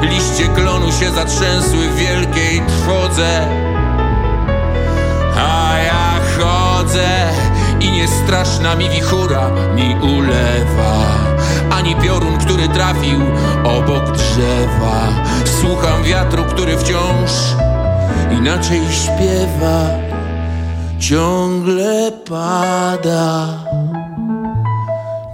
Liście 0.03 0.49
klonu 0.55 0.93
się 0.93 1.11
zatrzęsły 1.11 1.89
w 1.89 1.97
wielkiej 1.97 2.63
trwodze. 2.67 3.47
A 5.37 5.79
ja 5.79 6.21
chodzę 6.39 7.09
i 7.81 7.93
nie 7.93 8.09
straszna 8.09 8.77
mi 8.77 8.91
wichura 8.91 9.51
mi 9.75 9.97
ulewa. 10.17 11.07
Ani 11.71 11.97
piorun, 11.97 12.39
który 12.39 12.69
trafił 12.69 13.21
obok 13.65 14.11
drzewa. 14.11 15.09
Słucham 15.61 16.03
wiatru, 16.03 16.45
który 16.45 16.79
wciąż 16.79 17.31
inaczej 18.39 18.81
śpiewa. 18.91 19.89
Ciągle 20.99 22.13
pada, 22.29 23.49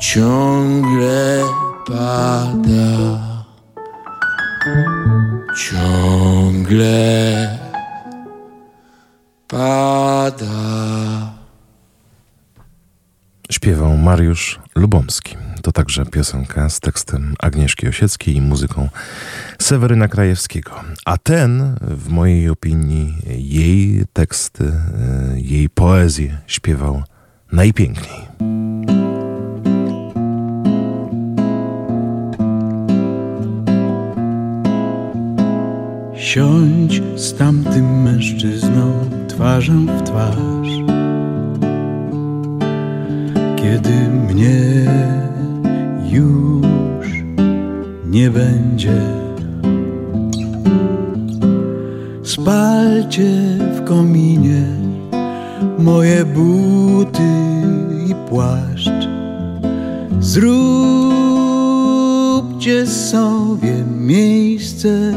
ciągle 0.00 1.42
pada, 1.88 3.44
ciągle 5.56 6.88
pada. 9.48 10.44
śpiewał 13.50 13.96
Mariusz 13.96 14.60
Lubomski. 14.74 15.36
To 15.62 15.72
także 15.72 16.06
piosenka 16.06 16.68
z 16.68 16.80
tekstem 16.80 17.34
Agnieszki 17.38 17.88
Osieckiej 17.88 18.36
i 18.36 18.40
muzyką 18.40 18.88
Seweryna 19.58 20.08
Krajewskiego. 20.08 20.70
A 21.04 21.16
ten, 21.18 21.76
w 21.80 22.08
mojej 22.08 22.48
opinii, 22.48 23.14
jej 23.26 24.04
teksty, 24.12 24.64
y, 24.64 25.40
jej 25.40 25.68
poezję 25.68 26.38
śpiewał 26.46 27.02
najpiękniej. 27.52 28.67
Siądź 36.28 37.02
z 37.16 37.34
tamtym 37.34 38.02
mężczyzną 38.02 38.92
twarzą 39.28 39.86
w 39.86 40.02
twarz. 40.02 40.68
Kiedy 43.56 43.90
mnie 44.28 44.84
już 46.10 47.06
nie 48.06 48.30
będzie 48.30 49.00
Spalcie 52.22 53.30
w 53.76 53.84
kominie 53.84 54.66
moje 55.78 56.24
buty 56.24 57.30
i 58.08 58.14
płaszcz. 58.28 59.08
Zróbcie 60.20 60.56
sobie 62.86 63.84
miejsce 64.00 65.12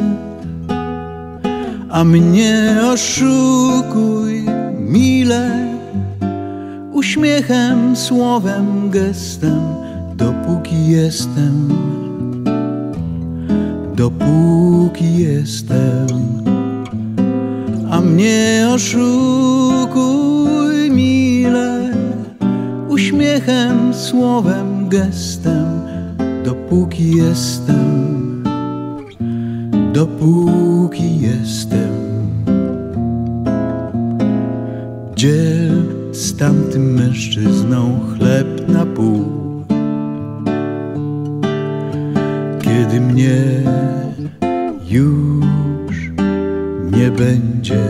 a 1.92 2.04
mnie 2.04 2.80
oszukuj 2.94 4.46
mile. 4.80 5.68
Uśmiechem, 6.92 7.96
słowem, 7.96 8.90
gestem, 8.90 9.62
dopóki 10.16 10.88
jestem, 10.88 11.70
dopóki 13.96 15.18
jestem, 15.18 16.08
a 17.92 18.02
mnie 18.02 18.68
oszukuj 18.74 19.72
mile. 20.92 21.94
Uśmiechem, 22.90 23.94
słowem, 23.94 24.90
gestem, 24.90 25.82
dopóki 26.46 27.12
jestem 27.18 28.21
dopóki 29.94 31.20
jestem. 31.20 31.92
Dziel 35.16 35.84
z 36.12 36.38
tamtym 36.38 36.94
mężczyzną 36.94 38.00
chleb 38.00 38.68
na 38.68 38.86
pół. 38.86 39.26
Kiedy 42.62 43.02
mnie 43.02 43.64
już 44.90 46.12
nie 46.92 47.12
będzie. 47.12 47.84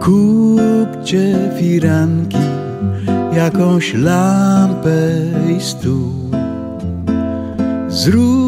Kupcie 0.00 1.34
firanki, 1.58 2.38
jakąś 3.36 3.94
lampę 3.94 5.20
i 5.56 5.60
stół. 5.60 6.12
Zróbcie 7.88 8.47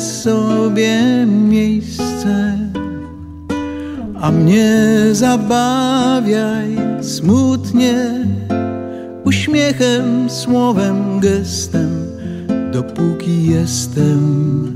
sobie 0.00 1.26
miejsce, 1.26 2.58
a 4.20 4.30
mnie 4.30 4.74
zabawiaj 5.12 6.76
smutnie, 7.00 7.94
uśmiechem, 9.24 10.30
słowem, 10.30 11.20
gestem, 11.20 11.90
dopóki 12.72 13.46
jestem, 13.46 14.72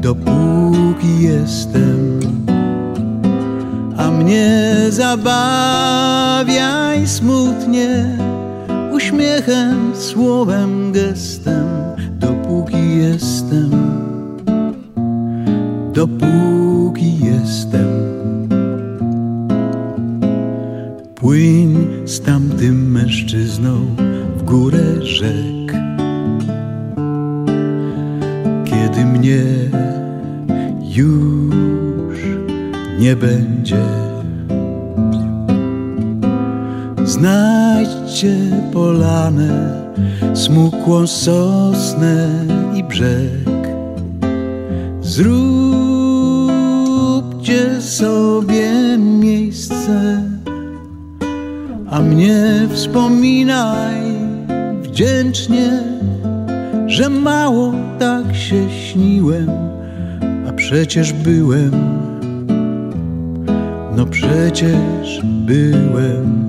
dopóki 0.00 1.20
jestem, 1.20 2.20
a 3.96 4.10
mnie 4.10 4.76
zabawiaj 4.90 5.94
smutnie 7.06 8.18
uśmiechem, 8.92 9.92
słowem, 9.94 10.92
gestem, 10.92 11.83
jestem, 13.04 13.70
dopóki 15.92 17.18
jestem. 17.18 17.88
Płyń 21.14 21.86
z 22.04 22.20
tamtym 22.20 22.90
mężczyzną 22.90 23.86
w 24.38 24.42
górę 24.42 25.02
rzek, 25.02 25.72
kiedy 28.64 29.04
mnie 29.04 29.42
już 30.94 32.18
nie 32.98 33.16
będzie. 33.16 33.84
Znajdźcie 37.04 38.36
polanę, 38.72 39.82
smukłą 40.34 41.06
sosnę 41.06 42.53
brzeg. 42.88 43.48
Zróbcie 45.00 45.30
sobie 47.80 48.98
miejsce, 48.98 50.22
a 51.90 52.00
mnie 52.00 52.68
wspominaj 52.72 54.02
wdzięcznie, 54.82 55.82
że 56.86 57.08
mało 57.08 57.72
tak 57.98 58.36
się 58.36 58.70
śniłem, 58.70 59.50
a 60.48 60.52
przecież 60.52 61.12
byłem, 61.12 61.70
no 63.96 64.06
przecież 64.06 65.22
byłem 65.24 66.48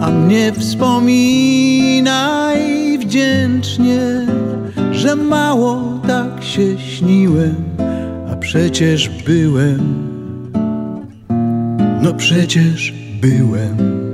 a 0.00 0.10
mnie 0.10 0.52
wspominaj 0.52 2.58
wdzięcznie, 2.98 4.26
że 5.00 5.16
mało 5.16 6.00
tak 6.06 6.44
się 6.44 6.78
śniłem, 6.78 7.54
a 8.32 8.36
przecież 8.36 9.08
byłem, 9.08 9.80
no 12.02 12.14
przecież 12.14 12.94
byłem. 13.20 14.09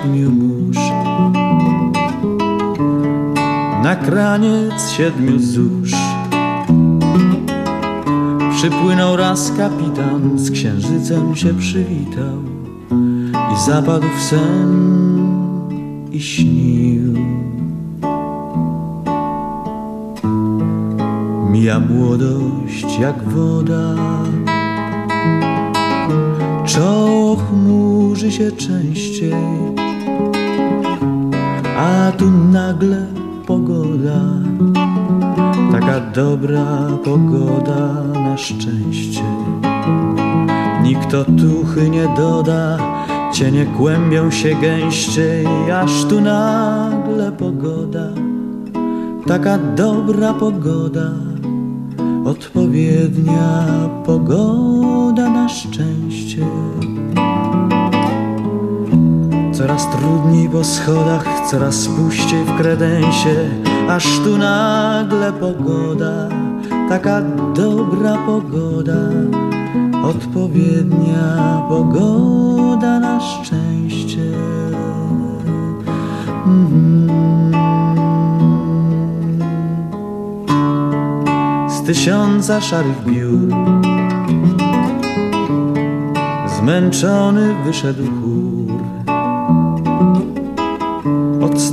Siedmiu 0.00 0.30
mórz 0.30 0.78
Na 3.82 3.96
kraniec 3.96 4.90
siedmiu 4.90 5.38
zórz 5.38 5.94
Przypłynął 8.56 9.16
raz 9.16 9.52
kapitan 9.56 10.38
Z 10.38 10.50
księżycem 10.50 11.36
się 11.36 11.54
przywitał 11.54 12.38
I 13.54 13.60
zapadł 13.66 14.06
w 14.18 14.22
sen 14.22 15.00
I 16.12 16.20
śnił. 16.20 17.14
Mija 21.50 21.80
młodość 21.80 22.98
jak 23.00 23.28
woda. 23.28 23.94
Czoło 26.66 27.36
chmurzy 27.36 28.32
się 28.32 28.52
częściej 28.52 29.34
A 31.76 32.12
tu 32.18 32.30
nagle 32.30 33.06
pogoda 33.46 34.20
Taka 35.72 36.00
dobra 36.00 36.66
pogoda 37.04 38.02
na 38.14 38.36
szczęście. 38.36 39.22
Nikt 40.82 41.14
otuchy 41.14 41.90
nie 41.90 42.08
doda 42.16 42.78
Cienie 43.32 43.66
kłębią 43.66 44.30
się 44.30 44.54
gęściej 44.54 45.46
Aż 45.72 46.04
tu 46.04 46.20
nagle 46.20 47.32
pogoda 47.32 48.08
Taka 49.26 49.58
dobra 49.58 50.34
pogoda 50.34 51.10
Odpowiednia 52.24 53.64
pogoda 54.06 55.30
na 55.30 55.48
szczęście 55.48 56.46
Coraz 59.60 59.90
trudniej 59.90 60.48
po 60.48 60.64
schodach, 60.64 61.24
coraz 61.50 61.88
puściej 61.88 62.44
w 62.44 62.56
kredensie. 62.56 63.50
Aż 63.88 64.18
tu 64.24 64.38
nagle 64.38 65.32
pogoda, 65.32 66.28
taka 66.88 67.22
dobra 67.54 68.16
pogoda. 68.26 69.00
Odpowiednia 70.04 71.62
pogoda 71.68 73.00
na 73.00 73.20
szczęście. 73.20 74.32
Mm-hmm. 76.46 77.10
Z 81.68 81.82
tysiąca 81.82 82.60
szarych 82.60 83.04
biur 83.06 83.54
Zmęczony 86.46 87.54
wyszedł 87.64 88.04
chór 88.04 88.49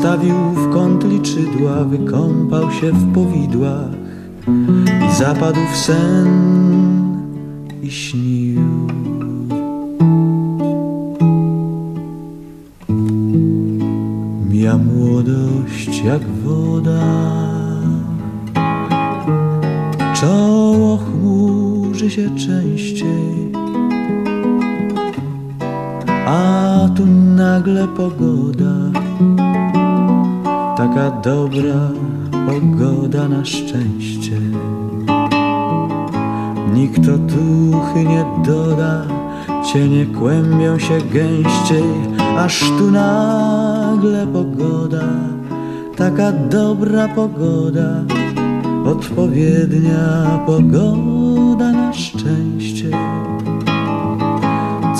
Odstawił 0.08 0.36
w 0.36 0.74
kąt 0.74 1.04
liczydła 1.04 1.84
Wykąpał 1.84 2.72
się 2.72 2.92
w 2.92 3.14
powidłach 3.14 3.92
I 5.10 5.16
zapadł 5.16 5.60
w 5.74 5.78
sen 5.78 6.28
I 7.84 7.92
śnił. 7.92 8.62
Mija 14.50 14.78
młodość 14.78 16.04
jak 16.06 16.22
woda. 16.28 17.02
Czoło 20.16 20.98
chmurzy 20.98 22.10
się 22.10 22.36
częściej 22.36 23.52
a 26.28 26.90
tu 26.96 27.06
nagle 27.36 27.88
pogoda, 27.88 28.37
taka 30.98 31.22
dobra 31.22 31.90
pogoda 32.48 33.28
na 33.28 33.46
szczęście. 33.46 34.40
Nikt 36.74 37.00
otuchy 37.00 38.04
nie 38.04 38.26
doda, 38.46 39.04
cienie 39.66 40.06
kłębią 40.06 40.80
się 40.80 40.98
gęściej, 41.14 41.84
aż 42.38 42.60
tu 42.60 42.92
nagle 42.92 44.28
pogoda, 44.28 45.04
taka 45.96 46.32
dobra 46.32 47.08
pogoda, 47.08 48.04
odpowiednia 48.86 50.40
pogoda 50.46 51.72
na 51.72 51.94
szczęście. 51.94 52.90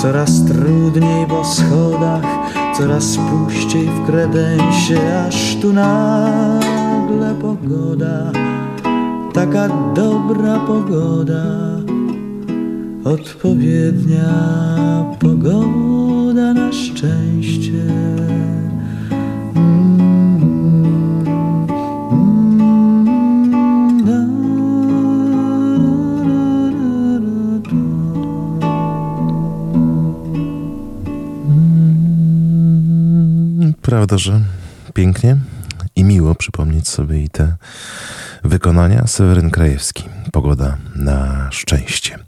Coraz 0.02 0.44
trudniej 0.44 1.26
po 1.26 1.44
schodach, 1.44 2.37
coraz 2.78 3.16
puściej 3.16 3.86
w 3.86 4.06
kredensie, 4.06 4.98
aż 5.28 5.56
tu 5.56 5.72
nagle 5.72 7.34
pogoda, 7.34 8.32
taka 9.32 9.68
dobra 9.94 10.58
pogoda, 10.58 11.44
odpowiednia 13.04 14.34
pogoda 15.20 16.54
na 16.54 16.72
szczęście. 16.72 18.07
Prawda, 33.88 34.18
że 34.18 34.40
pięknie 34.94 35.36
i 35.96 36.04
miło 36.04 36.34
przypomnieć 36.34 36.88
sobie 36.88 37.22
i 37.22 37.28
te 37.28 37.56
wykonania. 38.44 39.06
Seweryn 39.06 39.50
Krajewski, 39.50 40.04
pogoda 40.32 40.76
na 40.94 41.48
szczęście. 41.50 42.18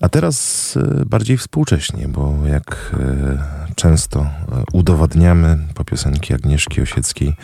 A 0.00 0.08
teraz 0.08 0.76
e, 0.76 1.04
bardziej 1.04 1.38
współcześnie, 1.38 2.08
bo 2.08 2.34
jak 2.46 2.94
e, 3.00 3.74
często 3.74 4.20
e, 4.20 4.26
udowadniamy 4.72 5.58
po 5.74 5.84
piosenki 5.84 6.34
Agnieszki 6.34 6.80
Osieckiej, 6.82 7.36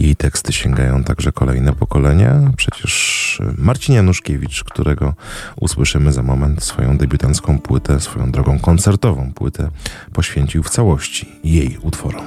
jej 0.00 0.16
teksty 0.16 0.52
sięgają 0.52 1.04
także 1.04 1.32
kolejne 1.32 1.72
pokolenia. 1.72 2.50
Przecież 2.56 3.42
Marcin 3.58 3.94
Januszkiewicz, 3.94 4.64
którego 4.64 5.14
usłyszymy 5.56 6.12
za 6.12 6.22
moment, 6.22 6.62
swoją 6.62 6.96
debiutancką 6.96 7.58
płytę, 7.58 8.00
swoją 8.00 8.30
drogą 8.32 8.58
koncertową 8.58 9.32
płytę 9.32 9.70
poświęcił 10.12 10.62
w 10.62 10.70
całości 10.70 11.28
jej 11.44 11.78
utworom. 11.82 12.24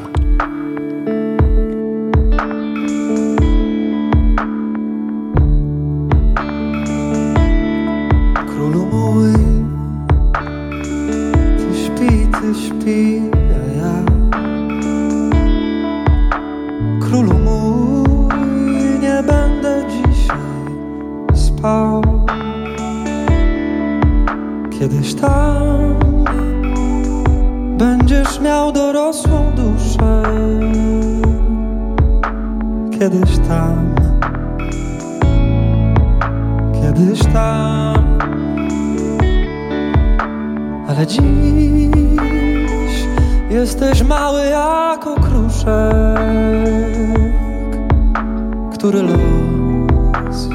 Który 48.84 49.01
los 49.01 50.49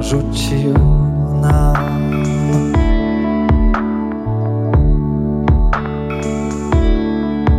rzucił 0.00 0.74
nam. 1.42 1.76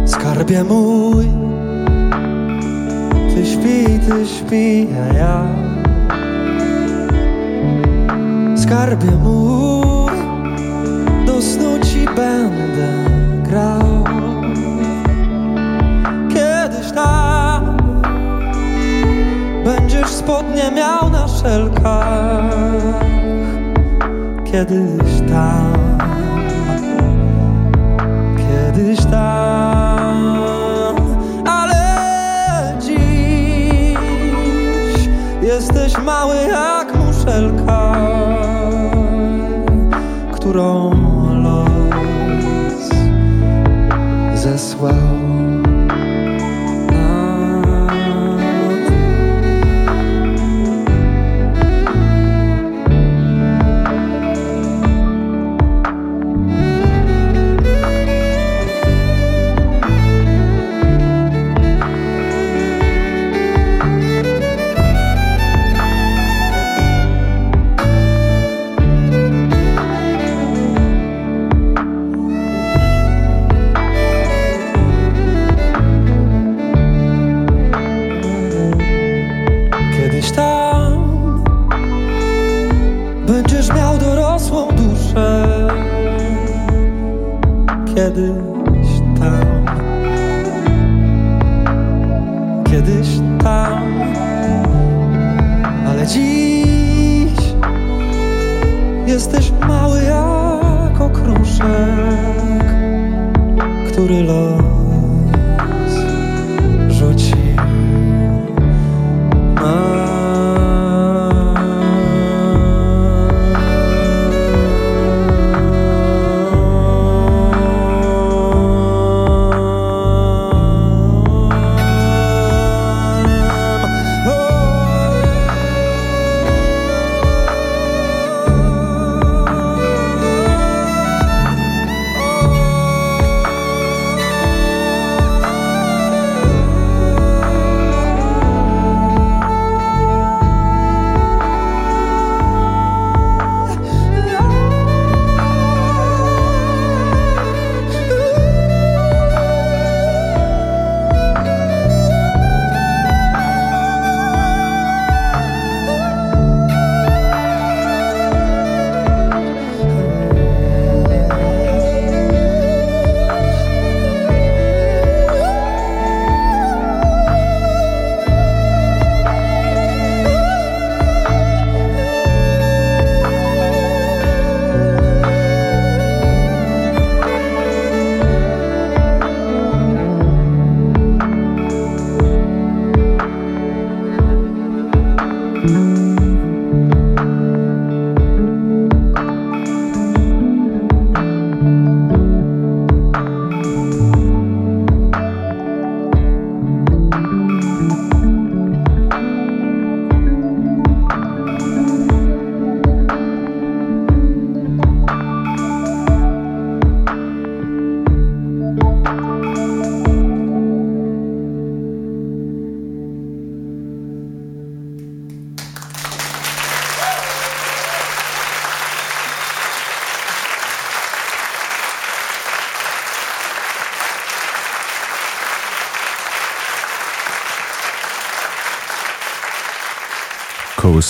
Skarbie 0.05 0.63
mój, 0.63 1.25
ty 3.35 3.45
śpi, 3.45 3.99
ty 3.99 4.25
śpi, 4.25 4.87
a 4.93 5.13
ja 5.13 5.43
Skarbie 8.55 9.11
mój, 9.11 10.11
do 11.25 11.41
snu 11.41 11.79
ci 11.83 12.05
będę 12.05 13.06
spodnie 20.27 20.71
miał 20.71 21.09
na 21.09 21.27
szelkach. 21.27 22.51
Kiedyś 24.45 25.29
tam 25.29 25.73
Kiedyś 28.37 29.05
tam. 29.05 30.37
Ale 31.47 31.83
dziś 32.79 33.97
Jesteś 35.41 35.97
mały 35.97 36.35
jak 36.35 36.76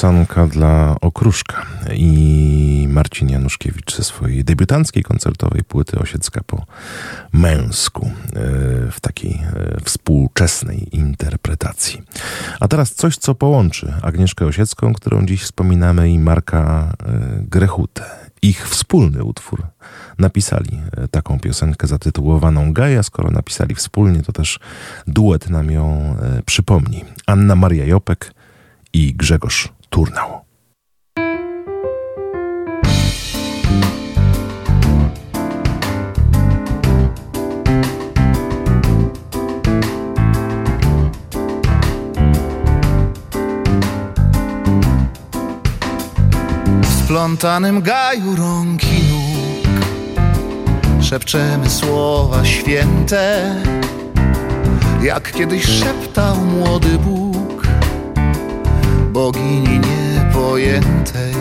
kołysanka 0.01 0.47
dla 0.47 0.95
Okruszka 1.01 1.65
i 1.95 2.87
Marcin 2.89 3.29
Januszkiewicz 3.29 3.95
ze 3.95 4.03
swojej 4.03 4.43
debiutanckiej 4.43 5.03
koncertowej 5.03 5.63
płyty 5.63 5.99
Osiecka 5.99 6.41
po 6.47 6.65
męsku 7.33 8.05
e, 8.05 8.11
w 8.91 8.99
takiej 9.01 9.31
e, 9.31 9.77
współczesnej 9.83 10.87
interpretacji. 10.91 12.01
A 12.59 12.67
teraz 12.67 12.93
coś, 12.93 13.17
co 13.17 13.35
połączy 13.35 13.93
Agnieszkę 14.01 14.45
Osiecką, 14.45 14.93
którą 14.93 15.25
dziś 15.25 15.43
wspominamy 15.43 16.09
i 16.09 16.19
Marka 16.19 16.93
e, 16.99 17.19
Grechutę. 17.41 18.05
Ich 18.41 18.69
wspólny 18.69 19.23
utwór 19.23 19.63
napisali 20.19 20.81
taką 21.11 21.39
piosenkę 21.39 21.87
zatytułowaną 21.87 22.73
Gaja. 22.73 23.03
Skoro 23.03 23.31
napisali 23.31 23.75
wspólnie, 23.75 24.23
to 24.23 24.31
też 24.31 24.59
duet 25.07 25.49
nam 25.49 25.71
ją 25.71 26.15
przypomni. 26.45 27.05
Anna 27.25 27.55
Maria 27.55 27.85
Jopek 27.85 28.33
i 28.93 29.13
Grzegorz 29.13 29.76
Turnał. 29.89 30.47
Splątanym 46.83 47.81
gaju 47.81 48.35
rąk 48.35 48.83
i 48.83 49.03
nóg 49.03 49.77
Szepczemy 51.03 51.69
słowa 51.69 52.45
święte 52.45 53.55
Jak 55.03 55.31
kiedyś 55.31 55.65
szeptał 55.65 56.35
młody 56.35 56.97
Bóg 56.97 57.26
bogini 59.17 59.79
niepojętej. 59.79 61.36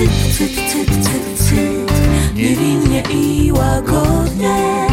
Cyt, 0.00 0.10
cyt, 0.32 0.54
cyt, 0.70 0.90
cyt, 1.04 1.48
cyt. 1.48 1.92
Niewinnie 2.34 3.02
i 3.10 3.52
łagodnie. 3.52 4.86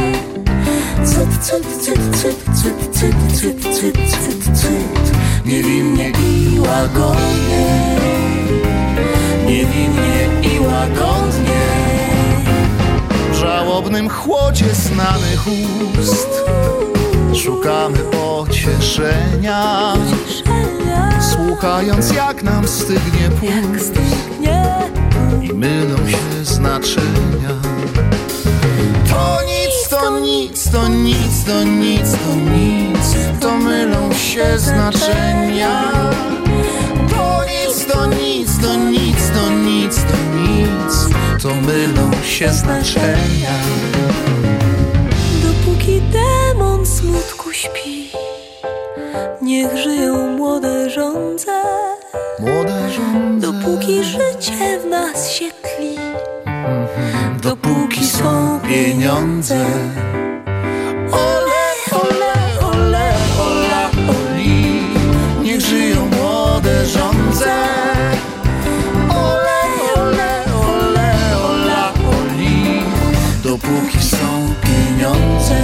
Cyt, 1.05 1.37
cyt, 1.41 1.65
cyt, 1.81 2.15
cyt, 2.15 2.43
cyt, 2.53 2.75
cyt, 2.91 3.15
cyt, 3.33 3.61
cyt, 3.75 3.97
cyt, 4.09 4.57
cyt. 4.57 5.11
Niewinnie 5.45 6.09
i 6.09 6.59
łagodnie. 6.59 7.97
Niewinnie 9.45 10.29
i 10.41 10.59
łagodnie. 10.59 11.67
W 13.31 13.35
żałobnym 13.35 14.09
chłodzie 14.09 14.73
znanych 14.73 15.47
ust 15.99 16.29
Szukamy 17.43 17.97
pocieszenia 17.97 19.93
Słuchając 21.21 22.13
jak 22.13 22.43
nam 22.43 22.67
stygnie 22.67 23.29
puls 23.39 23.91
I 25.41 25.53
mylą 25.53 25.97
się 26.07 26.17
znaczenia. 26.43 27.53
To 29.09 29.39
nic, 29.45 29.89
to 29.89 30.19
nic, 30.19 30.71
to 30.71 30.87
nic, 30.87 31.43
to 31.45 31.63
nic, 31.63 32.11
to 32.11 32.35
nic. 32.35 33.15
To 33.39 33.57
mylą 33.57 34.13
się 34.13 34.59
znaczenia. 34.59 35.91
To 37.09 37.41
nic, 37.45 37.85
to 37.85 38.05
nic, 38.05 38.59
to 38.61 38.75
nic, 38.75 39.31
to 39.33 39.49
nic, 39.49 39.95
to 39.95 40.17
nic. 40.37 41.15
To 41.43 41.55
mylą 41.55 42.11
się 42.23 42.49
znaczenia. 42.49 43.57
Dopóki 45.43 46.01
demon 46.01 46.85
smutku 46.85 47.51
śpi 47.53 48.11
Niech 49.41 49.77
żyją 49.77 50.27
młode 50.37 50.89
żądze. 50.89 51.63
Młode 52.39 52.89
żądze 52.89 53.46
Dopóki 53.67 54.03
życie 54.03 54.79
w 54.79 54.85
nas 54.85 55.31
się 55.31 55.51
tli 55.51 55.97
pieniądze. 58.67 59.65
Ole, 61.11 61.63
ole, 61.91 62.33
ole, 62.71 63.11
ola, 63.39 63.89
oli, 64.09 64.81
niech 65.43 65.61
żyją 65.61 66.05
młode 66.05 66.85
żądze. 66.85 67.55
Ole, 69.09 69.61
ole, 69.95 70.43
ole, 70.69 71.13
ola, 71.45 71.93
oli, 71.93 72.81
dopóki 73.43 74.01
są 74.01 74.53
pieniądze. 74.63 75.61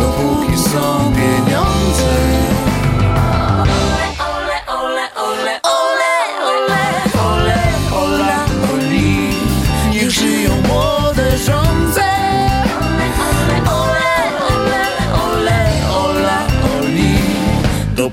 Dopóki 0.00 0.58
są 0.58 1.12
pieniądze. 1.12 1.19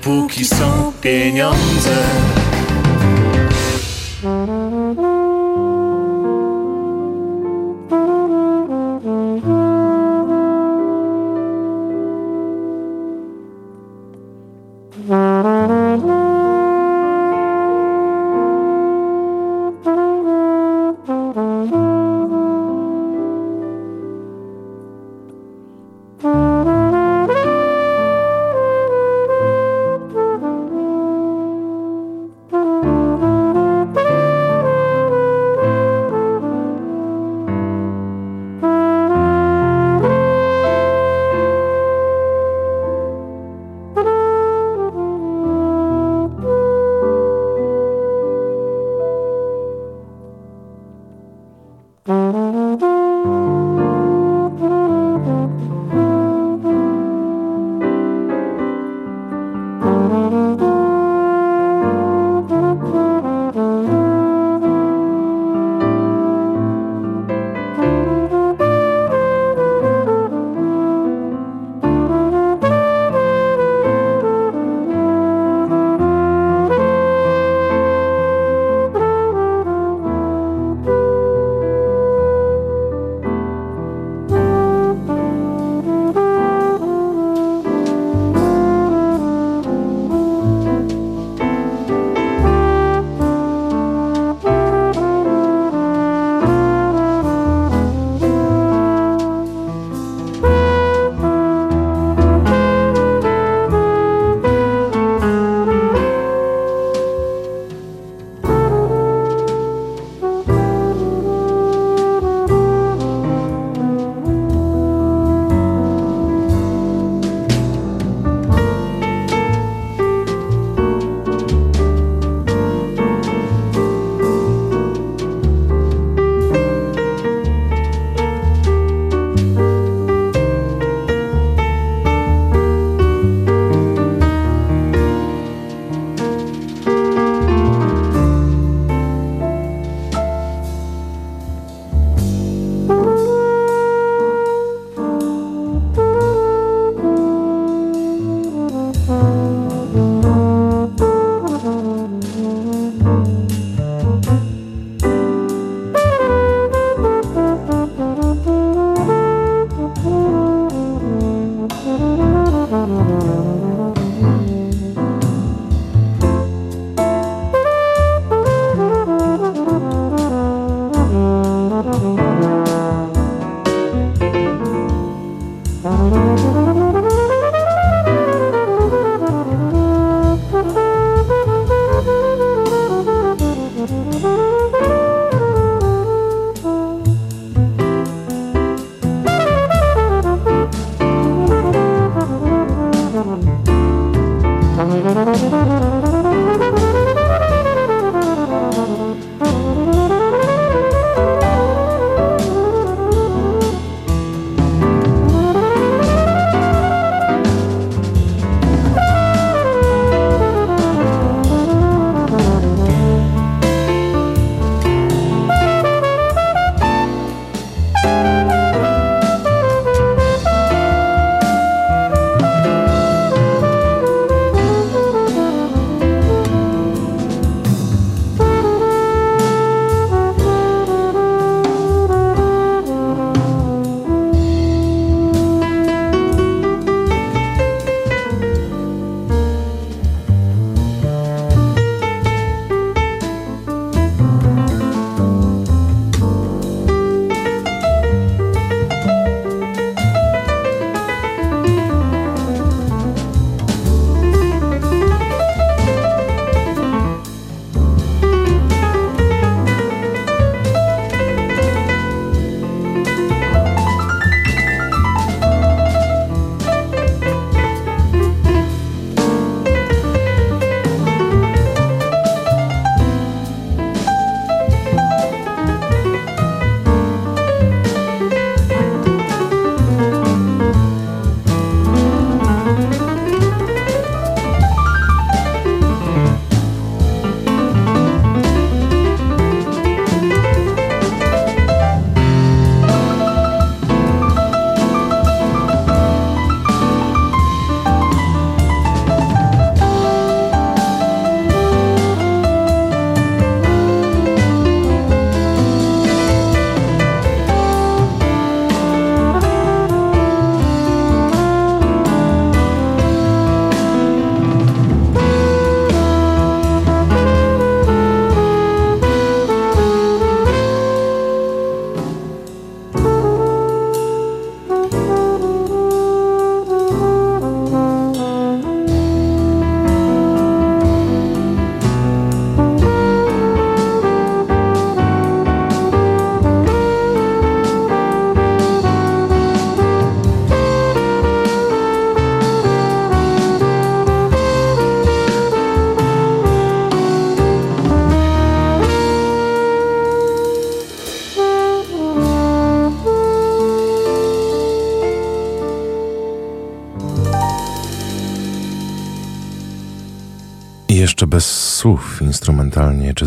Dopóki 0.08 0.46
są 0.46 0.94
pieniądze. 1.02 1.98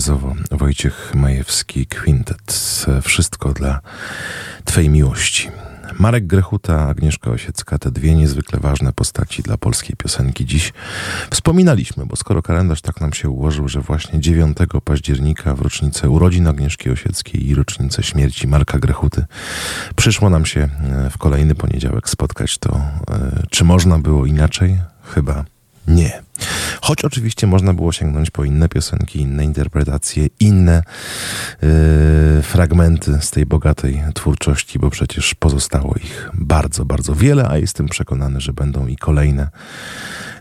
Jazzowo. 0.00 0.34
Wojciech 0.50 1.14
Majewski, 1.14 1.86
Quintet. 1.86 2.86
Wszystko 3.02 3.52
dla 3.52 3.80
Twej 4.64 4.88
miłości. 4.88 5.48
Marek 5.98 6.26
Grechuta, 6.26 6.88
Agnieszka 6.88 7.30
Osiecka, 7.30 7.78
te 7.78 7.90
dwie 7.90 8.14
niezwykle 8.14 8.60
ważne 8.60 8.92
postaci 8.92 9.42
dla 9.42 9.56
polskiej 9.56 9.96
piosenki 9.96 10.46
dziś 10.46 10.72
wspominaliśmy, 11.30 12.06
bo 12.06 12.16
skoro 12.16 12.42
kalendarz 12.42 12.80
tak 12.80 13.00
nam 13.00 13.12
się 13.12 13.30
ułożył, 13.30 13.68
że 13.68 13.80
właśnie 13.80 14.20
9 14.20 14.56
października 14.84 15.54
w 15.54 15.60
rocznicę 15.60 16.10
urodzin 16.10 16.46
Agnieszki 16.46 16.90
Osieckiej 16.90 17.48
i 17.48 17.54
rocznicę 17.54 18.02
śmierci 18.02 18.48
Marka 18.48 18.78
Grechuty 18.78 19.24
przyszło 19.96 20.30
nam 20.30 20.46
się 20.46 20.60
e, 20.60 21.10
w 21.10 21.18
kolejny 21.18 21.54
poniedziałek 21.54 22.08
spotkać, 22.08 22.58
to 22.58 22.80
e, 23.10 23.42
czy 23.50 23.64
można 23.64 23.98
było 23.98 24.26
inaczej? 24.26 24.78
Chyba 25.14 25.44
nie. 25.88 26.29
Choć 26.90 27.04
oczywiście 27.04 27.46
można 27.46 27.74
było 27.74 27.92
sięgnąć 27.92 28.30
po 28.30 28.44
inne 28.44 28.68
piosenki, 28.68 29.20
inne 29.20 29.44
interpretacje, 29.44 30.26
inne 30.40 30.82
yy, 31.62 32.42
fragmenty 32.42 33.18
z 33.20 33.30
tej 33.30 33.46
bogatej 33.46 34.02
twórczości, 34.14 34.78
bo 34.78 34.90
przecież 34.90 35.34
pozostało 35.34 35.94
ich 36.04 36.30
bardzo, 36.34 36.84
bardzo 36.84 37.14
wiele, 37.14 37.48
a 37.48 37.58
jestem 37.58 37.88
przekonany, 37.88 38.40
że 38.40 38.52
będą 38.52 38.86
i 38.86 38.96
kolejne 38.96 39.48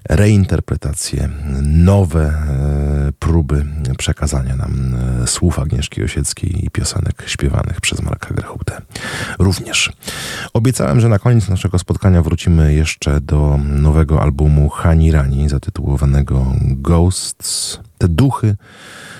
reinterpretacje, 0.10 1.30
nowe 1.62 2.26
e, 2.26 2.34
próby 3.20 3.66
przekazania 3.98 4.56
nam 4.56 4.96
e, 5.24 5.28
słów 5.28 5.60
Agnieszki 5.60 6.04
Osieckiej 6.04 6.66
i 6.66 6.70
piosenek 6.70 7.24
śpiewanych 7.28 7.82
przez 7.82 8.02
Marka 8.02 8.34
Grechutę. 8.34 8.82
Również. 9.40 9.92
Obiecałem, 10.54 11.00
że 11.00 11.10
na 11.10 11.20
koniec 11.20 11.50
naszego 11.50 11.80
spotkania 11.80 12.22
wrócimy 12.22 12.74
jeszcze 12.74 13.22
do 13.22 13.60
nowego 13.64 14.22
albumu 14.22 14.70
Hani 14.70 15.12
Rani, 15.12 15.50
zatytułowanego 15.50 16.46
Ghosts. 16.62 17.80
Te 17.98 18.08
duchy 18.08 18.56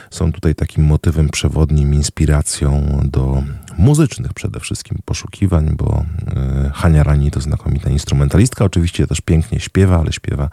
są 0.10 0.32
tutaj 0.32 0.56
takim 0.56 0.86
motywem 0.86 1.30
przewodnim, 1.30 1.94
inspiracją 1.94 3.00
do 3.04 3.44
muzycznych 3.80 4.34
przede 4.34 4.60
wszystkim 4.60 4.98
poszukiwań, 5.06 5.76
bo 5.78 6.06
e, 6.36 6.72
Hania 6.74 7.04
Rani 7.04 7.32
to 7.32 7.42
znakomita 7.42 7.90
instrumentalistka, 7.90 8.66
oczywiście 8.66 9.08
też 9.08 9.22
pięknie 9.22 9.60
śpiewa, 9.60 10.00
ale 10.00 10.14
śpiewa 10.14 10.50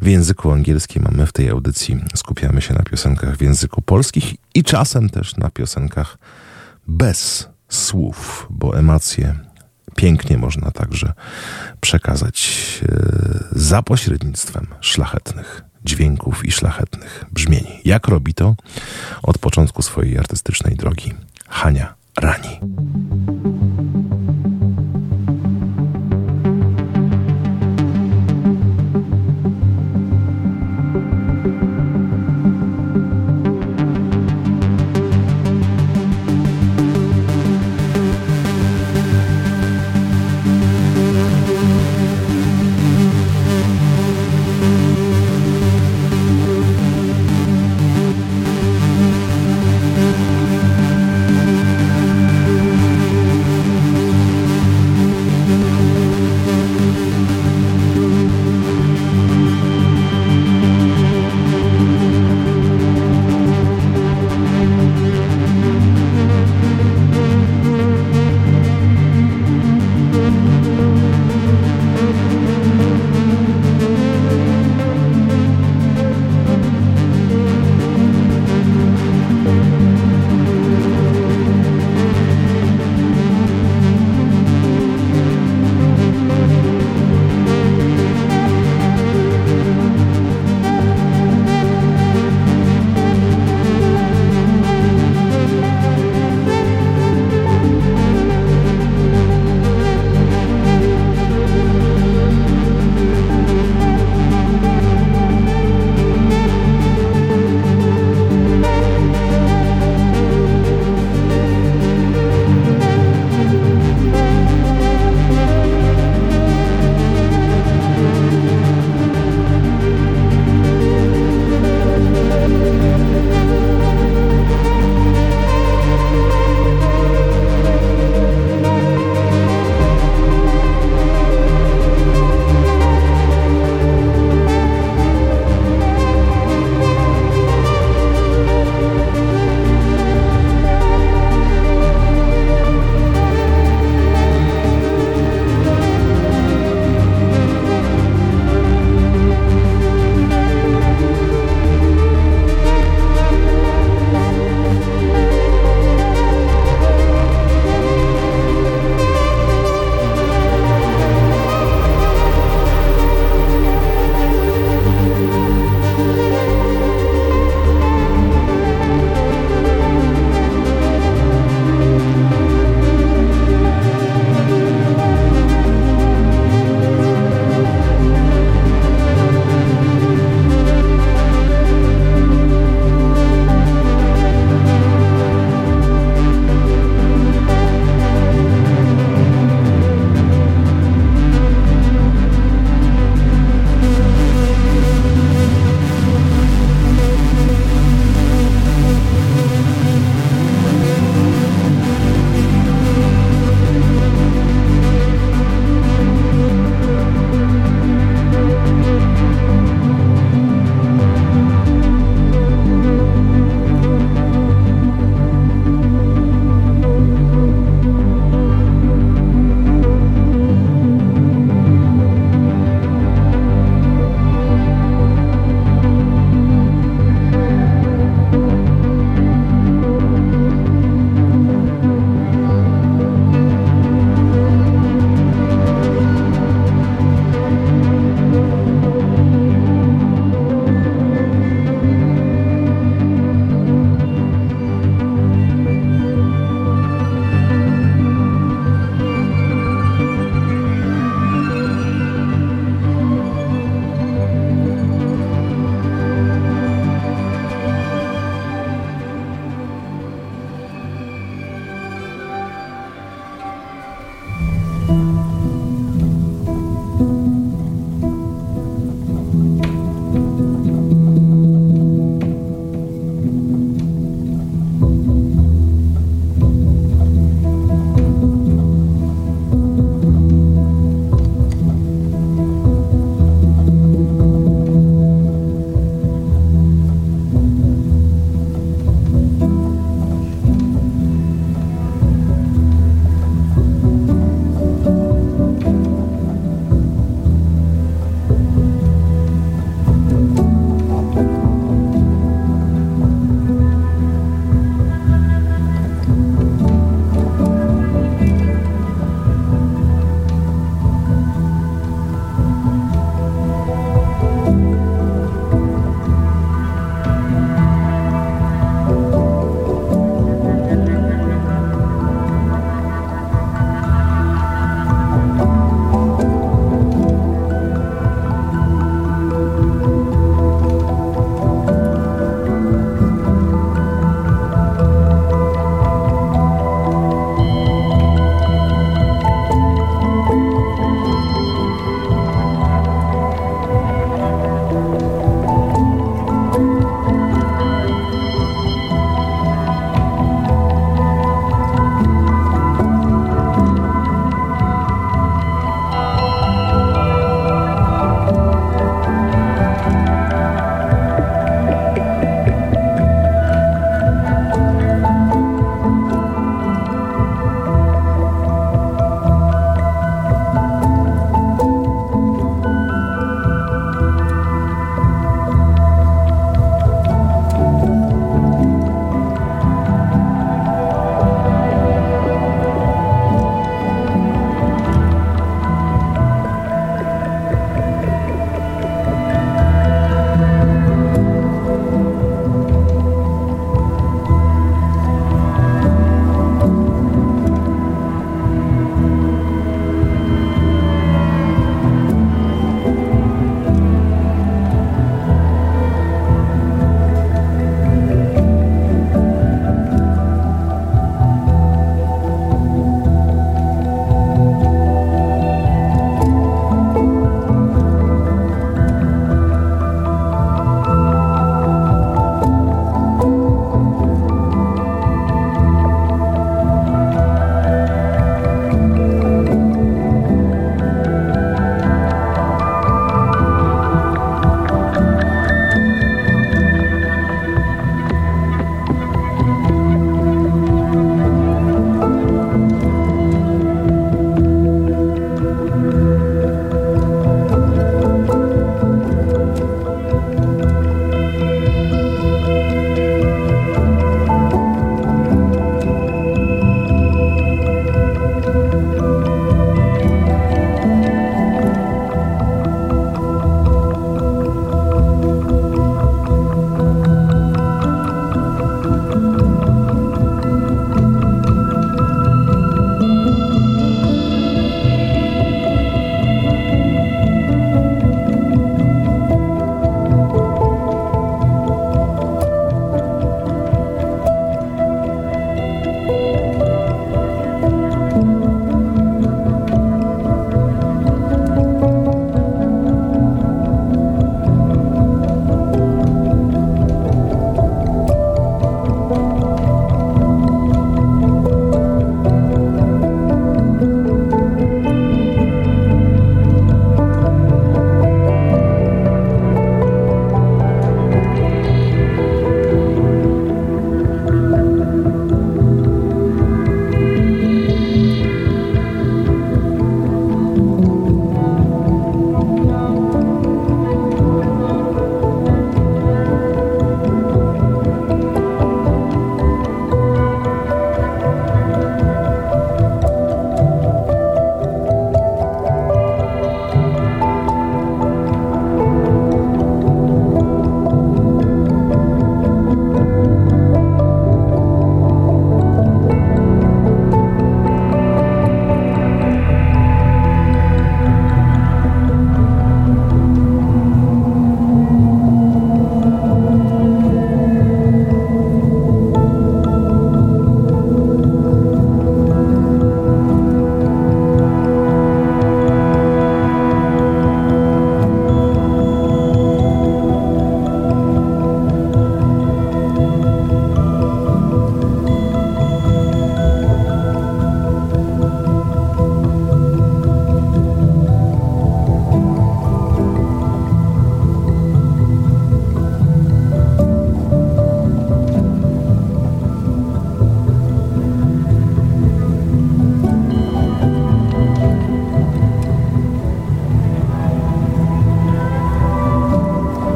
w 0.00 0.06
języku 0.06 0.50
angielskim, 0.50 1.06
a 1.06 1.10
my 1.10 1.26
w 1.26 1.32
tej 1.32 1.48
audycji 1.48 2.00
skupiamy 2.14 2.62
się 2.62 2.74
na 2.74 2.82
piosenkach 2.82 3.36
w 3.36 3.42
języku 3.42 3.82
polskich 3.82 4.34
i 4.54 4.64
czasem 4.64 5.10
też 5.10 5.36
na 5.36 5.50
piosenkach 5.50 6.18
bez 6.86 7.48
słów, 7.68 8.46
bo 8.50 8.78
emocje 8.78 9.34
pięknie 9.96 10.38
można 10.38 10.70
także 10.70 11.12
przekazać 11.80 12.58
e, 12.82 13.58
za 13.60 13.82
pośrednictwem 13.82 14.66
szlachetnych 14.80 15.62
dźwięków 15.84 16.44
i 16.44 16.52
szlachetnych 16.52 17.24
brzmień. 17.32 17.66
Jak 17.84 18.08
robi 18.08 18.34
to 18.34 18.54
od 19.22 19.38
początku 19.38 19.82
swojej 19.82 20.18
artystycznej 20.18 20.76
drogi 20.76 21.14
Hania 21.48 21.97
Rani. 22.20 22.58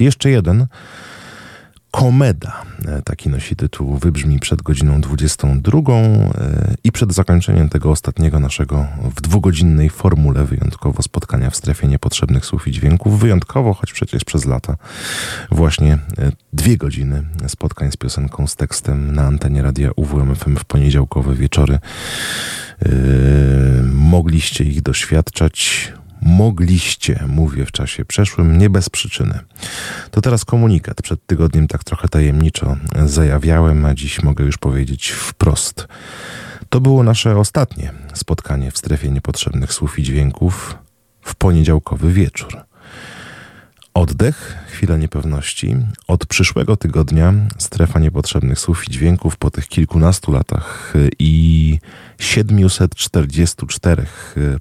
Jeszcze 0.00 0.30
jeden 0.30 0.66
Komeda, 1.90 2.62
e, 2.88 3.02
taki 3.02 3.28
nosi 3.28 3.56
tytuł, 3.56 3.96
wybrzmi 3.96 4.38
przed 4.38 4.62
godziną 4.62 5.00
22 5.00 5.92
e, 5.92 6.74
i 6.84 6.92
przed 6.92 7.12
zakończeniem 7.14 7.68
tego 7.68 7.90
ostatniego 7.90 8.40
naszego 8.40 8.86
w 9.16 9.20
dwugodzinnej 9.20 9.90
formule 9.90 10.44
wyjątkowo 10.44 11.02
spotkania 11.02 11.50
w 11.50 11.56
strefie 11.56 11.88
niepotrzebnych 11.88 12.46
słów 12.46 12.68
i 12.68 12.72
dźwięków. 12.72 13.20
Wyjątkowo, 13.20 13.74
choć 13.74 13.92
przecież 13.92 14.24
przez 14.24 14.44
lata 14.44 14.76
właśnie 15.50 15.94
e, 15.94 16.32
dwie 16.52 16.76
godziny 16.76 17.22
spotkań 17.48 17.92
z 17.92 17.96
piosenką, 17.96 18.46
z 18.46 18.56
tekstem 18.56 19.14
na 19.14 19.22
antenie 19.22 19.62
radia 19.62 19.90
UWMFM 19.96 20.56
w 20.56 20.64
poniedziałkowe 20.64 21.34
wieczory. 21.34 21.78
Mogliście 23.92 24.64
ich 24.64 24.82
doświadczać 24.82 25.92
mogliście, 26.22 27.24
mówię 27.28 27.66
w 27.66 27.72
czasie 27.72 28.04
przeszłym, 28.04 28.58
nie 28.58 28.70
bez 28.70 28.88
przyczyny. 28.88 29.38
To 30.10 30.20
teraz 30.20 30.44
komunikat. 30.44 31.02
Przed 31.02 31.26
tygodniem 31.26 31.68
tak 31.68 31.84
trochę 31.84 32.08
tajemniczo 32.08 32.76
zajawiałem, 33.06 33.84
a 33.84 33.94
dziś 33.94 34.22
mogę 34.22 34.44
już 34.44 34.58
powiedzieć 34.58 35.10
wprost. 35.10 35.88
To 36.68 36.80
było 36.80 37.02
nasze 37.02 37.36
ostatnie 37.36 37.92
spotkanie 38.14 38.70
w 38.70 38.78
strefie 38.78 39.10
niepotrzebnych 39.10 39.72
słów 39.72 39.98
i 39.98 40.02
dźwięków 40.02 40.78
w 41.22 41.34
poniedziałkowy 41.34 42.12
wieczór. 42.12 42.69
Oddech, 43.94 44.58
chwila 44.68 44.96
niepewności. 44.96 45.76
Od 46.08 46.26
przyszłego 46.26 46.76
tygodnia 46.76 47.34
strefa 47.58 47.98
niepotrzebnych 47.98 48.58
słów 48.58 48.88
i 48.88 48.90
dźwięków 48.90 49.36
po 49.36 49.50
tych 49.50 49.68
kilkunastu 49.68 50.32
latach 50.32 50.94
i 51.18 51.78
744 52.18 54.06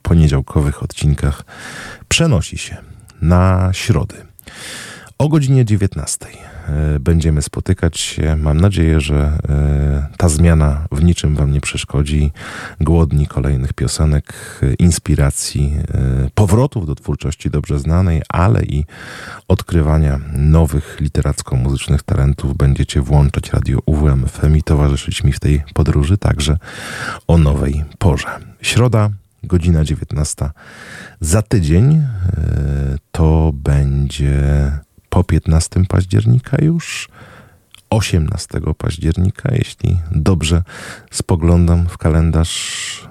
poniedziałkowych 0.01 0.83
odcinkach 0.83 1.45
przenosi 2.07 2.57
się 2.57 2.77
na 3.21 3.69
środy 3.73 4.15
o 5.17 5.29
godzinie 5.29 5.65
19. 5.65 6.48
E, 6.69 6.99
będziemy 6.99 7.41
spotykać 7.41 7.99
się. 7.99 8.35
Mam 8.35 8.61
nadzieję, 8.61 9.01
że 9.01 9.37
e, 9.49 10.07
ta 10.17 10.29
zmiana 10.29 10.85
w 10.91 11.03
niczym 11.03 11.35
Wam 11.35 11.51
nie 11.51 11.61
przeszkodzi. 11.61 12.31
Głodni 12.81 13.27
kolejnych 13.27 13.73
piosenek, 13.73 14.33
e, 14.63 14.73
inspiracji, 14.73 15.73
powrotów 16.35 16.85
do 16.85 16.95
twórczości 16.95 17.49
dobrze 17.49 17.79
znanej, 17.79 18.21
ale 18.29 18.63
i 18.63 18.85
odkrywania 19.47 20.19
nowych 20.33 20.97
literacko-muzycznych 21.01 22.03
talentów. 22.03 22.57
Będziecie 22.57 23.01
włączać 23.01 23.53
radio 23.53 23.79
UWMFM 23.85 24.55
i 24.55 24.63
towarzyszyć 24.63 25.23
mi 25.23 25.33
w 25.33 25.39
tej 25.39 25.63
podróży 25.73 26.17
także 26.17 26.57
o 27.27 27.37
nowej 27.37 27.83
porze. 27.97 28.27
Środa, 28.61 29.09
godzina 29.43 29.83
19. 29.83 30.49
Za 31.21 31.41
tydzień 31.41 32.07
to 33.11 33.51
będzie 33.53 34.71
po 35.09 35.23
15 35.23 35.85
października 35.85 36.57
już 36.61 37.09
18 37.89 38.61
października, 38.77 39.55
jeśli 39.55 39.99
dobrze 40.11 40.63
spoglądam 41.11 41.87
w 41.87 41.97
kalendarz. 41.97 43.09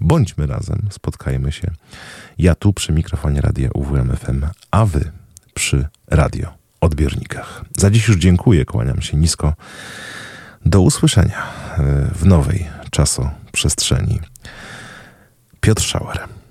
Bądźmy 0.00 0.46
razem, 0.46 0.88
spotkajmy 0.90 1.52
się. 1.52 1.70
Ja 2.38 2.54
tu 2.54 2.72
przy 2.72 2.92
mikrofonie 2.92 3.40
radia 3.40 3.70
UWMFM, 3.74 4.46
a 4.70 4.86
wy 4.86 5.12
przy 5.54 5.88
radio 6.06 6.54
odbiornikach. 6.80 7.64
Za 7.76 7.90
dziś 7.90 8.08
już 8.08 8.16
dziękuję, 8.16 8.64
kłaniam 8.64 9.02
się 9.02 9.16
nisko. 9.16 9.54
Do 10.66 10.80
usłyszenia 10.80 11.42
e, 11.42 12.10
w 12.14 12.26
nowej 12.26 12.66
czasoprzestrzeni. 12.90 14.20
Piotr 15.60 15.82
Schauer. 15.82 16.41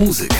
Uwierz 0.00 0.35